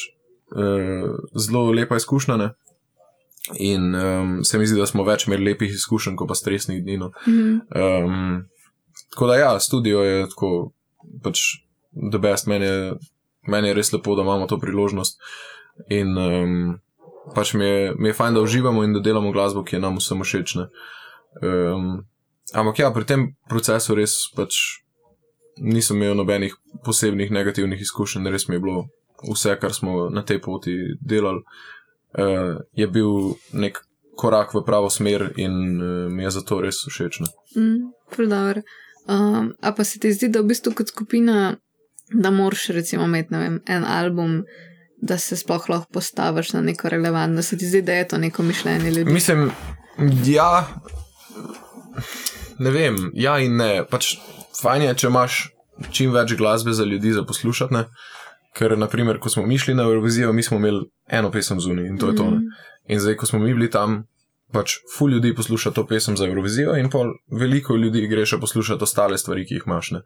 uh, 0.56 1.10
zelo 1.36 1.72
lepa 1.72 1.96
izkušnja. 1.96 2.36
Ne? 2.36 2.50
In 3.60 3.94
um, 3.94 4.44
se 4.44 4.58
mi 4.58 4.66
zdi, 4.66 4.78
da 4.80 4.86
smo 4.86 5.04
več 5.04 5.26
imeli 5.26 5.52
lepih 5.52 5.70
izkušenj, 5.70 6.16
kot 6.16 6.28
pa 6.28 6.34
stresnih 6.34 6.82
dni. 6.82 6.96
No. 6.98 7.10
Mm. 7.26 7.60
Um, 7.76 8.46
tako 9.16 9.26
da, 9.26 9.36
ja, 9.36 9.60
studio 9.60 10.02
je 10.04 10.28
tako, 10.28 10.72
pač, 11.24 11.40
the 12.12 12.18
best, 12.20 12.46
meni 12.46 12.66
je, 12.66 12.92
meni 13.48 13.70
je 13.70 13.74
res 13.78 13.88
lepo, 13.94 14.12
da 14.14 14.22
imamo 14.22 14.44
to 14.46 14.58
priložnost. 14.60 15.16
In 15.88 16.12
um, 16.20 16.74
pač 17.32 17.54
mi 17.56 17.64
je, 17.64 17.94
mi 17.96 18.10
je 18.12 18.16
fajn, 18.18 18.36
da 18.36 18.42
uživamo 18.44 18.84
in 18.84 18.92
da 18.92 19.00
delamo 19.00 19.32
glasbo, 19.32 19.64
ki 19.64 19.78
je 19.78 19.80
nam 19.80 19.96
vsem 19.96 20.20
všeč. 20.20 20.56
Um, 21.40 22.04
ampak 22.52 22.82
ja, 22.84 22.92
pri 22.92 23.08
tem 23.08 23.24
procesu 23.48 23.96
res 23.96 24.18
pač 24.36 24.84
nisem 25.64 25.96
imel 25.96 26.12
nobenih 26.20 26.52
posebnih 26.84 27.32
negativnih 27.32 27.80
izkušenj, 27.80 28.28
res 28.28 28.50
mi 28.50 28.60
je 28.60 28.64
bilo 28.66 28.82
vse, 29.24 29.56
kar 29.56 29.72
smo 29.72 30.10
na 30.12 30.26
tej 30.28 30.42
poti 30.44 30.76
delali, 31.00 31.40
uh, 32.20 32.60
je 32.76 32.88
bil 32.92 33.32
nek 33.56 33.80
korak 34.20 34.52
v 34.52 34.60
pravo 34.60 34.92
smer 34.92 35.30
in 35.40 35.56
uh, 35.80 36.12
mi 36.12 36.28
je 36.28 36.36
zato 36.36 36.60
res 36.60 36.84
všeč. 36.84 37.24
Mm, 37.56 37.96
um, 39.08 39.52
a 39.60 39.72
pa 39.72 39.84
se 39.84 39.98
ti 39.98 40.12
zdi, 40.12 40.28
da 40.28 40.40
v 40.40 40.52
bistvu 40.52 40.72
kot 40.76 40.88
skupina, 40.88 41.56
da 42.12 42.30
moraš 42.30 42.68
recimo 42.76 43.04
imeti 43.04 43.34
vem, 43.34 43.60
en 43.66 43.84
album. 43.84 44.42
Da 44.96 45.18
se 45.20 45.36
sploh 45.36 45.66
lahko 45.68 45.92
postaviš 45.92 46.54
na 46.54 46.62
neko 46.64 46.88
relevantno, 46.88 47.36
da 47.36 47.42
se 47.42 47.58
ti 47.58 47.66
zdi, 47.68 47.82
da 47.84 47.92
je 47.92 48.08
to 48.08 48.18
neko 48.18 48.42
mišljenje 48.42 48.90
ljudi. 48.90 49.12
Mislim, 49.12 49.50
ja, 50.24 50.66
ne 52.58 52.70
vem, 52.70 52.96
ja 53.14 53.38
in 53.38 53.56
ne. 53.60 53.84
Pač 53.90 54.14
fajn 54.62 54.82
je, 54.82 54.94
če 55.02 55.10
imaš 55.10 55.40
čim 55.92 56.14
več 56.14 56.34
glasbe 56.38 56.72
za 56.72 56.84
ljudi 56.84 57.12
za 57.12 57.24
poslušati. 57.28 57.74
Ne? 57.74 57.84
Ker, 58.56 58.76
naprimer, 58.78 59.20
ko 59.20 59.28
smo 59.32 59.44
mi 59.46 59.58
šli 59.58 59.74
na 59.76 59.84
Eurovizijo, 59.84 60.32
mi 60.32 60.42
smo 60.42 60.56
imeli 60.56 60.86
eno 61.12 61.30
pesem 61.30 61.60
zunaj 61.60 61.90
in 61.90 61.98
to 62.00 62.10
je 62.10 62.16
to. 62.16 62.30
Ne? 62.30 62.40
Mhm. 62.40 62.72
In 62.88 63.00
zdaj, 63.00 63.16
ko 63.20 63.26
smo 63.26 63.38
mi 63.38 63.54
bili 63.54 63.70
tam, 63.70 64.04
pač 64.52 64.76
ful 64.94 65.10
ljudi 65.10 65.34
posluša 65.34 65.72
to 65.74 65.86
pesem 65.86 66.16
za 66.16 66.26
Eurovizijo 66.26 66.76
in 66.78 66.90
pol 66.90 67.12
veliko 67.30 67.76
ljudi 67.76 68.06
gre 68.06 68.26
še 68.26 68.38
poslušati 68.38 68.84
ostale 68.86 69.18
stvari, 69.18 69.46
ki 69.46 69.58
jih 69.58 69.64
imaš. 69.66 69.90
Ne? 69.96 70.02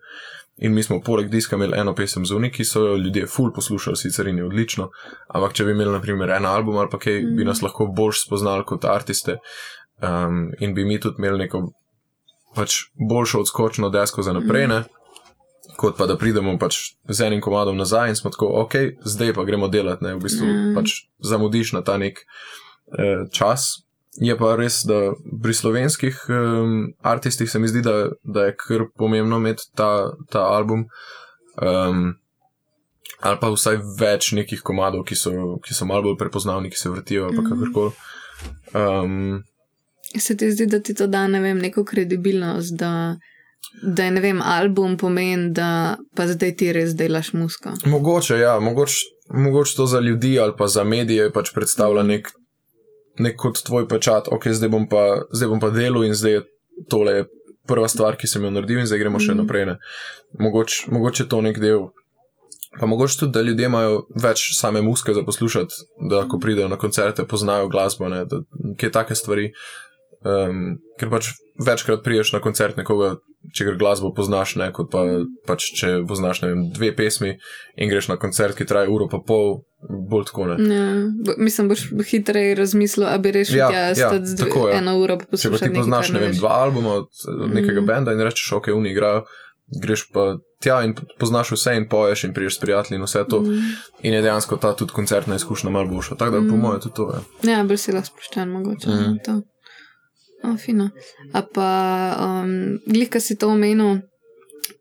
In 0.65 0.73
mi 0.75 0.83
smo 0.83 1.01
poleg 1.05 1.29
diska 1.31 1.57
imeli 1.57 1.77
eno 1.81 1.95
pesem 1.95 2.25
zunaj, 2.27 2.53
ki 2.57 2.65
so 2.65 2.87
jo 2.87 2.95
ljudje 2.97 3.27
ful 3.29 3.53
poslušali, 3.53 4.01
sicer 4.01 4.29
in 4.29 4.41
je 4.41 4.47
odlično. 4.49 4.89
Ampak 5.29 5.59
če 5.59 5.69
bi 5.69 5.77
imeli, 5.77 5.93
naprimer, 5.93 6.33
en 6.37 6.49
album 6.49 6.81
ali 6.81 6.93
pa 6.93 6.99
kaj, 6.99 7.21
mm. 7.21 7.37
bi 7.37 7.45
mhm. 7.45 7.53
nas 7.53 7.63
lahko 7.63 7.91
bolj 7.97 8.17
spoznali 8.25 8.67
kot 8.67 8.89
artiste. 8.89 9.39
um, 10.03 10.53
in 10.59 10.75
bi 10.75 10.85
mi 10.85 11.01
tudi 11.01 11.17
imeli 11.19 11.39
neko 11.39 11.73
pač 12.55 12.75
boljšo 13.09 13.41
odskočno 13.41 13.91
desko 13.91 14.23
za 14.23 14.33
naprej, 14.33 14.67
ne? 14.69 14.83
kot 15.77 15.97
pa 15.97 16.07
da 16.07 16.17
pridemo 16.19 16.57
pač 16.59 16.77
z 17.09 17.27
enim 17.27 17.41
komadom 17.41 17.77
nazaj 17.77 18.11
in 18.11 18.17
smo 18.17 18.31
tako, 18.31 18.49
ok, 18.65 18.75
zdaj 19.07 19.33
pa 19.37 19.45
gremo 19.49 19.69
delati, 19.69 20.05
ne 20.05 20.15
v 20.15 20.23
bistvu 20.25 20.47
Mm. 20.47 20.75
pač 20.75 21.07
zamudiš 21.25 21.73
na 21.73 21.83
ta 21.83 21.97
nek 21.97 22.19
eh, 22.19 23.25
čas. 23.33 23.85
Je 24.17 24.35
pa 24.37 24.57
res, 24.57 24.83
da 24.85 25.13
pri 25.43 25.55
slovenskih 25.55 26.17
um, 26.29 26.73
artistih 27.01 27.51
se 27.51 27.59
mi 27.59 27.69
zdi, 27.69 27.83
da, 27.83 27.95
da 28.25 28.45
je 28.45 28.57
kar 28.57 28.85
pomembno 28.97 29.37
imeti 29.37 29.63
ta, 29.75 29.91
ta 30.31 30.41
album. 30.41 30.85
Um, 31.57 32.15
ali 33.21 33.39
pa 33.41 33.49
vsaj 33.49 33.79
več 33.99 34.33
nekih 34.33 34.63
komadov, 34.63 35.05
ki 35.05 35.15
so, 35.15 35.31
ki 35.59 35.75
so 35.75 35.85
malo 35.85 36.03
bolj 36.03 36.17
prepoznavni, 36.17 36.71
ki 36.71 36.77
se 36.77 36.91
vrtijo, 36.91 37.25
ali 37.25 37.37
pa 37.37 37.43
Mhm. 37.43 37.51
kakorkoli. 37.51 37.93
Um, 38.75 39.43
Se 40.19 40.37
ti 40.37 40.51
zdi, 40.51 40.67
da 40.67 40.81
ti 40.81 40.95
to 40.95 41.07
da 41.07 41.29
ne 41.29 41.41
vem, 41.41 41.59
neko 41.59 41.85
kredibilnost, 41.85 42.75
da, 42.75 43.17
da 43.85 44.05
je 44.05 44.11
ne 44.11 44.21
vem, 44.21 44.43
album 44.43 44.97
pomeni, 44.97 45.53
da 45.53 45.69
pa 46.17 46.27
zdaj 46.27 46.57
ti 46.57 46.73
res 46.73 46.95
delaš 46.95 47.33
musko. 47.33 47.71
mogoče, 47.87 48.39
ja, 48.39 48.61
mogoče, 48.61 48.97
mogoče 49.31 49.77
to 49.77 49.87
za 49.87 50.01
ljudi 50.01 50.41
ali 50.41 50.53
pa 50.59 50.67
za 50.67 50.85
medije 50.85 51.31
pač 51.31 51.53
predstavlja 51.55 52.03
nek, 52.03 52.29
nek 53.21 53.37
kot 53.37 53.61
tvoj 53.67 53.87
pečat, 53.89 54.31
ok, 54.33 54.49
zdaj 54.57 54.73
bom 54.73 54.89
pa, 54.89 55.05
zdaj 55.31 55.49
bom 55.53 55.61
pa 55.61 55.71
delal 55.75 56.05
in 56.09 56.17
zdaj 56.17 56.33
je 56.39 56.43
tole 56.89 57.25
prva 57.69 57.89
stvar, 57.89 58.17
ki 58.17 58.27
sem 58.27 58.43
jo 58.43 58.51
naredil 58.51 58.81
in 58.81 58.89
zdaj 58.89 58.99
gremo 58.99 59.21
še 59.21 59.35
Mhm. 59.35 59.41
naprej. 59.45 59.67
ne. 59.67 59.77
Mogoče, 60.41 60.91
mogoče 60.91 61.23
je 61.23 61.29
to 61.29 61.41
nek 61.41 61.59
del. 61.61 61.91
Pa 62.79 62.87
mogoče 62.87 63.19
tudi, 63.19 63.33
da 63.33 63.43
ljudje 63.43 63.67
imajo 63.67 64.07
več 64.15 64.55
same 64.55 64.81
muske 64.83 65.15
za 65.15 65.23
poslušati, 65.27 65.75
da 66.09 66.23
ko 66.29 66.39
pridejo 66.39 66.69
na 66.69 66.77
koncerte, 66.79 67.27
poznajo 67.27 67.69
glasbo, 67.69 68.09
ne, 68.09 68.25
da 68.25 68.41
kje 68.79 68.91
take 68.95 69.15
stvari. 69.15 69.51
Um, 70.23 70.79
ker 70.99 71.11
pač 71.11 71.33
večkrat 71.59 72.05
priješ 72.05 72.33
na 72.33 72.41
koncert 72.41 72.77
nekoga, 72.77 73.17
če 73.51 73.65
gre 73.65 73.77
glasbo 73.77 74.13
poznaš, 74.13 74.57
ne, 74.57 74.69
kot 74.71 74.91
pa 74.91 75.01
pač 75.47 75.65
če 75.75 76.03
poznaš 76.05 76.43
vem, 76.43 76.67
dve 76.71 76.91
pesmi 76.93 77.33
in 77.77 77.89
greš 77.89 78.09
na 78.09 78.17
koncert, 78.17 78.55
ki 78.55 78.65
traja 78.65 78.89
uro 78.89 79.09
pa 79.09 79.19
pol, 79.19 79.63
bolj 79.83 80.27
tako 80.27 80.47
ne. 80.47 80.57
Ja, 80.67 80.85
mislim, 81.39 81.69
boš 81.69 81.87
hitreje 82.07 82.55
razmislil, 82.55 83.07
a 83.07 83.19
bi 83.19 83.33
rešil 83.33 83.57
Ja, 83.57 83.71
ja, 83.71 83.81
ja, 83.81 83.95
ja, 83.97 84.11
ja, 84.13 84.37
tako 84.37 84.69
je. 84.69 84.77
eno 84.77 84.99
uro 84.99 85.17
pa 85.19 85.37
Če 85.37 85.51
pa 85.51 85.59
ti 85.59 85.73
poznaš, 85.73 86.11
ne 86.11 86.21
vem, 86.21 86.33
dva 86.35 86.53
albuma 86.61 86.95
od 86.97 87.09
nekega 87.49 87.81
Mhm. 87.81 87.87
benda 87.87 88.13
in 88.13 88.21
rečeš, 88.21 88.53
ok, 88.53 88.69
oni 88.71 88.91
igrajo, 88.91 89.25
greš 89.73 90.11
pa 90.11 90.37
tja 90.59 90.83
in 90.83 90.93
poznaš 91.17 91.53
vse 91.53 91.75
in 91.75 91.89
poješ 91.89 92.25
in 92.25 92.35
priješ 92.35 92.57
s 92.57 92.61
prijatelji 92.61 92.97
in 92.97 93.05
vse 93.05 93.25
to. 93.25 93.41
Mhm. 93.41 93.73
In 94.03 94.13
je 94.13 94.23
dejansko 94.23 94.57
ta 94.59 94.75
tudi 94.75 94.93
koncertna 94.93 95.35
izkušnja 95.35 95.71
malo 95.71 95.89
boljša. 95.89 96.15
Tako 96.17 96.31
da 96.31 96.39
po 96.39 96.45
Mhm. 96.47 96.61
mojem 96.61 96.81
tudi 96.81 96.95
to 96.95 97.09
je. 97.09 97.51
Ja, 97.51 97.65
bolj 97.65 97.77
si 97.79 97.93
lahko 97.93 98.07
sproščen, 98.07 98.49
mogoče. 98.51 98.89
Mm. 98.91 99.41
To. 100.43 100.53
O, 100.53 100.57
fino. 100.57 100.91
A 101.33 101.43
pa, 101.43 101.71
um, 102.21 102.79
glika 102.87 103.21
si 103.21 103.37
to 103.37 103.49
omenil, 103.49 103.99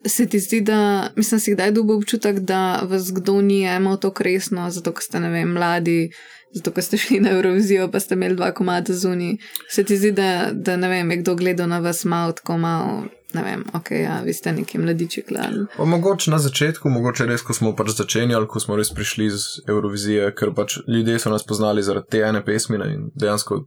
se 0.08 0.26
ti 0.26 0.40
zdi, 0.40 0.62
da, 0.62 1.10
mislim, 1.16 1.40
si 1.40 1.54
kdaj 1.54 1.72
dobil 1.72 1.98
občutek, 1.98 2.40
da 2.40 2.82
vas 2.84 3.12
kdo 3.12 3.42
ni 3.42 3.62
imel 3.62 3.98
to 3.98 4.14
resno, 4.20 4.70
zato 4.70 4.94
ker 4.94 5.04
ste, 5.04 5.20
ne 5.20 5.30
vem, 5.30 5.54
mladi, 5.54 6.10
zato 6.56 6.72
ker 6.72 6.84
ste 6.84 6.98
šli 6.98 7.20
na 7.20 7.32
Eurovizijo, 7.32 7.90
pa 7.92 8.00
ste 8.00 8.16
imeli 8.16 8.36
dva 8.36 8.52
komada 8.54 8.94
zunaj. 8.94 9.38
Se 9.70 9.84
ti 9.84 9.98
zdi, 9.98 10.12
da, 10.12 10.50
da 10.54 10.78
ne 10.78 10.90
vem, 10.90 11.12
je 11.12 11.18
kdo 11.18 11.36
gledal 11.36 11.68
na 11.70 11.80
vas 11.80 12.06
malo, 12.06 12.32
tako 12.32 12.58
malo, 12.58 13.04
ne 13.34 13.44
vem, 13.44 13.64
ok, 13.74 13.92
ja, 13.92 14.22
vi 14.26 14.34
ste 14.34 14.52
neki 14.52 14.78
mladiči 14.78 15.22
klad. 15.28 15.54
Pa 15.78 15.86
mogoče 15.86 16.32
na 16.32 16.40
začetku, 16.40 16.90
mogoče 16.90 17.26
res, 17.26 17.44
ko 17.46 17.54
smo 17.54 17.76
pač 17.76 17.92
začenjali, 17.98 18.48
ko 18.48 18.60
smo 18.60 18.78
res 18.80 18.94
prišli 18.96 19.26
iz 19.26 19.44
Eurovizije, 19.68 20.32
ker 20.36 20.54
pač 20.56 20.80
ljudje 20.88 21.20
so 21.20 21.34
nas 21.34 21.46
poznali 21.46 21.84
zaradi 21.84 22.16
te 22.16 22.24
ene 22.26 22.46
pesmi 22.46 22.80
ne, 22.82 22.94
in 22.96 23.12
dejansko 23.20 23.60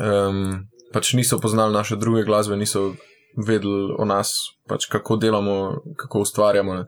um, 0.00 0.66
pač 0.92 1.12
niso 1.14 1.38
poznali 1.38 1.74
naše 1.74 1.96
druge 1.96 2.24
glasbe, 2.24 2.56
niso 2.56 2.94
vedeli 3.46 3.94
o 3.98 4.04
nas, 4.04 4.32
pač 4.68 4.86
kako 4.86 5.16
delamo, 5.16 5.82
kako 5.96 6.20
ustvarjamo. 6.20 6.74
Ne. 6.74 6.84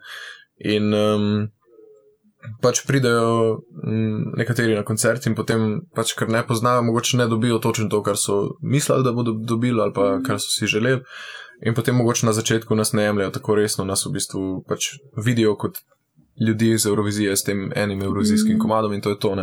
In 0.59 0.95
um, 0.95 1.49
pač 2.63 2.87
pridejo 2.87 3.59
um, 3.59 4.33
nekateri 4.37 4.75
na 4.75 4.85
koncert 4.87 5.27
in 5.27 5.35
potem, 5.35 5.83
pač, 5.95 6.15
ker 6.19 6.31
ne 6.31 6.43
poznajo, 6.47 6.83
mogoče 6.83 7.19
ne 7.21 7.27
dobijo 7.29 7.59
točno 7.59 7.89
to, 7.89 8.03
kar 8.03 8.17
so 8.17 8.57
mislili, 8.63 9.05
da 9.05 9.13
bodo 9.13 9.33
dobili 9.33 9.81
ali 9.81 9.93
pa 9.93 10.19
kar 10.27 10.41
so 10.41 10.51
si 10.51 10.67
želeli. 10.67 11.03
In 11.67 11.75
potem 11.75 11.97
mogoče 11.99 12.27
na 12.27 12.33
začetku 12.33 12.75
nas 12.75 12.93
ne 12.93 13.03
jemljajo 13.03 13.31
tako 13.35 13.55
resno, 13.59 13.85
nas 13.85 14.07
v 14.07 14.13
bistvu 14.15 14.65
pač 14.69 14.93
vidijo 15.17 15.57
kot 15.57 15.79
ljudi 16.47 16.71
iz 16.71 16.87
Eurovizije 16.87 17.37
s 17.37 17.43
tem 17.43 17.73
enim 17.75 18.03
evrovizijskim 18.03 18.55
Mhm. 18.55 18.63
komadom 18.63 18.93
in 18.93 19.01
to 19.01 19.11
je 19.11 19.19
to. 19.19 19.35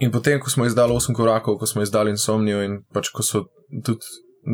In 0.00 0.12
potem, 0.12 0.40
ko 0.40 0.50
smo 0.50 0.66
izdali 0.66 0.92
8 0.92 1.14
korakov, 1.16 1.58
ko 1.58 1.66
smo 1.66 1.82
izdali 1.82 2.10
Insomnijo 2.10 2.62
in 2.62 2.82
pač 2.92 3.08
ko 3.08 3.22
so 3.22 3.46
tudi 3.84 4.04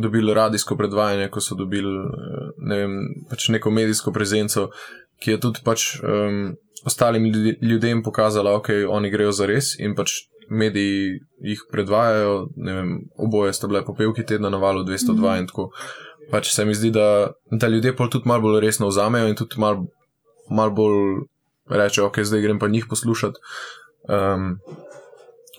dobili 0.03 0.35
radijsko 0.35 0.77
predvajanje, 0.77 1.29
ko 1.29 1.41
so 1.41 1.55
dobili 1.55 1.89
eh, 1.89 2.51
ne 2.59 2.77
vem, 2.79 2.99
pač 3.31 3.49
neko 3.49 3.71
medijsko 3.71 4.13
prezenco, 4.13 4.69
ki 5.23 5.35
je 5.35 5.41
tudi 5.41 5.61
pač 5.65 5.99
um, 6.03 6.55
ostalim 6.87 7.27
ljudem 7.63 8.03
pokazala, 8.03 8.55
ok, 8.59 8.71
oni 8.89 9.11
grejo 9.11 9.33
za 9.33 9.47
res 9.47 9.75
in 9.79 9.95
pač 9.95 10.25
mediji 10.51 11.19
jih 11.43 11.61
predvajajo, 11.71 12.49
ne 12.57 12.73
vem, 12.75 12.95
oboje 13.17 13.53
sta 13.55 13.71
bile 13.71 13.85
popevki 13.87 14.25
tedna 14.27 14.51
na 14.51 14.59
valu 14.59 14.83
202 14.85 15.15
Mhm. 15.15 15.39
in 15.41 15.47
tako. 15.47 15.71
Pač 16.31 16.53
se 16.55 16.65
mi 16.65 16.75
zdi, 16.75 16.91
da, 16.91 17.33
da 17.51 17.69
ljudje 17.69 17.97
pol 17.97 18.09
tudi 18.09 18.29
malo 18.29 18.43
bolj 18.43 18.61
resno 18.61 18.89
vzamejo 18.89 19.29
in 19.29 19.37
tudi 19.37 19.59
malo 19.59 19.87
mal 20.51 20.71
bolj 20.71 21.27
rečejo, 21.71 22.07
ok, 22.07 22.23
zdaj 22.25 22.41
grem 22.41 22.59
pa 22.59 22.69
njih 22.69 22.87
poslušati. 22.89 23.39
Um, 24.09 24.59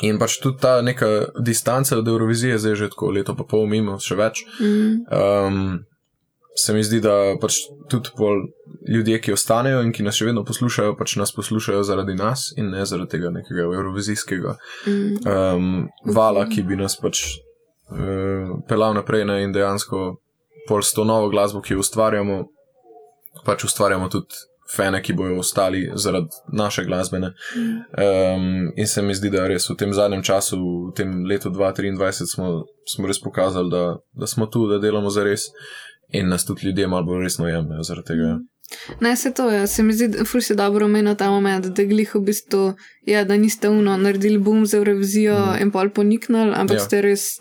in 0.02 0.18
pač 0.20 0.40
tudi 0.42 0.58
ta 0.62 0.82
neka 0.82 1.10
distanca 1.40 1.98
od 1.98 2.08
Eurovizije, 2.08 2.58
zdaj 2.58 2.76
že 2.76 2.90
tako 2.90 3.12
leto 3.12 3.36
pa 3.36 3.44
pol 3.44 3.68
mimo, 3.70 4.00
še 4.02 4.16
več. 4.18 4.46
Mm. 4.60 5.04
Um, 5.14 5.86
se 6.56 6.74
mi 6.74 6.84
zdi, 6.84 7.00
da 7.02 7.36
pač 7.42 7.64
tudi 7.90 8.10
ljudje, 8.90 9.20
ki 9.22 9.34
ostanejo 9.34 9.82
in 9.82 9.94
ki 9.94 10.04
nas 10.06 10.18
še 10.18 10.28
vedno 10.30 10.44
poslušajo, 10.46 10.96
pač 10.98 11.16
nas 11.18 11.34
poslušajo 11.34 11.84
zaradi 11.86 12.14
nas 12.18 12.52
in 12.58 12.70
ne 12.74 12.86
zaradi 12.86 13.18
tega 13.18 13.34
nekega 13.34 13.66
eurovizijskega 13.70 14.58
Mm. 14.86 15.18
um, 15.26 15.90
vala, 16.06 16.46
ki 16.50 16.64
bi 16.64 16.76
nas 16.76 16.98
pač 17.00 17.24
uh, 17.90 18.60
pelal 18.68 18.94
naprej 18.94 19.26
ne, 19.26 19.44
in 19.44 19.54
dejansko 19.54 20.18
pol 20.68 20.82
s 20.84 20.94
to 20.94 21.06
novo 21.06 21.30
glasbo, 21.30 21.62
ki 21.62 21.74
jo 21.74 21.84
ustvarjamo, 21.84 22.44
pač 23.46 23.66
ustvarjamo 23.66 24.10
tudi 24.10 24.36
fene, 24.76 25.02
ki 25.02 25.14
bojo 25.14 25.40
ostali 25.40 25.92
zaradi 25.96 26.30
naše 26.54 26.84
glasbene. 26.86 27.34
Um, 27.56 28.72
in 28.76 28.88
se 28.88 29.02
mi 29.02 29.16
zdi, 29.16 29.30
da 29.30 29.48
res 29.48 29.70
v 29.70 29.78
tem 29.80 29.94
zadnjem 29.94 30.24
času, 30.24 30.60
v 30.90 30.94
tem 30.98 31.26
letu 31.26 31.50
2023, 31.50 32.28
smo, 32.36 32.64
smo 32.96 33.08
res 33.08 33.22
pokazali, 33.22 33.72
da, 33.72 33.84
da 34.14 34.28
smo 34.28 34.46
tu, 34.46 34.68
da 34.68 34.80
delamo 34.80 35.10
za 35.10 35.24
res 35.24 35.50
in 36.14 36.30
nas 36.30 36.46
tudi 36.46 36.68
ljudje 36.68 36.88
malo 36.88 37.04
bolj 37.04 37.24
resno 37.24 37.48
jemljajo 37.48 37.84
zaradi 37.84 38.08
tega. 38.08 38.40
Ne, 39.00 39.16
se 39.16 39.34
to 39.34 39.50
je, 39.50 39.68
se 39.68 39.84
mi 39.84 39.94
zdi, 39.94 40.08
da 40.08 40.42
si 40.42 40.56
dobro 40.56 40.86
omenil 40.86 41.16
ta 41.16 41.30
moment, 41.30 41.66
da 41.66 41.84
glih 41.84 42.16
v 42.16 42.20
bistvu, 42.20 42.74
ja, 43.06 43.24
da 43.24 43.38
niste 43.38 43.70
uno 43.70 43.98
naredili 43.98 44.38
boom 44.38 44.66
za 44.66 44.78
Eurovizijo 44.78 45.40
Mhm. 45.40 45.50
mm. 45.50 45.62
in 45.62 45.72
pol 45.72 45.90
poniknili, 45.90 46.54
ampak 46.56 46.78
ja. 46.78 46.84
ste 46.84 47.02
res. 47.02 47.40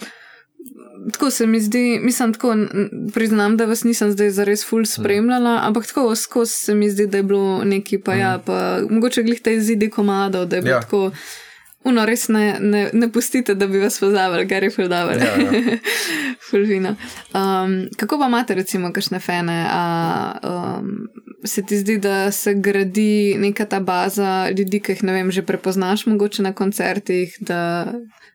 Tako 1.13 1.31
se 1.31 1.47
mi 1.47 1.61
zdi, 1.61 2.01
mislim, 2.03 2.33
tako 2.33 2.57
priznam, 3.15 3.57
da 3.57 3.65
vas 3.65 3.85
nisem 3.85 4.13
zdaj 4.13 4.31
zares 4.31 4.69
ful 4.69 4.85
spremljala, 4.85 5.55
mm. 5.55 5.67
ampak 5.67 5.87
tako 5.87 6.15
skozi 6.17 6.53
se 6.53 6.75
mi 6.75 6.91
zdi, 6.91 7.07
da 7.07 7.17
je 7.17 7.23
bilo 7.23 7.65
neki 7.65 7.99
pa 7.99 8.15
ja, 8.15 8.43
pa 8.47 8.79
mogoče 8.91 9.23
glih 9.23 9.41
te 9.41 9.55
izidi 9.55 9.91
komadov, 9.91 10.47
da 10.47 10.57
je 10.57 10.63
bilo 10.63 10.73
Ja. 10.73 10.77
ja. 10.77 10.83
tako. 10.83 11.11
Uno, 11.85 12.05
res 12.07 12.29
ne, 12.29 12.59
ne, 12.61 12.91
ne 12.93 13.09
pustite, 13.11 13.55
da 13.55 13.67
bi 13.67 13.81
vas 13.83 13.99
pozabili, 14.01 14.47
kar 14.49 14.63
je 14.63 14.71
dobro. 14.71 15.17
Ja, 15.19 15.35
ja. 15.43 15.79
ful 16.51 16.63
vino. 16.63 16.95
Um, 17.35 17.89
kako 17.97 18.19
pa 18.19 18.27
imate, 18.27 18.55
recimo, 18.55 18.93
kakšne 18.93 19.19
fene? 19.21 19.67
A, 19.71 20.39
um, 20.43 21.09
se 21.45 21.63
ti 21.67 21.79
zdi, 21.79 21.99
da 21.99 22.31
se 22.31 22.55
gradi 22.55 23.35
neka 23.39 23.67
ta 23.67 23.81
baza 23.81 24.51
ljudi, 24.59 24.81
ki 24.81 24.93
jih 24.93 25.03
ne 25.03 25.13
vem, 25.13 25.31
že 25.31 25.43
prepoznaš, 25.43 26.07
mogoče 26.07 26.43
na 26.43 26.53
koncertih, 26.53 27.35
da, 27.41 27.93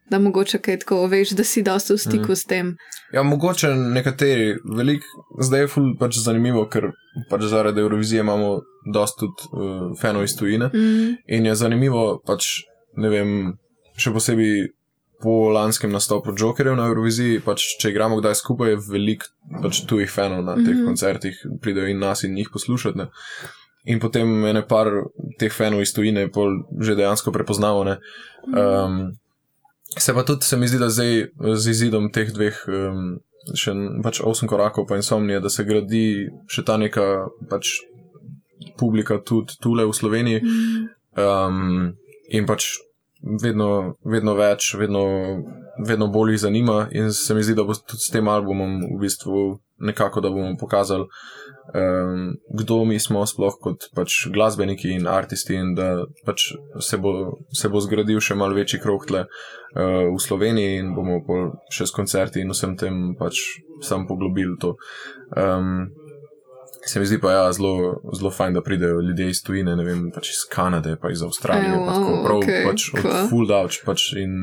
da 0.10 0.20
mogoče 0.20 0.60
kaj 0.64 0.80
tako 0.80 1.06
veš, 1.08 1.30
da 1.36 1.44
si 1.44 1.64
dosto 1.64 1.94
v 1.94 1.98
stiku 1.98 2.32
mm. 2.32 2.36
s 2.36 2.46
tem. 2.46 2.76
Ja, 3.14 3.24
mogoče 3.24 3.74
nekateri, 3.76 4.56
velik, 4.76 5.04
zdaj 5.42 5.62
je 5.62 5.68
ful 5.68 5.92
pač 6.00 6.20
zanimivo, 6.24 6.66
ker 6.72 6.92
pač 7.30 7.48
zaradi 7.52 7.82
Eurovizije 7.82 8.24
imamo 8.24 8.62
dosta 8.94 9.26
tudi 9.26 9.52
uh, 9.52 9.92
fanov 10.02 10.24
iz 10.24 10.36
tujine. 10.40 10.72
Mm. 10.74 11.14
In 11.28 11.46
je 11.46 11.56
zanimivo, 11.56 12.22
pač, 12.26 12.64
ne 12.96 13.12
vem, 13.12 13.38
še 13.98 14.14
posebej 14.16 14.70
po 15.22 15.50
lanskem 15.50 15.92
nastopu 15.92 16.34
Jokerjev 16.38 16.76
na 16.78 16.88
Euroviziji, 16.88 17.42
pač, 17.46 17.66
če 17.82 17.92
igramo 17.92 18.20
kdaj 18.22 18.38
skupaj, 18.38 18.76
je 18.76 18.82
veliko 18.92 19.32
pač, 19.64 19.82
tujih 19.90 20.12
fanov 20.12 20.44
na 20.46 20.56
teh 20.56 20.64
mm 20.64 20.68
Mhm. 20.68 20.80
-hmm. 20.80 20.86
koncertih, 20.86 21.46
pridejo 21.62 21.88
in 21.88 22.00
nas 22.00 22.24
in 22.24 22.34
njih 22.34 22.50
poslušati. 22.54 22.98
Ne. 22.98 23.08
In 23.86 24.00
potem 24.00 24.46
ene 24.46 24.68
par 24.68 24.88
teh 25.40 25.52
fanov 25.54 25.82
iz 25.82 25.94
tujine 25.94 26.28
pol 26.32 26.64
že 26.80 26.96
dejansko 26.96 27.32
prepoznamo. 27.32 27.84
Ne. 27.84 27.98
Um, 28.48 29.18
se 29.96 30.14
pa 30.14 30.24
tudi, 30.24 30.46
se 30.46 30.58
mi 30.58 30.68
zdi, 30.68 30.80
da 30.80 30.90
zdaj 30.90 31.28
z 31.56 31.70
izidom 31.70 32.12
teh 32.12 32.34
dveh. 32.34 32.66
Um, 32.68 33.08
Še 33.48 33.72
pač 34.04 34.18
osem 34.28 34.50
korakov, 34.52 34.90
pa 34.90 34.98
insomnija, 35.00 35.40
da 35.40 35.48
se 35.48 35.64
gradi 35.64 36.28
še 36.52 36.66
ta 36.68 36.76
neka 36.76 37.30
pač 37.48 37.78
publika 38.76 39.22
tudi 39.24 39.56
tule 39.64 39.86
v 39.88 39.94
Sloveniji. 39.96 40.42
Um, 41.16 41.94
in 42.28 42.44
pač 42.50 42.74
vedno, 43.24 43.96
vedno 44.04 44.34
več, 44.36 44.74
vedno, 44.76 45.06
vedno 45.80 46.10
bolj 46.12 46.36
jih 46.36 46.42
zanima 46.42 46.88
in 46.92 47.14
se 47.16 47.38
mi 47.38 47.46
zdi, 47.46 47.56
da 47.56 47.64
bo 47.64 47.78
tudi 47.78 48.04
s 48.04 48.12
tem 48.12 48.28
albumom 48.28 48.82
v 48.84 49.00
bistvu 49.02 49.46
nekako, 49.80 50.22
da 50.22 50.30
bomo 50.30 50.58
pokazali, 50.60 51.08
um, 51.74 52.38
kdo 52.54 52.86
mi 52.86 53.00
smo 53.00 53.26
sploh 53.28 53.58
kot 53.62 53.90
pač 53.96 54.28
glasbeniki 54.34 54.92
in 54.96 55.08
aristi 55.08 55.56
in 55.56 55.74
da 55.76 56.06
pač 56.26 56.52
se, 56.80 56.98
bo, 56.98 57.38
se 57.52 57.70
bo 57.70 57.80
zgradil 57.84 58.20
še 58.24 58.36
mal 58.36 58.54
večji 58.56 58.80
krok 58.80 59.08
tle 59.10 59.26
uh, 59.28 60.08
v 60.08 60.18
Sloveniji 60.20 60.80
in 60.80 60.94
bomo 60.96 61.20
še 61.74 61.88
s 61.88 61.96
koncerti 61.96 62.42
in 62.42 62.52
vsem 62.56 62.78
tem 62.78 63.16
pač 63.20 63.42
sam 63.84 64.08
poglobili 64.08 64.58
to. 64.60 64.76
Um, 65.36 65.90
Se 66.88 67.02
mi 67.02 67.06
zdi 67.06 67.18
pa 67.20 67.32
ja, 67.34 67.52
zelo, 67.52 68.00
zelo 68.16 68.30
fajn, 68.32 68.54
da 68.56 68.62
pridejo 68.64 69.02
ljudje 69.04 69.26
iz 69.30 69.42
tujine, 69.44 69.74
ne 69.76 69.84
vem, 69.84 70.06
pač 70.16 70.30
iz 70.32 70.46
Kanade, 70.48 70.94
pa 70.96 71.10
iz 71.12 71.20
Avstralije. 71.26 71.74
Ejo, 71.74 71.82
pa 71.84 71.96
tako, 71.98 72.14
prav, 72.24 72.38
okej, 72.38 72.62
pač 72.64 72.86
od 72.94 73.02
kva. 73.02 73.16
full 73.28 73.50
davč. 73.50 73.80
Pač 73.84 74.06
in, 74.22 74.38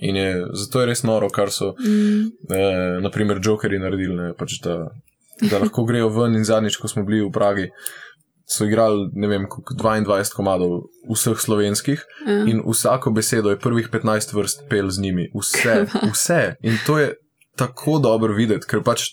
in 0.00 0.16
je, 0.16 0.30
zato 0.62 0.80
je 0.80 0.86
res 0.88 1.02
noro, 1.04 1.28
kar 1.28 1.52
so, 1.52 1.74
Mm. 1.76 2.30
eh, 2.48 3.00
naprimer, 3.04 3.36
Jokeri 3.44 3.76
naredili, 3.82 4.16
ne, 4.16 4.30
pač 4.32 4.56
da, 4.64 4.78
da 5.40 5.58
lahko 5.58 5.84
grejo 5.84 6.08
ven. 6.10 6.34
In 6.34 6.44
zadnjič, 6.44 6.76
ko 6.76 6.88
smo 6.88 7.04
bili 7.04 7.20
v 7.20 7.30
Pragi, 7.30 7.68
so 8.46 8.64
igrali, 8.64 9.08
ne 9.14 9.28
vem, 9.28 9.46
koliko, 9.48 9.74
22 9.74 10.32
komadov 10.32 10.70
vseh 11.08 11.38
slovenskih 11.38 12.02
Ja. 12.26 12.44
in 12.44 12.62
vsako 12.66 13.10
besedo 13.10 13.50
je 13.50 13.58
prvih 13.58 13.88
15 13.88 14.34
vrst 14.34 14.64
pel 14.68 14.88
z 14.90 15.00
njimi. 15.00 15.28
Vse, 15.34 15.86
vse. 16.04 16.54
In 16.62 16.76
to 16.86 16.98
je 16.98 17.14
tako 17.56 17.98
dobro 17.98 18.34
videti, 18.34 18.66
ker 18.66 18.82
pač 18.82 19.04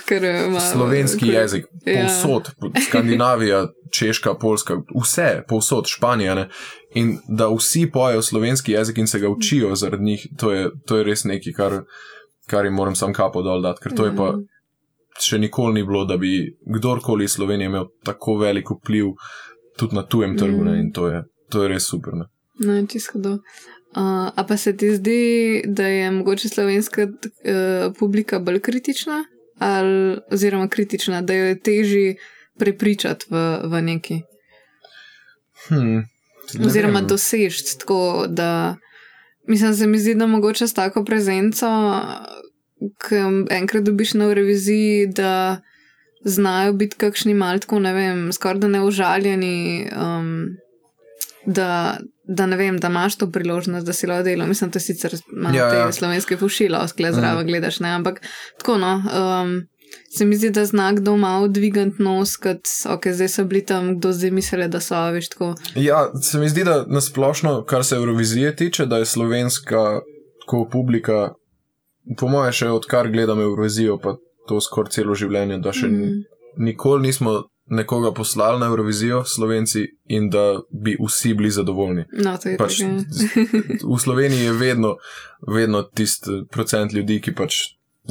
kar 0.00 0.24
eh, 0.24 0.48
malo. 0.48 0.60
slovenski 0.62 1.24
kar- 1.26 1.34
jezik, 1.34 1.64
Ja. 1.86 2.02
povsod, 2.02 2.50
po- 2.60 2.70
Skandinavija, 2.80 3.66
Češka, 3.92 4.34
Poljska, 4.34 4.74
vse, 4.94 5.42
povsod, 5.48 5.84
Španija. 5.88 6.34
Ne? 6.34 6.48
In 6.94 7.18
da 7.28 7.48
vsi 7.48 7.90
pojejo 7.90 8.22
slovenski 8.22 8.72
jezik 8.72 8.98
in 8.98 9.06
se 9.06 9.18
ga 9.18 9.28
učijo 9.28 9.74
zaradi 9.74 10.02
njih, 10.04 10.26
to 10.38 10.52
je, 10.52 10.70
to 10.86 10.96
je 10.96 11.04
res 11.04 11.24
nekaj, 11.24 11.52
kar, 11.52 11.80
kar 12.46 12.64
jim 12.64 12.74
moram 12.74 12.94
sam 12.94 13.12
kapo 13.12 13.42
dol 13.42 13.62
dati, 13.62 13.80
ker 13.82 13.94
to 13.94 14.04
je 14.04 14.16
pa 14.16 14.30
Mhm. 14.32 14.40
Še 15.20 15.38
nikoli 15.38 15.80
ni 15.80 15.86
bilo, 15.86 16.04
da 16.04 16.16
bi 16.16 16.56
kdorkoli 16.66 17.24
iz 17.24 17.36
Slovenije 17.36 17.70
imel 17.70 17.86
tako 18.04 18.38
velik 18.40 18.70
vpliv 18.70 19.12
tudi 19.78 19.96
na 19.96 20.02
tujem 20.06 20.36
trgu 20.38 20.64
ne? 20.64 20.78
in 20.80 20.92
to 20.92 21.08
je, 21.08 21.22
to 21.50 21.62
je 21.62 21.68
res 21.68 21.86
super. 21.90 22.14
Ne? 22.14 22.26
No, 22.64 22.86
čisto 22.86 23.18
do. 23.18 23.38
Uh, 23.94 24.30
a 24.34 24.44
pa 24.48 24.56
se 24.56 24.76
ti 24.76 24.90
zdi, 24.96 25.62
da 25.66 25.86
je 25.86 26.10
mogoče 26.10 26.48
slovenska 26.48 27.06
uh, 27.06 27.94
publika 27.98 28.38
bolj 28.38 28.60
kritična, 28.60 29.24
ali, 29.58 30.18
oziroma 30.32 30.68
kritična, 30.68 31.22
da 31.22 31.34
jo 31.34 31.44
je 31.44 31.58
težje 31.60 32.14
prepričati 32.58 33.26
v, 33.30 33.42
v 33.70 33.82
neki, 33.82 34.22
Hmm. 35.68 36.04
Ne 36.54 36.66
oziroma 36.66 37.00
doseči 37.00 37.78
tako, 37.78 38.26
da 38.28 38.76
mislim, 39.48 39.74
se 39.74 39.86
mi 39.86 39.98
zdi, 39.98 40.14
da 40.14 40.26
mogoče 40.26 40.66
s 40.66 40.74
tako 40.74 41.04
prezenco, 41.04 41.66
ki 43.08 43.16
enkrat 43.50 43.82
dobiš 43.84 44.14
na 44.14 44.34
reviziji, 44.34 45.06
da 45.06 45.60
znajo 46.24 46.72
biti 46.72 46.96
kakšni 46.96 47.34
maltko, 47.34 47.78
ne 47.78 47.92
vem, 47.92 48.32
skoraj 48.32 48.58
da 48.58 48.68
neužaljeni. 48.68 49.90
Um, 49.96 50.56
Da, 51.46 51.98
da 52.24 52.46
ne 52.46 52.56
vem, 52.56 52.78
da 52.78 52.88
imaš 52.88 53.18
to 53.18 53.30
priložnost, 53.30 53.86
da 53.86 53.92
si 53.92 54.06
lahko 54.06 54.22
delo. 54.22 54.46
Mislim, 54.46 54.70
da 54.70 54.80
sicer 54.80 55.12
malo 55.32 55.56
Ja, 55.56 55.70
te 55.70 55.76
ja. 55.76 55.92
slovenske 55.92 56.36
fušilo, 56.36 56.88
skle 56.88 57.12
zraven 57.12 57.38
Mhm. 57.38 57.46
gledaš, 57.46 57.80
ne, 57.80 57.88
ampak 57.90 58.20
tako 58.58 58.78
no. 58.78 58.94
Um, 58.96 59.62
se 60.10 60.24
mi 60.24 60.36
zdi, 60.36 60.50
da 60.50 60.64
znak 60.64 61.00
doma 61.00 61.40
odvigant 61.40 61.98
nos, 61.98 62.36
kot 62.36 62.60
ok, 62.88 63.06
zdaj 63.08 63.28
so 63.28 63.44
bili 63.44 63.60
tam, 63.60 63.98
kdo 63.98 64.12
zdaj 64.12 64.30
misli, 64.30 64.68
da 64.68 64.80
so 64.80 65.10
veš 65.10 65.28
tako. 65.28 65.54
Ja, 65.74 66.10
se 66.22 66.38
mi 66.38 66.48
zdi, 66.48 66.64
da 66.64 66.84
nasplošno, 66.88 67.64
kar 67.64 67.84
se 67.84 67.96
Eurovizije 67.96 68.56
tiče, 68.56 68.86
da 68.86 68.98
je 68.98 69.04
slovenska 69.06 70.00
tako 70.40 70.68
publika, 70.72 71.28
po 72.18 72.28
mojem, 72.28 72.52
še 72.52 72.70
odkar 72.74 73.08
gledam 73.12 73.40
Eurovizijo, 73.40 73.98
pa 74.02 74.16
to 74.48 74.60
skoraj 74.60 74.92
celo 74.98 75.16
življenje, 75.16 75.58
da 75.64 75.72
še 75.72 75.88
mm. 75.88 76.00
Mm. 76.04 76.40
nikoli 76.68 77.08
nismo 77.08 77.42
nekoga 77.66 78.12
poslali 78.12 78.60
na 78.60 78.66
Eurovizijo, 78.66 79.22
slovenci, 79.24 79.86
in 80.12 80.28
da 80.30 80.60
bi 80.70 80.96
vsi 81.00 81.34
bili 81.34 81.50
zadovoljni. 81.50 82.04
No, 82.12 82.36
to 82.38 82.48
je 82.52 82.58
Pač, 82.60 82.80
ja. 82.80 82.90
v 83.94 84.00
Sloveniji 84.00 84.50
je 84.50 84.52
vedno, 84.52 84.96
vedno 85.48 85.82
tisti 85.82 86.44
procent 86.52 86.92
ljudi, 86.92 87.20
ki 87.24 87.34
pač. 87.34 87.62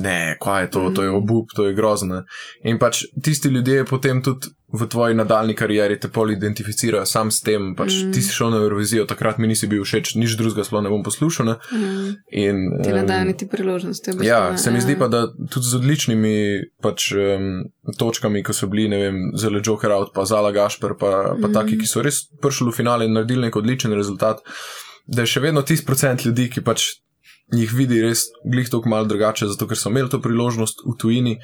Ne, 0.01 0.39
kaj 0.41 0.63
je 0.63 0.69
to, 0.73 0.87
to 0.89 1.03
je 1.05 1.09
obup, 1.13 1.51
to 1.53 1.67
je 1.67 1.75
grozno. 1.77 2.23
In 2.65 2.79
pač 2.81 3.03
tisti 3.21 3.51
ljudje 3.53 3.85
potem 3.85 4.23
tudi 4.25 4.49
v 4.73 4.87
tvoji 4.89 5.13
nadaljni 5.15 5.53
karieri 5.53 5.99
te 6.01 6.09
pol 6.09 6.31
identificirajo 6.33 7.05
sam 7.05 7.31
s 7.31 7.41
tem. 7.45 7.75
Pač 7.77 7.93
Mm. 7.93 8.11
Ti 8.13 8.21
si 8.21 8.33
šel 8.33 8.49
na 8.49 8.57
Eurovizijo, 8.57 9.05
takrat 9.05 9.37
mi 9.37 9.47
nisi 9.47 9.67
bil 9.69 9.83
všeč, 9.85 10.15
nič 10.15 10.33
drugega 10.37 10.65
sploh 10.65 10.81
ne 10.83 10.89
bom 10.89 11.03
poslušal. 11.05 11.45
Ne? 11.45 11.55
Mm. 11.71 12.07
In, 12.31 12.61
Ti 12.83 12.89
ne 12.89 13.03
em, 13.03 13.07
dajo 13.07 13.27
niti 13.29 13.47
priložnosti. 13.47 14.15
Ja, 14.25 14.51
ne. 14.51 14.57
se 14.57 14.71
mi 14.71 14.81
zdi 14.81 14.97
Ja. 14.97 14.99
pa, 14.99 15.07
da 15.07 15.27
tudi 15.29 15.65
z 15.67 15.75
odličnimi 15.77 16.33
pač, 16.81 17.11
um, 17.13 17.69
točkami, 17.97 18.43
ko 18.43 18.53
so 18.53 18.67
bili, 18.67 18.87
ne 18.89 18.97
vem, 18.97 19.21
zelo 19.37 19.61
Joker 19.63 19.91
out, 19.91 20.13
pa 20.13 20.25
Zala 20.25 20.51
Gašper, 20.51 20.97
pa, 20.99 21.37
pa 21.41 21.47
mm. 21.47 21.53
taki, 21.53 21.77
ki 21.77 21.87
so 21.87 22.01
res 22.01 22.25
prišli 22.41 22.71
v 22.71 22.75
finale 22.75 23.05
in 23.05 23.13
naredili 23.13 23.45
nek 23.45 23.55
odličen 23.55 23.93
rezultat, 23.93 24.41
da 25.05 25.21
je 25.21 25.35
še 25.35 25.39
vedno 25.43 25.61
tisti 25.61 25.85
procent 25.85 26.25
ljudi, 26.25 26.49
ki 26.49 26.65
pač 26.65 27.03
jih 27.53 27.73
vidi 27.73 28.01
res 28.01 28.23
glih 28.45 28.69
tako 28.69 28.89
malo 28.89 29.05
drugače, 29.05 29.47
zato 29.47 29.67
ker 29.67 29.77
so 29.77 29.89
imeli 29.89 30.09
to 30.09 30.19
priložnost 30.19 30.81
v 30.83 30.97
tujini 30.97 31.37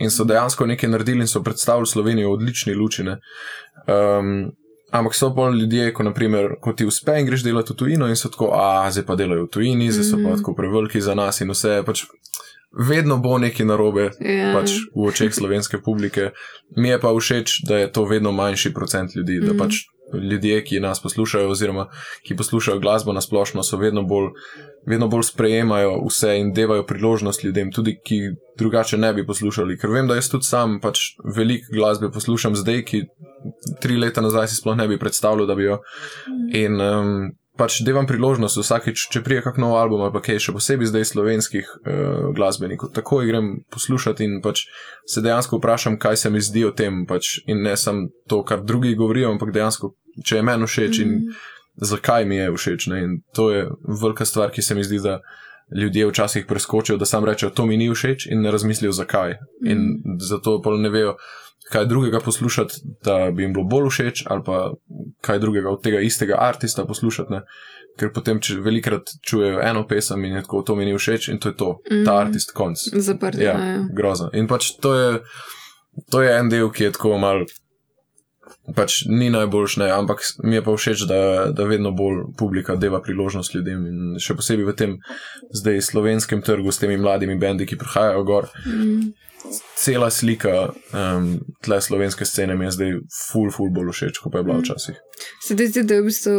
in 0.00 0.10
so 0.10 0.24
dejansko 0.24 0.66
nekaj 0.66 0.88
naredili 0.88 1.20
in 1.20 1.26
so 1.28 1.42
predstavili 1.42 1.86
Slovenijo 1.86 2.30
v 2.30 2.34
odlični 2.34 2.74
luči. 2.74 3.02
ne. 3.02 3.18
Um, 3.86 4.52
Ampak 4.90 5.14
so 5.14 5.34
pa 5.34 5.50
ljudje, 5.50 5.92
ko, 5.92 6.02
naprimer, 6.02 6.46
ko 6.60 6.72
ti 6.72 6.86
uspe 6.86 7.18
in 7.20 7.26
greš 7.26 7.42
delati 7.42 7.72
v 7.72 7.76
tujino, 7.76 8.06
in 8.06 8.16
so 8.16 8.28
tako, 8.28 8.52
a 8.54 8.86
zdaj 8.90 9.04
pa 9.04 9.16
delajo 9.16 9.44
v 9.44 9.50
tujini, 9.50 9.90
zdaj 9.90 10.04
so 10.04 10.16
pa 10.16 10.28
Mhm. 10.28 10.36
tako 10.36 10.54
preveliki 10.54 11.00
za 11.00 11.14
nas 11.14 11.40
in 11.40 11.50
vse. 11.50 11.82
Pač 11.82 12.04
vedno 12.80 13.16
bo 13.18 13.38
nekaj 13.38 13.66
narobe 13.66 14.10
Ja. 14.20 14.52
pač 14.54 14.70
v 14.94 15.08
očeh 15.08 15.34
slovenske 15.34 15.78
publike. 15.80 16.30
Mi 16.76 16.88
je 16.88 17.00
pa 17.00 17.08
všeč, 17.10 17.66
da 17.66 17.78
je 17.78 17.92
to 17.92 18.04
vedno 18.04 18.32
manjši 18.32 18.72
procent 18.72 19.10
ljudi, 19.16 19.40
da 19.40 19.52
Mhm. 19.52 19.58
pač 19.58 19.74
ljudje, 20.14 20.64
ki 20.64 20.80
nas 20.80 21.02
poslušajo, 21.02 21.50
oziroma 21.50 21.86
ki 22.26 22.36
poslušajo 22.36 22.78
glasbo 22.80 23.12
na 23.12 23.20
splošno, 23.20 23.62
so 23.62 23.76
vedno 23.76 24.02
bolj, 24.02 24.30
vedno 24.86 25.08
bolj 25.08 25.22
sprejemajo 25.22 25.96
vse 26.08 26.36
in 26.38 26.52
devajo 26.52 26.86
priložnost 26.86 27.44
ljudem, 27.44 27.72
tudi 27.72 27.98
ki 28.04 28.20
drugače 28.58 28.98
ne 28.98 29.12
bi 29.14 29.26
poslušali. 29.26 29.78
Ker 29.78 29.90
vem, 29.90 30.08
da 30.08 30.14
jaz 30.14 30.30
tudi 30.30 30.44
sam 30.44 30.80
pač 30.80 31.16
veliko 31.36 31.74
glasbe 31.74 32.10
poslušam 32.10 32.56
zdaj, 32.56 32.84
ki 32.84 33.02
tri 33.82 33.96
leta 33.96 34.20
nazaj 34.20 34.48
si 34.48 34.60
sploh 34.60 34.76
ne 34.76 34.88
bi 34.88 34.98
predstavljal, 34.98 35.46
da 35.46 35.54
bi 35.54 35.68
jo. 35.68 35.80
In 36.54 36.80
um, 36.80 37.16
pač 37.56 37.80
devam 37.84 38.06
priložnost 38.06 38.58
vsakeč, 38.60 39.08
če 39.12 39.22
prije 39.24 39.42
kak 39.42 39.56
nov 39.58 39.76
album 39.78 40.02
ali 40.04 40.12
pa 40.12 40.20
kaj, 40.20 40.38
še 40.44 40.52
posebej 40.56 40.90
zdaj 40.92 41.04
slovenskih 41.12 41.64
uh, 41.64 42.28
glasbenikov. 42.36 42.92
Takoj 42.96 43.26
grem 43.26 43.50
poslušati 43.72 44.24
in 44.24 44.38
pač 44.44 44.66
se 45.08 45.24
dejansko 45.24 45.58
vprašam, 45.58 45.98
kaj 45.98 46.16
se 46.16 46.30
mi 46.30 46.40
zdi 46.40 46.64
o 46.68 46.72
tem. 46.76 47.04
Pač, 47.08 47.38
in 47.46 47.62
ne 47.64 47.76
samo 47.76 48.08
to, 48.28 48.42
kar 48.44 48.60
drugi 48.64 48.94
govorijo, 48.94 49.32
ampak 49.32 49.52
dejansko, 49.56 49.94
če 50.24 50.40
je 50.40 50.42
meni 50.42 50.68
všeč 50.68 51.02
in 51.04 51.10
Mhm. 51.16 51.34
zakaj 51.76 52.24
mi 52.24 52.36
je 52.36 52.52
všeč. 52.52 52.86
Ne? 52.86 53.02
In 53.04 53.18
to 53.34 53.50
je 53.50 53.66
velika 54.02 54.24
stvar, 54.24 54.50
ki 54.50 54.62
se 54.62 54.74
mi 54.74 54.84
zdi, 54.84 55.00
da 55.04 55.20
ljudje 55.76 56.06
včasih 56.06 56.46
preskočijo, 56.46 56.96
da 56.96 57.04
sam 57.04 57.24
rečejo, 57.24 57.50
to 57.50 57.66
mi 57.66 57.76
ni 57.76 57.90
všeč 57.90 58.26
in 58.30 58.40
ne 58.42 58.50
razmislijo, 58.50 58.92
zakaj. 58.92 59.34
In 59.66 59.98
zato 60.20 60.60
pa 60.62 60.70
ne 60.76 60.88
vejo, 60.88 61.16
kaj 61.72 61.86
drugega 61.86 62.20
poslušati, 62.20 62.74
da 63.04 63.30
bi 63.30 63.42
jim 63.42 63.52
bilo 63.52 63.64
bolj 63.64 63.88
všeč, 63.90 64.24
ali 64.26 64.42
pa 64.44 64.72
kaj 65.20 65.38
drugega 65.38 65.70
od 65.70 65.82
tega 65.82 66.00
istega 66.00 66.36
artista 66.40 66.84
poslušati. 66.84 67.32
Ne? 67.32 67.40
Ker 67.96 68.12
potem, 68.12 68.38
če 68.38 68.58
velikrat 68.60 69.08
čujejo 69.22 69.60
eno 69.62 69.86
pesem 69.86 70.24
in 70.24 70.34
je 70.34 70.42
tako, 70.42 70.62
to 70.62 70.76
mi 70.76 70.84
ni 70.84 70.92
všeč, 70.92 71.28
in 71.28 71.38
to 71.38 71.48
je 71.48 71.56
to, 71.56 71.70
ta 71.88 71.94
Mhm. 71.96 72.08
artist 72.18 72.52
konc. 72.52 72.78
Zaprti. 72.92 73.42
Ja, 73.42 73.56
Ja, 73.56 73.86
grozno. 73.90 74.30
In 74.32 74.46
pač 74.46 74.74
to 74.76 74.94
je, 74.94 75.20
to 76.10 76.22
je 76.22 76.38
en 76.38 76.48
del, 76.48 76.70
ki 76.70 76.84
je 76.84 76.92
tako 76.92 77.18
mal. 77.18 77.46
Pač 78.74 79.04
ni 79.06 79.30
najboljš, 79.30 79.76
ne, 79.76 79.90
ampak 79.90 80.18
mi 80.42 80.54
je 80.54 80.62
pa 80.62 80.70
všeč, 80.72 81.06
da, 81.06 81.18
da 81.52 81.64
vedno 81.64 81.90
bolj 81.92 82.24
publika 82.38 82.76
deva 82.76 83.00
priložnost 83.00 83.54
ljudem. 83.54 83.86
In 83.86 83.98
še 84.18 84.34
posebej 84.34 84.66
v 84.66 84.74
tem 84.74 84.92
zdaj 85.52 85.80
slovenskem 85.82 86.42
trgu 86.42 86.70
s 86.70 86.78
temi 86.78 86.96
mladimi 86.96 87.38
bendi, 87.38 87.66
ki 87.66 87.76
prihajajo 87.76 88.24
gor. 88.24 88.48
Mm. 88.66 89.12
Cela 89.76 90.10
slika 90.10 90.68
um, 90.92 91.38
tle 91.62 91.80
slovenske 91.80 92.24
scene 92.24 92.54
mi 92.56 92.64
je 92.64 92.70
zdaj 92.70 92.92
ful, 93.32 93.50
ful 93.50 93.70
bolj 93.70 93.92
všeč, 93.92 94.18
kot 94.18 94.32
pa 94.32 94.38
je 94.38 94.44
bila 94.44 94.56
Mm. 94.56 94.62
včasih. 94.62 94.96
Se 95.46 95.56
ti 95.56 95.66
zdi, 95.66 95.82
da 95.82 95.94
je 95.94 96.00
v 96.00 96.04
bistvu, 96.04 96.32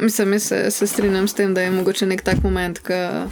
mislim, 0.00 0.32
jaz 0.32 0.42
se, 0.42 0.70
se 0.70 0.86
strinjam 0.86 1.28
s 1.28 1.34
tem, 1.34 1.54
da 1.54 1.60
je 1.60 1.70
mogoče 1.70 2.06
nek 2.06 2.22
tak 2.22 2.42
moment, 2.42 2.78
kar 2.78 3.28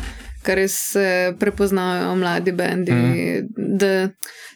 res 0.47 0.75
se 0.93 1.07
prepoznajo 1.39 2.17
mladi 2.17 2.53
bendi. 2.53 2.93
Mm. 2.93 3.49
Da, 3.79 4.09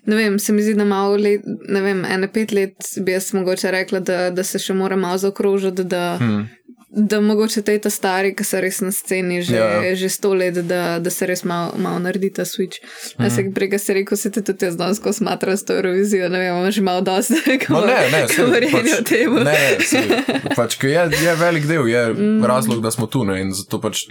ne 0.06 0.16
vem, 0.16 0.38
se 0.38 0.52
mi 0.52 0.62
zdi, 0.62 0.74
da 0.74 0.84
malo 0.84 1.16
let, 1.16 1.40
ne 1.68 1.80
vem, 1.80 2.04
ene 2.04 2.28
pet 2.28 2.52
let 2.52 2.74
bi 3.00 3.12
jaz 3.12 3.32
mogoče 3.34 3.70
rekla, 3.70 4.00
da, 4.00 4.30
da 4.30 4.42
se 4.44 4.58
še 4.58 4.74
mora 4.74 4.96
malo 4.96 5.18
zaokrožiti, 5.18 5.84
da, 5.84 6.16
Hmm. 6.20 6.48
Da 6.96 7.20
mogoče 7.20 7.60
te 7.62 7.74
ta 7.78 7.90
stari, 7.92 8.30
ki 8.36 8.44
so 8.44 8.60
res 8.60 8.80
na 8.80 8.88
sceni 8.92 9.42
že, 9.44 9.56
Ja. 9.56 9.66
ja. 9.84 9.94
že 9.94 10.08
sto 10.08 10.32
let, 10.34 10.54
da, 10.64 10.98
da 10.98 11.10
se 11.12 11.26
res 11.28 11.44
malo 11.44 11.74
mal 11.76 11.98
naredi 12.00 12.30
ta 12.32 12.44
switch. 12.48 12.80
Mm. 13.18 13.28
Se 13.30 13.44
prega 13.54 13.78
se 13.78 13.94
rekel, 13.94 14.16
se 14.16 14.30
te 14.32 14.40
tudi 14.42 14.64
jaz 14.64 14.78
danes, 14.80 14.98
ko 14.98 15.12
smatraš 15.12 15.66
to 15.68 15.76
Eurovizijo, 15.76 16.28
ne 16.32 16.38
vem, 16.40 16.70
že 16.72 16.80
malo 16.82 17.04
dosti 17.04 17.36
Ma 17.68 17.82
ne, 17.84 17.98
ne, 18.12 18.22
saj 18.28 18.40
govorjenja 18.40 18.80
pač- 18.80 19.00
o 19.00 19.04
tem. 19.04 19.34
Ne, 19.34 19.44
ne, 19.44 19.84
saj, 19.84 20.08
pač, 20.56 20.78
je, 20.82 21.04
je 21.22 21.36
velik 21.36 21.68
del, 21.68 21.86
je 21.88 22.06
mm. 22.14 22.44
razlog, 22.44 22.80
da 22.82 22.90
smo 22.90 23.06
tu 23.06 23.24
ne, 23.28 23.40
in 23.44 23.52
zato 23.52 23.80
pač 23.80 24.06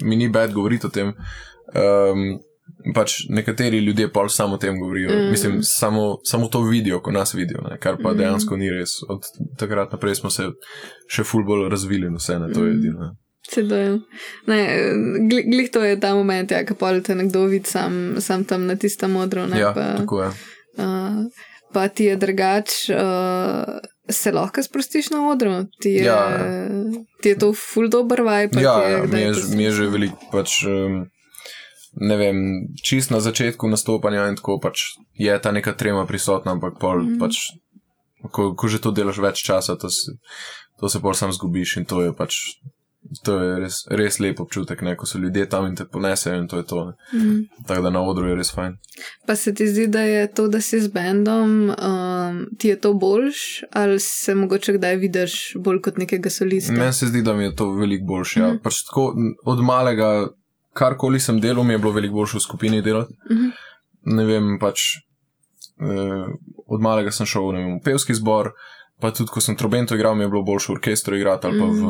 mi 0.00 0.16
ni 0.16 0.28
bed 0.32 0.52
govoriti 0.56 0.88
o 0.88 0.90
tem. 0.90 1.12
Um, 1.74 2.40
pač 2.94 3.14
nekateri 3.28 3.78
ljudje 3.78 4.12
pa 4.12 4.28
samo 4.28 4.54
o 4.54 4.58
tem 4.58 4.80
govorijo. 4.80 5.10
Mm. 5.10 5.30
Mislim, 5.30 5.58
samo, 5.62 6.18
samo 6.24 6.48
to 6.48 6.60
vidijo, 6.60 7.00
ko 7.00 7.10
nas 7.12 7.34
vidijo, 7.34 7.60
ne, 7.70 7.78
kar 7.78 7.96
pa 8.02 8.12
mm. 8.12 8.16
dejansko 8.16 8.56
ni 8.56 8.70
res. 8.70 8.90
Od 9.08 9.22
takrat 9.58 9.92
naprej 9.92 10.14
smo 10.14 10.30
se 10.30 10.50
še 11.08 11.24
ful 11.24 11.44
bolj 11.44 11.68
razvili 11.70 12.06
in 12.06 12.16
vse, 12.20 12.38
ne, 12.38 12.52
to 12.52 12.64
je 12.64 12.72
edino. 12.72 13.12
da 13.56 13.76
je. 13.76 13.98
Ne, 14.46 14.60
gli- 15.30 15.44
glih 15.50 15.70
to 15.70 15.84
je 15.84 16.00
ta 16.00 16.14
moment, 16.14 16.50
ja, 16.50 16.64
ko 16.66 16.74
pa 16.74 17.00
te 17.00 17.14
nekdo 17.14 17.44
vidi 17.46 17.68
sam, 17.68 18.16
sam 18.20 18.44
tam 18.44 18.66
na 18.66 18.76
tistem 18.76 19.10
modro. 19.10 19.46
Ne, 19.46 19.60
Ja, 19.60 19.72
pa, 19.72 19.96
tako 19.96 20.22
je. 20.22 20.28
uh, 20.78 21.24
pa 21.72 21.88
ti 21.88 22.04
je 22.04 22.16
drugač, 22.16 22.88
uh, 22.90 23.78
se 24.10 24.32
lahko 24.32 24.62
sprostiš 24.62 25.10
na 25.10 25.28
odru. 25.28 25.64
Ti 25.80 25.88
je, 25.90 26.04
Ja. 26.04 26.20
ti 27.22 27.28
je 27.28 27.38
to 27.38 27.52
full 27.52 27.88
dober 27.88 28.20
vibe. 28.22 28.60
Ja, 28.60 28.88
ja 28.88 29.04
mi, 29.04 29.20
je, 29.20 29.32
mi 29.56 29.62
je 29.64 29.70
že 29.70 29.86
veliko, 29.88 30.16
pač, 30.32 30.64
um, 30.64 31.04
ne 31.96 32.16
vem, 32.16 32.36
čist 32.82 33.10
na 33.10 33.20
začetku 33.20 33.68
nastopanja 33.68 34.28
in 34.28 34.38
tako 34.38 34.58
pač 34.62 34.96
je 35.14 35.34
ta 35.40 35.52
neka 35.52 35.74
trema 35.78 36.06
prisotna, 36.06 36.56
ampak 36.56 36.78
pol, 36.80 37.02
mm. 37.02 37.18
pač, 37.22 37.54
ko, 38.30 38.52
ko 38.54 38.68
že 38.68 38.82
to 38.82 38.94
delaš 38.94 39.22
več 39.22 39.44
časa, 39.46 39.78
to 39.78 39.90
se, 39.90 40.16
to 40.80 40.90
se 40.90 41.00
pol 41.00 41.14
sam 41.14 41.32
zgubiš 41.32 41.78
in 41.82 41.88
to 41.88 42.02
je 42.02 42.14
pač. 42.14 42.58
To 43.28 43.34
je 43.36 43.56
res, 43.60 43.82
res 43.92 44.16
lep 44.16 44.38
občutek, 44.40 44.80
ne, 44.80 44.94
ko 44.96 45.04
so 45.04 45.18
ljudje 45.20 45.44
tam 45.52 45.66
in 45.68 45.74
te 45.76 45.84
ponesejo, 45.84 46.38
in 46.40 46.46
to 46.48 46.56
je 46.56 46.64
to. 46.64 46.84
ne. 46.88 46.94
Mm. 47.12 47.42
Tako 47.68 47.82
da 47.84 47.90
na 47.92 48.00
odru 48.00 48.30
je 48.30 48.36
res 48.38 48.50
fajn. 48.56 48.78
Pa 49.28 49.36
se 49.36 49.52
ti 49.54 49.66
zdi, 49.68 49.84
da 49.92 50.00
je 50.08 50.22
to, 50.32 50.46
da 50.48 50.60
si 50.64 50.80
z 50.80 50.88
bendom, 50.88 51.68
um, 51.68 52.38
ti 52.58 52.72
je 52.72 52.78
to 52.80 52.94
boljš, 52.96 53.42
ali 53.76 54.00
se 54.00 54.34
mogoče 54.34 54.78
kdaj 54.78 54.96
vidiš 55.04 55.34
bolj 55.60 55.82
kot 55.84 56.00
nekega 56.00 56.32
solista? 56.32 56.72
Meni 56.72 56.96
se 56.96 57.10
zdi, 57.12 57.22
da 57.22 57.36
mi 57.36 57.44
je 57.44 57.52
to 57.54 57.68
veliko 57.76 58.08
boljše. 58.08 58.40
Ja. 58.40 58.50
Pač 58.64 58.80
tako, 58.88 59.12
od 59.44 59.60
malega, 59.60 60.08
karkoli 60.74 61.20
sem 61.20 61.40
delal, 61.40 61.64
mi 61.64 61.74
je 61.74 61.78
bilo 61.78 61.92
veliko 61.94 62.20
boljše 62.20 62.38
v 62.38 62.44
skupini 62.44 62.82
delati. 62.82 63.14
Mhm. 63.30 63.50
Ne 64.14 64.24
vem, 64.28 64.56
pač 64.60 64.98
eh, 65.80 66.26
od 66.66 66.80
malega 66.80 67.12
sem 67.14 67.26
šel 67.26 67.52
vem, 67.52 67.76
v 67.78 67.84
pevski 67.84 68.14
zbor, 68.14 68.52
pa 69.00 69.10
tudi 69.10 69.32
ko 69.32 69.40
sem 69.40 69.56
trobento 69.56 69.96
igral, 69.96 70.14
mi 70.14 70.26
je 70.26 70.32
bilo 70.32 70.42
boljše 70.44 70.72
v 70.72 70.74
orkestru 70.76 71.16
igrati 71.16 71.46
ali 71.46 71.60
pa 71.60 71.66
v, 71.66 71.84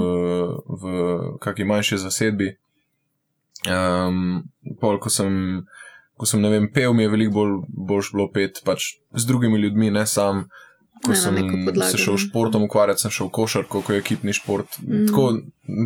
v 0.68 0.85
kakšni 1.43 1.66
manjši 1.68 1.99
zasedbi. 2.05 2.55
Um, 3.64 4.45
pol, 4.80 4.99
ko 5.01 5.09
sem, 5.09 5.64
ko 6.20 6.28
sem, 6.28 6.43
ne 6.45 6.51
vem, 6.53 6.68
pel, 6.72 6.93
mi 6.93 7.07
je 7.07 7.12
veliko 7.12 7.32
bolj, 7.32 7.55
boljš 7.89 8.12
bilo 8.12 8.28
pet 8.32 8.61
pač 8.64 8.95
z 9.14 9.26
drugimi 9.26 9.61
ljudmi, 9.62 9.91
ne 9.95 10.07
sam. 10.07 10.47
Ko 11.05 11.11
Ne, 11.11 11.16
sem 11.16 11.34
podlago, 11.66 11.90
se 11.90 11.98
šel 11.98 12.16
športom 12.18 12.62
ukvarjati, 12.62 13.00
sem 13.00 13.11
šel 13.11 13.28
košarko, 13.30 13.82
ko 13.82 13.92
je 13.92 13.98
ekipni 13.98 14.32
šport. 14.32 14.78
Mm. 14.80 15.07
Tako, 15.07 15.24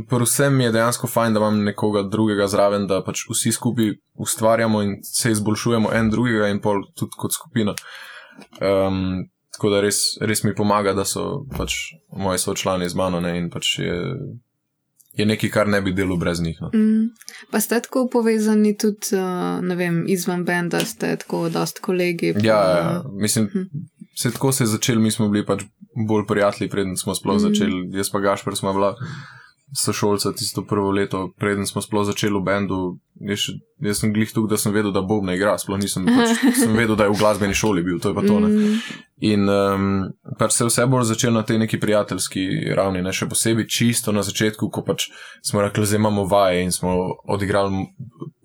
predvsem 0.08 0.54
mi 0.54 0.64
je 0.64 0.72
dejansko 0.72 1.06
fajn, 1.08 1.32
da 1.32 1.40
imam 1.40 1.64
nekoga 1.64 2.02
drugega 2.04 2.46
zraven, 2.46 2.86
da 2.86 3.02
pač 3.02 3.24
vsi 3.26 3.52
skupaj 3.52 3.90
ustvarjamo 4.16 4.82
in 4.82 4.96
se 5.04 5.30
izboljšujemo 5.30 5.90
en 5.92 6.10
drugega 6.10 6.48
in 6.48 6.60
pol 6.60 6.84
tudi 6.94 7.10
kot 7.16 7.32
skupina. 7.32 7.74
Um, 8.60 9.26
tako 9.50 9.70
da 9.70 9.80
res, 9.80 9.96
res 10.22 10.44
mi 10.44 10.54
pomaga, 10.54 10.92
da 10.92 11.04
so 11.04 11.24
pač 11.50 11.74
moji 12.12 12.38
sočlani 12.38 12.88
z 12.88 12.94
mano 12.94 13.20
ne, 13.20 13.34
in 13.36 13.50
pač 13.50 13.78
je, 13.78 13.96
je 15.14 15.26
nekaj, 15.26 15.50
kar 15.50 15.66
ne 15.68 15.80
bi 15.80 15.92
delal 15.92 16.16
brez 16.16 16.40
njih. 16.40 16.60
No. 16.60 16.70
Mm. 16.70 17.08
Pa 17.50 17.60
ste 17.60 17.80
tako 17.80 18.06
povezani 18.08 18.76
tudi, 18.76 19.10
uh, 19.12 19.26
ne 19.60 19.74
vem, 19.76 20.04
izven 20.08 20.44
benda, 20.44 20.78
ste 20.80 21.16
tako 21.16 21.48
dost 21.50 21.78
kolegi. 21.80 22.34
pa- 22.34 22.44
Ja, 22.44 22.60
ja, 22.70 23.02
mislim, 23.12 23.44
Mhm. 23.46 23.86
Se 24.18 24.32
tako 24.34 24.52
se 24.52 24.64
je 24.64 24.72
začel, 24.74 24.98
mi 24.98 25.10
smo 25.10 25.28
bili 25.28 25.46
pač 25.46 25.62
bolj 26.08 26.26
prijatelji, 26.26 26.70
preden 26.70 26.96
smo 26.96 27.14
sploh 27.14 27.36
Mhm. 27.36 27.44
začeli. 27.46 27.90
Jaz 27.94 28.10
pa 28.10 28.18
Gašpr 28.20 28.56
smo 28.56 28.72
bila 28.72 28.96
sošolca 29.76 30.32
tisto 30.32 30.62
prvo 30.64 30.90
leto, 30.90 31.28
preden 31.38 31.66
smo 31.66 31.82
sploh 31.82 32.06
začeli 32.06 32.32
v 32.40 32.44
bendu. 32.44 32.78
Jaz, 33.20 33.40
jaz 33.84 33.98
sem 34.00 34.12
glih 34.14 34.30
tukaj, 34.32 34.48
da 34.48 34.56
sem 34.56 34.72
vedel, 34.72 34.92
da 34.92 35.02
Bob 35.02 35.26
ne 35.26 35.34
igra, 35.36 35.58
sploh 35.58 35.76
nisem 35.78 36.06
pač, 36.08 36.38
sem 36.56 36.72
vedel, 36.72 36.96
da 36.96 37.04
je 37.04 37.12
v 37.12 37.18
glasbeni 37.20 37.54
šoli 37.54 37.82
bil, 37.84 37.98
to 38.00 38.08
je 38.08 38.16
pa 38.16 38.24
to. 38.24 38.40
Ne. 38.40 38.48
Mm. 38.48 38.78
In 39.28 39.48
um, 39.50 39.86
pač 40.38 40.54
se 40.56 40.64
je 40.64 40.70
vse 40.70 40.86
bolj 40.88 41.04
začelo 41.10 41.34
na 41.34 41.42
tej 41.42 41.58
neki 41.58 41.80
prijateljski 41.82 42.46
ravni, 42.78 43.02
ne 43.02 43.12
še 43.12 43.28
posebej 43.28 43.66
čisto 43.68 44.14
na 44.14 44.22
začetku, 44.22 44.70
ko 44.70 44.82
pač 44.86 45.10
smo 45.44 45.60
rekli, 45.60 45.84
da 45.84 45.96
imamo 46.00 46.24
vaje 46.24 46.62
in 46.64 46.72
smo 46.72 46.94
odigrali 47.28 47.84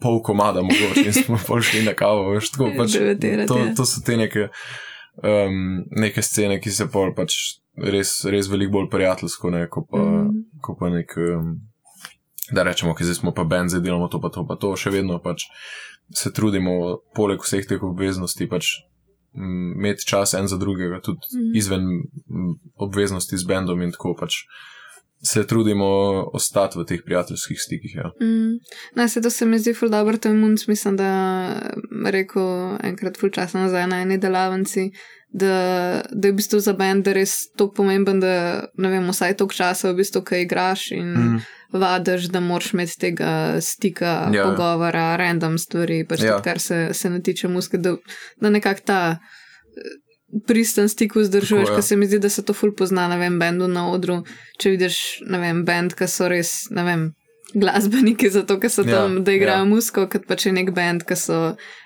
pol 0.01 0.19
komada, 0.21 0.61
mogoče 0.61 1.05
in 1.07 1.13
smo 1.13 1.39
pol 1.47 1.61
šli 1.63 1.85
na 1.87 1.93
kavo. 1.95 2.33
Veš, 2.35 2.51
tako, 2.57 2.73
pač, 2.77 2.97
to, 3.49 3.57
ja. 3.63 3.71
to 3.77 3.85
so 3.87 4.03
te 4.03 4.17
neke, 4.19 4.49
um, 5.21 5.83
neke 5.91 6.23
scene, 6.25 6.59
ki 6.63 6.71
se 6.73 6.87
pol 6.91 7.13
pač 7.17 7.37
res, 7.77 8.21
res 8.29 8.49
veliko 8.51 8.77
bolj 8.79 8.89
prijateljsko, 8.93 9.53
ne, 9.53 9.67
ko 9.71 9.85
pa, 9.89 10.01
mm. 10.01 10.41
ko 10.63 10.79
pa 10.79 10.93
nek. 10.93 11.15
Um, 11.17 11.53
Da 12.51 12.59
rečemo, 12.67 12.91
ki 12.91 13.05
zdaj 13.07 13.15
smo 13.21 13.31
pa 13.31 13.45
bend, 13.47 13.71
zdaj 13.71 13.81
delamo 13.85 14.09
to, 14.11 14.19
pa 14.19 14.27
to, 14.29 14.41
pa 14.43 14.57
to, 14.59 14.73
še 14.75 14.91
vedno 14.91 15.15
pač 15.23 15.45
se 16.11 16.27
trudimo, 16.35 16.99
poleg 17.15 17.39
vseh 17.39 17.63
teh 17.63 17.81
obveznosti, 17.87 18.49
pač 18.51 18.67
imeti 19.33 20.05
čas 20.05 20.35
en 20.37 20.49
za 20.51 20.59
drugega, 20.59 20.99
tudi 21.01 21.23
mm. 21.31 21.53
izven 21.55 21.87
obveznosti 22.75 23.39
z 23.39 23.47
bendom 23.49 23.81
in 23.81 23.95
tako 23.95 24.11
pač 24.19 24.43
se 25.25 25.47
trudimo 25.47 25.85
ostati 26.33 26.79
v 26.79 26.85
teh 26.85 26.99
prijateljskih 27.05 27.57
stikih. 27.59 27.95
Ja. 27.95 28.11
Mm. 28.21 28.59
No, 28.95 29.07
se 29.07 29.21
to 29.21 29.29
se 29.29 29.45
mi 29.45 29.59
zdi 29.59 29.73
ful 29.73 29.89
dobro, 29.89 30.17
to 30.17 30.29
je 30.29 30.35
munc, 30.35 30.67
mislim, 30.67 30.97
da 30.97 31.09
rekel 32.05 32.77
enkrat 32.83 33.17
ful 33.17 33.29
časa 33.29 33.59
nazaj 33.59 33.87
na 33.87 34.01
eni 34.01 34.17
delavnici, 34.17 34.89
da, 35.29 35.55
da 36.11 36.27
je 36.27 36.31
v 36.31 36.35
bistvu 36.35 36.59
za 36.59 36.73
bend 36.73 37.07
res 37.07 37.37
tako 37.57 37.73
pomemben, 37.79 38.19
da 38.19 38.67
ne 38.77 38.89
vem, 38.89 39.07
vsaj 39.09 39.37
toliko 39.39 39.55
časa 39.55 39.91
v 39.91 40.01
bistvu, 40.03 40.21
kaj 40.21 40.43
igraš 40.43 40.91
in 40.91 41.13
mm. 41.13 41.39
vadiš, 41.71 42.27
da 42.33 42.39
moraš 42.43 42.73
imeti 42.73 42.99
tega 42.99 43.61
stika, 43.61 44.29
Ja. 44.33 44.41
ja. 44.41 44.49
pogovora, 44.49 45.15
random 45.15 45.57
stvari, 45.57 46.03
pač 46.09 46.19
Ja. 46.19 46.25
ja. 46.25 46.35
tudi, 46.35 46.49
kar 46.49 46.59
se, 46.59 46.89
se 46.93 47.09
ne 47.09 47.21
tiče 47.21 47.47
muske, 47.47 47.77
da, 47.77 47.95
da 48.41 48.49
nekako 48.49 48.81
ta 48.85 48.99
pristen 50.47 50.89
stik 50.89 51.15
vzdržuješ, 51.15 51.67
Tako, 51.67 51.73
ja. 51.73 51.75
ker 51.75 51.83
se 51.83 51.95
mi 51.95 52.07
zdi, 52.07 52.19
da 52.19 52.29
se 52.29 52.45
to 52.45 52.53
ful 52.53 52.73
pozna, 52.77 53.07
ne 53.07 53.17
vem, 53.21 53.39
bendu 53.39 53.67
na 53.67 53.87
odru, 53.91 54.23
če 54.61 54.75
vidiš, 54.75 54.97
ne 55.29 55.41
vem, 55.41 55.65
bend, 55.67 55.93
ki 55.97 56.07
so 56.09 56.29
res, 56.31 56.53
ne 56.73 56.85
vem, 56.87 57.11
glasbeniki, 57.53 58.29
zato 58.29 58.57
ker 58.59 58.71
so 58.71 58.83
Ja, 58.85 58.95
tam, 58.95 59.23
da 59.23 59.31
igrajo 59.31 59.63
ja. 59.63 59.69
musko, 59.69 60.05
kot 60.09 60.25
pa 60.27 60.35
če 60.39 60.51
nek 60.55 60.71
bend, 60.75 61.05
ki 61.07 61.17
so 61.19 61.39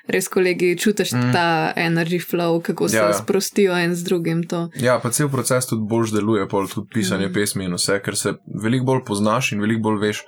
res 0.08 0.30
kolegi, 0.32 0.74
čutiš 0.80 1.12
mm. 1.14 1.34
ta 1.36 1.48
energy 1.76 2.20
flow, 2.24 2.62
kako 2.64 2.88
se 2.90 2.98
Ja, 2.98 3.10
ja, 3.10 3.16
ja. 3.16 3.18
sprostijo 3.20 3.76
en 3.76 3.96
z 3.96 4.08
drugim. 4.08 4.44
To. 4.48 4.68
ja, 4.80 5.00
pa 5.04 5.12
cel 5.12 5.30
proces 5.30 5.68
tudi 5.68 5.88
bolj 5.90 6.14
deluje, 6.16 6.48
pol 6.48 6.70
tudi 6.72 6.88
pisanje 6.94 7.28
mm. 7.28 7.34
pesmi 7.34 7.68
in 7.68 7.76
vse, 7.76 8.00
ker 8.04 8.16
se 8.16 8.38
veliko 8.64 8.88
bolj 8.94 9.04
poznaš 9.08 9.52
in 9.52 9.62
veliko 9.64 9.90
bolj 9.90 10.00
veš. 10.08 10.24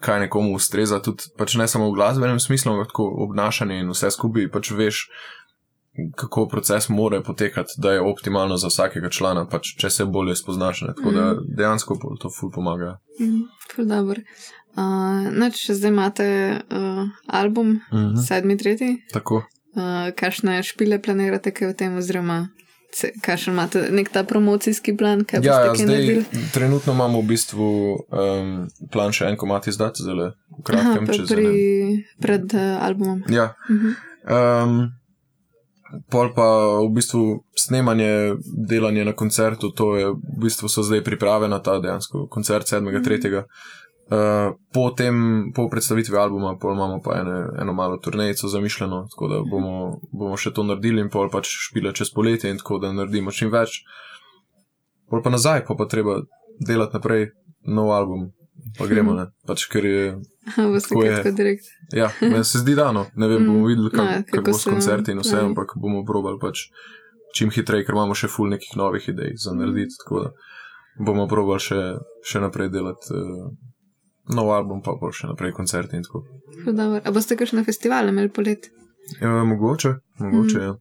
Kaj 0.00 0.22
nekomu 0.22 0.54
ustreza, 0.56 0.96
tudi 1.04 1.28
pač 1.36 1.58
ne 1.60 1.66
samo 1.68 1.90
v 1.90 1.98
glasbenem 1.98 2.38
smislu, 2.40 2.72
ampak 2.72 2.88
tako 2.94 3.10
obnašanje 3.26 3.82
in 3.82 3.90
vse 3.92 4.08
skupaj, 4.14 4.46
pač 4.48 4.70
veš, 4.72 5.02
kako 6.16 6.46
proces 6.46 6.88
mora 6.88 7.20
potekati, 7.22 7.72
da 7.76 7.92
je 7.92 8.00
optimalno 8.02 8.56
za 8.56 8.68
vsakega 8.68 9.10
člana, 9.10 9.46
pač 9.46 9.74
če 9.76 9.90
se 9.90 10.04
bolje 10.06 10.36
spoznaš. 10.36 10.82
Ne? 10.82 10.94
Tako 10.94 11.10
da 11.10 11.24
dejansko 11.52 11.98
pol 11.98 12.16
to 12.16 12.30
ful 12.30 12.50
pomaga. 12.50 12.98
Mm, 13.20 13.42
ful 13.68 13.84
dobro. 13.86 14.20
Uh, 14.72 14.82
noč, 15.32 15.66
zdaj 15.68 15.90
imate 15.90 16.26
uh, 16.62 17.04
album, 17.28 17.80
Mhm. 17.90 18.16
sedmi, 18.18 18.56
tretji. 18.56 18.96
Tako. 19.12 19.42
Uh, 19.70 19.82
kakšne 20.12 20.62
špile 20.62 20.98
planirate 20.98 21.50
kaj 21.50 21.68
v 21.68 21.74
tem, 21.74 21.96
oziroma 21.96 22.48
kakšen 23.20 23.52
imate 23.52 23.82
nek 23.90 24.08
ta 24.08 24.24
promocijski 24.24 24.96
plan, 24.96 25.24
kaj 25.24 25.36
Ja, 25.38 25.42
boste 25.42 25.50
ja 25.60 25.66
kaj 25.68 25.76
zdaj 25.76 25.86
naredili? 25.88 26.24
trenutno 26.52 26.92
imamo 26.92 27.20
v 27.20 27.26
bistvu 27.26 27.66
um, 28.08 28.54
plan 28.90 29.12
še 29.12 29.26
en 29.26 29.36
komat 29.36 29.66
izdati, 29.66 30.02
zelo 30.02 30.24
v 30.24 30.34
Aha, 30.54 30.62
kratkem 30.64 31.06
pri, 31.06 31.18
ene- 31.18 32.04
pred 32.20 32.46
uh, 32.52 32.78
albumom. 32.80 33.22
Ja. 33.28 33.52
Mhm. 33.68 33.94
Um, 34.26 34.92
pol 36.10 36.32
pa 36.34 36.46
v 36.80 36.88
bistvu 36.94 37.42
snemanje, 37.58 38.36
delanje 38.68 39.04
na 39.04 39.12
koncertu, 39.12 39.70
to 39.70 39.96
je 39.96 40.06
v 40.12 40.40
bistvu 40.42 40.68
so 40.68 40.82
zdaj 40.82 41.04
priprave 41.04 41.48
na 41.48 41.58
ta 41.58 41.78
dejansko 41.78 42.26
koncert 42.30 42.66
7.3. 42.66 43.44
Uh, 44.10 44.58
po, 44.74 44.90
tem, 44.90 45.14
po 45.54 45.68
predstavitvi 45.70 46.18
albuma 46.18 46.56
pol 46.58 46.74
imamo 46.74 46.98
pa 46.98 47.20
ene, 47.20 47.36
eno 47.62 47.72
malo 47.72 48.00
turnejico 48.02 48.48
zamišljeno, 48.48 49.06
tako 49.10 49.28
da 49.28 49.36
bomo, 49.46 50.00
bomo 50.10 50.36
še 50.36 50.50
to 50.50 50.64
naredili 50.66 51.04
in 51.04 51.10
pol 51.14 51.30
pač 51.30 51.46
špile 51.68 51.92
čez 51.94 52.10
poletje 52.10 52.50
in 52.50 52.58
tako 52.58 52.80
da 52.82 52.90
naredimo 52.92 53.30
čim 53.30 53.52
več. 53.54 53.84
Pol 55.10 55.22
pa 55.22 55.30
nazaj, 55.30 55.62
pa 55.68 55.78
pa 55.78 55.86
treba 55.86 56.18
delati 56.58 56.98
naprej 56.98 57.28
nov 57.70 57.92
album, 57.94 58.32
pa 58.76 58.86
gremo, 58.86 59.14
ne. 59.14 59.26
Pač 59.46 59.66
ker 59.66 59.84
je, 59.84 60.04
Tako 60.48 60.72
je. 61.00 61.10
kaj 61.10 61.16
tako 61.18 61.36
direkt. 61.36 61.64
Ja, 61.92 62.10
meni 62.20 62.44
se 62.44 62.58
zdi 62.58 62.74
dano. 62.74 63.06
Ne 63.14 63.28
vem, 63.28 63.46
bomo 63.46 63.66
videli, 63.66 63.90
kak, 63.90 64.06
Ja, 64.06 64.22
kako 64.30 64.44
bo 64.46 64.54
s 64.54 64.64
koncerti 64.66 65.12
in 65.12 65.18
vse, 65.18 65.36
ja. 65.36 65.44
ampak 65.44 65.74
bomo 65.76 66.04
probali 66.04 66.38
pač 66.38 66.66
čim 67.32 67.50
hitreje, 67.50 67.84
ker 67.84 67.94
imamo 67.94 68.14
še 68.14 68.28
ful 68.28 68.48
nekih 68.48 68.76
novih 68.76 69.08
idej 69.08 69.36
za 69.36 69.52
narediti. 69.52 69.94
tako 69.98 70.20
da 70.20 70.30
bomo 71.00 71.26
probali 71.26 71.60
še, 71.60 71.80
še 72.22 72.40
naprej 72.40 72.68
delati 72.70 73.12
uh, 73.12 73.50
nov 74.28 74.50
album, 74.50 74.82
pa 74.82 74.92
pa 74.94 75.10
še 75.10 75.26
naprej 75.26 75.52
koncerti 75.52 75.96
in 75.96 76.02
tako. 76.02 76.24
A 77.00 77.10
boste 77.10 77.34
kakšne 77.34 77.64
festivale 77.64 78.08
imeli 78.08 78.28
polet? 78.30 78.70
Ja, 79.20 79.44
mogoče, 79.44 79.94
mogoče, 80.18 80.58
Mhm. 80.58 80.64
ja. 80.64 80.76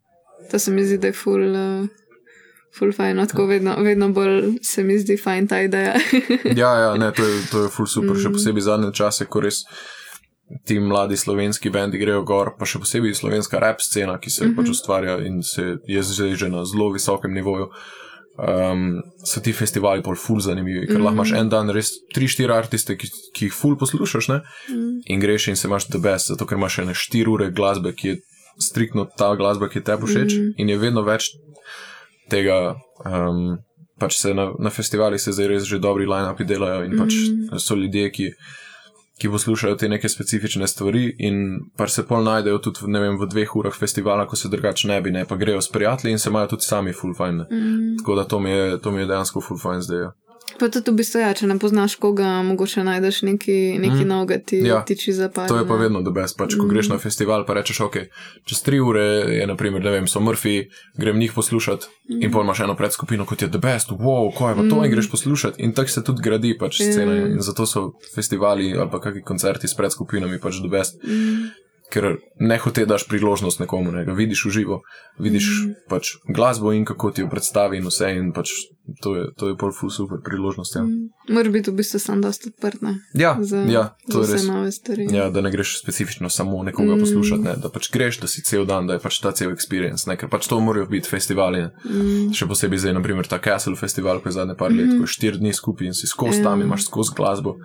To 0.46 0.60
se 0.60 0.72
mi 0.72 0.84
zdi, 0.84 0.98
da 0.98 1.08
je 1.08 1.14
ful. 1.16 1.42
Uh... 1.46 1.88
Ful 2.78 2.92
fajn, 2.94 3.16
no, 3.18 3.26
tako 3.26 3.46
vedno, 3.50 3.76
vedno 3.82 4.10
bolj 4.14 4.60
se 4.62 4.84
mi 4.84 4.98
zdi 5.00 5.18
fajn 5.18 5.48
ta 5.48 5.62
ideja. 5.62 5.96
Ja, 6.62 6.70
ja, 6.80 6.92
ne, 6.98 7.12
to 7.12 7.24
je, 7.26 7.40
to 7.52 7.64
je 7.64 7.70
ful 7.70 7.86
super, 7.88 8.16
še 8.16 8.30
Mm. 8.30 8.34
posebej 8.34 8.62
zadnje 8.62 8.92
čase, 8.94 9.26
ko 9.26 9.40
res 9.42 9.64
ti 10.66 10.80
mladi 10.80 11.18
slovenski 11.18 11.70
bendi 11.70 11.98
grejo 11.98 12.24
gor, 12.24 12.56
pa 12.58 12.66
še 12.66 12.80
posebej 12.80 13.14
slovenska 13.14 13.60
rap 13.60 13.82
scena, 13.82 14.18
ki 14.18 14.30
se 14.30 14.46
Mhm. 14.46 14.56
pač 14.56 14.70
ustvarja 14.70 15.18
in 15.26 15.42
se 15.44 15.78
je 15.88 16.02
zdaj 16.04 16.36
že 16.36 16.50
na 16.50 16.66
zelo 16.66 16.92
visokem 16.92 17.34
nivoju. 17.34 17.70
Um, 18.40 19.02
so 19.26 19.42
ti 19.42 19.52
festivali 19.52 20.02
bolj 20.02 20.16
ful 20.16 20.40
zanimivi, 20.40 20.88
ker 20.88 21.02
lahko 21.02 21.14
imaš 21.14 21.32
Mhm. 21.32 21.40
en 21.40 21.50
dan 21.50 21.70
res 21.70 21.90
3-4 22.16 22.54
artiste, 22.54 22.96
ki, 22.96 23.10
ki 23.36 23.46
jih 23.46 23.54
ful 23.54 23.76
poslušaš, 23.76 24.28
ne? 24.30 24.42
in 25.06 25.20
greš 25.20 25.48
in 25.50 25.56
se 25.56 25.68
imaš 25.68 25.88
the 25.90 26.00
best, 26.00 26.28
zato 26.28 26.46
ker 26.46 26.56
imaš 26.58 26.80
ene 26.80 26.94
4 26.94 27.28
ure 27.28 27.52
glasbe, 27.52 27.92
ki 27.94 28.08
je 28.08 28.16
striktno 28.60 29.10
ta 29.18 29.36
glasba, 29.36 29.68
ki 29.70 29.82
tebi 29.82 30.06
všeč, 30.08 30.32
Mhm. 30.38 30.54
in 30.58 30.70
je 30.70 30.78
vedno 30.78 31.04
več 31.04 31.30
tega. 32.30 32.76
Um, 33.06 33.58
pač 34.00 34.16
se 34.16 34.34
na, 34.34 34.52
na 34.60 34.70
festivalih 34.72 35.20
se 35.22 35.32
zdaj 35.36 35.48
res 35.48 35.64
že 35.68 35.80
dobri 35.80 36.06
line-upi 36.08 36.46
delajo 36.48 36.86
in 36.88 36.98
pač 36.98 37.14
Mhm. 37.14 37.58
so 37.60 37.76
ljudje, 37.76 38.12
ki, 38.12 38.30
ki 39.20 39.28
poslušajo 39.30 39.76
te 39.76 39.90
neke 39.90 40.08
specifične 40.10 40.68
stvari 40.68 41.16
in 41.20 41.60
pač 41.78 41.92
se 41.92 42.06
pol 42.08 42.24
najdejo 42.24 42.62
tudi 42.64 42.88
vem, 42.88 43.18
v 43.20 43.28
dveh 43.28 43.56
urah 43.56 43.76
festivala, 43.76 44.26
ko 44.28 44.36
se 44.36 44.48
drugače 44.48 44.88
ne 44.88 45.02
bi, 45.02 45.12
ne 45.12 45.26
pa 45.26 45.36
grejo 45.36 45.62
s 45.62 45.68
prijatelji 45.68 46.12
in 46.16 46.20
se 46.20 46.30
imajo 46.30 46.48
tudi 46.48 46.64
sami 46.64 46.94
full 46.94 47.14
fajn. 47.14 47.36
Mm. 47.52 47.98
Tako 48.00 48.16
da 48.16 48.24
to 48.24 48.40
mi 48.40 48.50
je, 48.50 48.78
to 48.80 48.92
mi 48.92 49.02
je 49.02 49.08
dejansko 49.08 49.42
full 49.42 49.60
fajn 49.60 49.82
zdaj. 49.82 50.00
ja. 50.00 50.12
Pa 50.58 50.68
tudi 50.68 50.88
v 50.88 50.96
bistvu, 50.96 51.20
ja, 51.20 51.30
če 51.32 51.46
ne 51.46 51.56
poznaš 51.56 51.96
koga, 51.96 52.42
mogoče 52.42 52.82
najdeš 52.82 53.22
neki, 53.24 53.56
neki 53.78 54.02
Mm. 54.02 54.08
novega, 54.08 54.38
ti 54.40 54.58
Ja. 54.58 54.82
tiči 54.82 55.14
za 55.14 55.30
par. 55.30 55.48
To 55.48 55.56
je 55.56 55.64
pa 55.64 55.74
ne. 55.74 55.80
vedno 55.80 56.02
the 56.02 56.12
best. 56.12 56.34
Pač, 56.36 56.56
ko 56.56 56.64
Mm. 56.64 56.70
greš 56.70 56.88
na 56.88 56.98
festival, 56.98 57.46
pa 57.46 57.54
rečeš, 57.54 57.80
ok, 57.82 57.96
čez 58.44 58.62
tri 58.62 58.80
ure 58.80 59.04
je, 59.32 59.48
naprimer, 59.48 59.80
ne 59.80 59.92
vem, 59.92 60.06
so 60.06 60.20
Murphy, 60.20 60.66
grem 60.96 61.18
njih 61.18 61.34
poslušati 61.34 61.86
mm. 62.10 62.22
in 62.22 62.32
pol 62.32 62.42
imaš 62.42 62.60
eno 62.60 62.74
predskupino, 62.74 63.26
kot 63.26 63.42
je 63.42 63.48
the 63.48 63.60
best, 63.60 63.90
wow, 63.92 64.32
ko 64.32 64.50
je 64.50 64.56
pa 64.56 64.62
to 64.64 64.76
Mm. 64.76 64.84
in 64.84 64.92
greš 64.92 65.12
poslušati. 65.12 65.60
In 65.60 65.74
tako 65.74 65.90
se 65.90 66.04
tudi 66.04 66.22
gradi 66.22 66.58
pač 66.58 66.76
scena 66.78 67.14
Ja. 67.14 67.28
in 67.28 67.40
zato 67.40 67.66
so 67.66 67.82
festivali 68.10 68.74
ali 68.74 68.90
pa 68.90 69.00
kakšni 69.00 69.22
koncerti 69.22 69.68
s 69.68 69.74
predskupinami 69.74 70.40
pač 70.40 70.56
the 70.56 70.70
best. 70.70 70.98
Mm. 71.04 71.50
Ker 71.90 72.06
ne 72.40 72.54
hote 72.56 72.86
daš 72.86 73.08
priložnost 73.08 73.60
nekomu, 73.60 73.92
ne 73.92 74.06
ga 74.06 74.14
vidiš 74.14 74.46
v 74.46 74.50
živo, 74.52 74.82
vidiš 75.18 75.46
mm. 75.60 75.74
pač 75.90 76.06
glasbo 76.28 76.70
in 76.72 76.86
kako 76.86 77.12
ti 77.12 77.22
jo 77.22 77.28
predstavi 77.28 77.78
in 77.78 77.84
vse 77.84 78.12
in 78.14 78.32
pač 78.32 78.50
to 78.96 79.16
je, 79.16 79.24
to 79.34 79.48
je 79.48 79.56
pol 79.56 79.72
full 79.72 79.90
super 79.90 80.18
priložnost. 80.20 80.76
Ja, 80.76 80.82
Mm. 80.82 81.10
Mora 81.30 81.50
biti 81.50 81.70
v 81.70 81.76
bistvu 81.76 82.00
sam 82.00 82.22
dosta 82.22 82.50
odprt 82.50 82.82
ne, 82.82 82.96
ja, 83.14 83.38
za, 83.42 83.58
ja 83.64 83.96
to 84.06 84.24
za 84.24 84.32
je 84.32 84.34
res. 84.34 84.46
nove 84.46 84.72
stvari. 84.72 85.08
Ja, 85.12 85.30
da 85.30 85.42
ne 85.42 85.52
greš 85.52 85.80
specifično 85.80 86.30
samo 86.30 86.64
nekoga 86.64 86.90
Mm. 86.90 86.96
mm. 86.96 87.00
poslušati, 87.00 87.42
ne? 87.42 87.54
da 87.56 87.70
pač 87.70 87.92
greš, 87.92 88.20
da 88.20 88.28
si 88.28 88.42
cel 88.42 88.66
dan, 88.66 88.88
da 88.88 88.94
je 88.94 89.00
pač 89.00 89.20
ta 89.20 89.32
cel 89.32 89.52
experience, 89.52 90.06
ne? 90.06 90.16
ker 90.16 90.28
pač 90.28 90.48
to 90.48 90.60
morajo 90.60 90.86
biti 90.88 91.08
festivali. 91.08 91.58
Ne? 91.60 91.70
Mm. 91.86 92.34
Še 92.34 92.46
posebej 92.46 92.78
zdaj, 92.80 92.94
naprimer 92.94 93.26
ta 93.26 93.40
Castle 93.40 93.76
festival, 93.76 94.20
ko 94.20 94.28
je 94.28 94.34
zadnje 94.34 94.56
par 94.56 94.72
let, 94.72 94.88
Mhm. 94.88 94.98
ko 94.98 95.04
je 95.04 95.08
štiri 95.10 95.38
dni 95.38 95.54
skupaj 95.54 95.88
in 95.88 95.94
si 95.94 96.08
skozi 96.08 96.38
Ja. 96.38 96.44
tam 96.46 96.60
in 96.60 96.68
imaš 96.68 96.86
skozi 96.86 97.14
glasbo. 97.16 97.56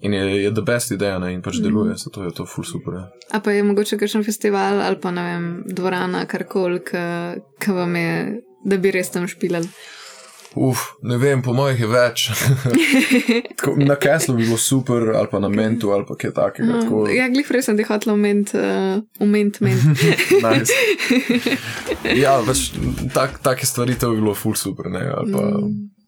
In 0.00 0.12
je, 0.12 0.42
je 0.42 0.50
the 0.50 0.62
best 0.62 0.90
ideja 0.90 1.18
ne? 1.18 1.32
in 1.32 1.42
pač 1.42 1.54
Mhm. 1.54 1.62
deluje, 1.62 1.94
zato 1.96 2.24
je 2.24 2.30
to 2.30 2.46
full 2.46 2.64
super. 2.64 2.94
Ja. 2.94 3.08
A 3.30 3.40
pa 3.40 3.50
je 3.50 3.62
mogoče 3.62 3.96
kakšen 3.96 4.24
festival 4.24 4.80
ali 4.80 4.96
pa 4.96 5.10
ne 5.10 5.22
vem, 5.22 5.44
dvorana, 5.68 6.26
karkoli, 6.26 6.80
ki 7.58 7.70
vam 7.70 7.96
je, 7.96 8.12
da 8.64 8.76
bi 8.76 8.90
res 8.90 9.10
tam 9.10 9.26
špilali. 9.26 9.68
Uf, 10.54 10.78
ne 11.02 11.14
vem, 11.16 11.42
po 11.42 11.52
mojih 11.54 11.78
je 11.80 11.86
več. 11.86 12.24
Tako, 13.56 13.76
na 13.86 13.94
Castle 13.94 14.34
bi 14.34 14.42
bilo 14.44 14.56
super, 14.58 15.12
ali 15.14 15.28
pa 15.30 15.38
na 15.38 15.48
Mentu, 15.48 15.92
ali 15.94 16.02
pa 16.08 16.16
kaj 16.18 16.32
takega. 16.34 16.80
Tako, 16.82 17.04
Ja, 17.14 17.28
glih 17.30 17.46
res 17.54 17.68
sem 17.70 17.76
ti 17.78 17.86
hotel 17.86 18.14
ument, 18.16 18.50
uh, 18.58 18.98
ument, 19.22 19.60
ment. 19.62 20.02
nice. 20.46 20.74
Ja, 22.18 22.40
pač 22.46 22.72
tak, 23.14 23.38
take 23.46 23.66
stvari 23.66 23.94
to 23.94 24.10
bi 24.10 24.18
bilo 24.18 24.34
full 24.34 24.58
super. 24.58 24.90
Ne? 24.90 25.06
Ali 25.06 25.30
Pa, 25.30 25.46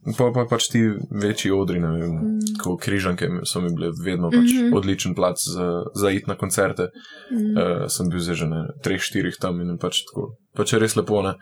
Mm. 0.02 0.16
pa, 0.18 0.32
pa 0.34 0.42
pač 0.50 0.66
ti 0.72 0.80
večji 1.14 1.52
odri, 1.54 1.78
ne 1.78 1.92
vem, 1.94 2.10
Mm. 2.10 2.56
kot 2.58 2.80
križanke 2.82 3.28
so 3.46 3.60
mi 3.62 3.70
bile 3.70 3.92
vedno 4.04 4.30
pač 4.34 4.50
mm. 4.50 4.58
-hmm. 4.58 4.74
odličen 4.74 5.14
plac 5.14 5.38
za, 5.38 5.84
za 5.94 6.10
iti 6.10 6.26
na 6.26 6.34
koncerte. 6.34 6.88
Mm. 7.30 7.54
Uh, 7.54 7.86
sem 7.86 8.08
bil 8.10 8.18
zdaj 8.18 8.34
že 8.34 8.46
na 8.50 8.66
treh, 8.82 8.98
štirih 9.00 9.36
tam 9.38 9.60
in 9.60 9.78
pač 9.78 10.02
tako. 10.10 10.34
Pač 10.56 10.72
je 10.72 10.78
res 10.78 10.96
lepo. 10.96 11.22
Ne? 11.22 11.34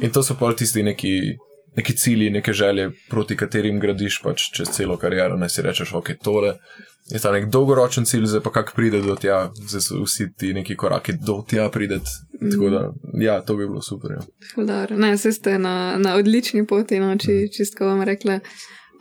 In 0.00 0.10
to 0.10 0.22
so 0.22 0.34
pa 0.34 0.52
tisti 0.56 0.82
neki. 0.82 1.36
Neki 1.76 1.96
cilji, 1.96 2.30
neke 2.30 2.52
želje, 2.52 2.90
proti 3.08 3.36
katerim 3.36 3.80
gradiš 3.80 4.20
pač 4.22 4.50
čez 4.52 4.68
celo 4.76 4.96
kariero, 5.00 5.36
ne 5.40 5.48
si 5.48 5.62
rečeš, 5.64 5.94
ok, 5.96 6.10
tole 6.22 6.58
je 7.10 7.18
ta 7.18 7.32
nek 7.32 7.48
dolgoročen 7.50 8.04
cilj, 8.04 8.26
zdaj 8.26 8.42
pa 8.44 8.52
kak 8.52 8.74
pride 8.76 9.00
do 9.02 9.16
tja, 9.16 9.50
zdaj 9.68 9.80
so 9.80 10.02
vsi 10.04 10.28
ti 10.38 10.52
neki 10.54 10.76
koraki 10.76 11.12
do 11.12 11.42
tja 11.48 11.68
prideti. 11.70 12.10
Tako 12.52 12.70
da, 12.70 12.82
ja, 13.14 13.40
to 13.40 13.56
bi 13.56 13.66
bilo 13.66 13.82
super. 13.82 14.10
Ja. 14.10 14.86
Ne, 14.96 15.16
se 15.18 15.32
ste 15.32 15.58
na, 15.58 15.96
na 15.98 16.14
odlični 16.14 16.66
poti, 16.66 17.00
no, 17.00 17.16
či, 17.18 17.48
čistko 17.56 17.86
vam 17.86 18.02
rekla. 18.02 18.40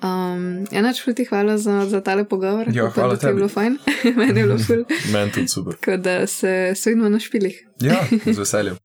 Um, 0.01 0.65
enač 0.71 1.03
ti 1.15 1.25
hvala 1.25 1.57
za, 1.57 1.85
za 1.85 2.01
tale 2.01 2.25
pogovor. 2.25 2.67
Ja, 2.73 2.83
Upam, 2.83 2.93
hvala 2.93 3.15
da 3.15 3.27
je 3.27 3.33
bilo 3.33 3.47
fajn, 3.47 3.77
meni 4.17 4.39
je 4.39 4.45
bilo 4.45 4.57
ful. 4.57 4.85
Meni 5.13 5.31
tudi 5.31 5.47
super. 5.47 5.75
Tako 5.77 5.97
da 5.97 6.27
se, 6.27 6.73
se 6.75 6.89
vidimo 6.89 7.09
na 7.09 7.19
špilih. 7.19 7.67
Ja, 7.81 8.01
z 8.25 8.37
veseljem. 8.43 8.75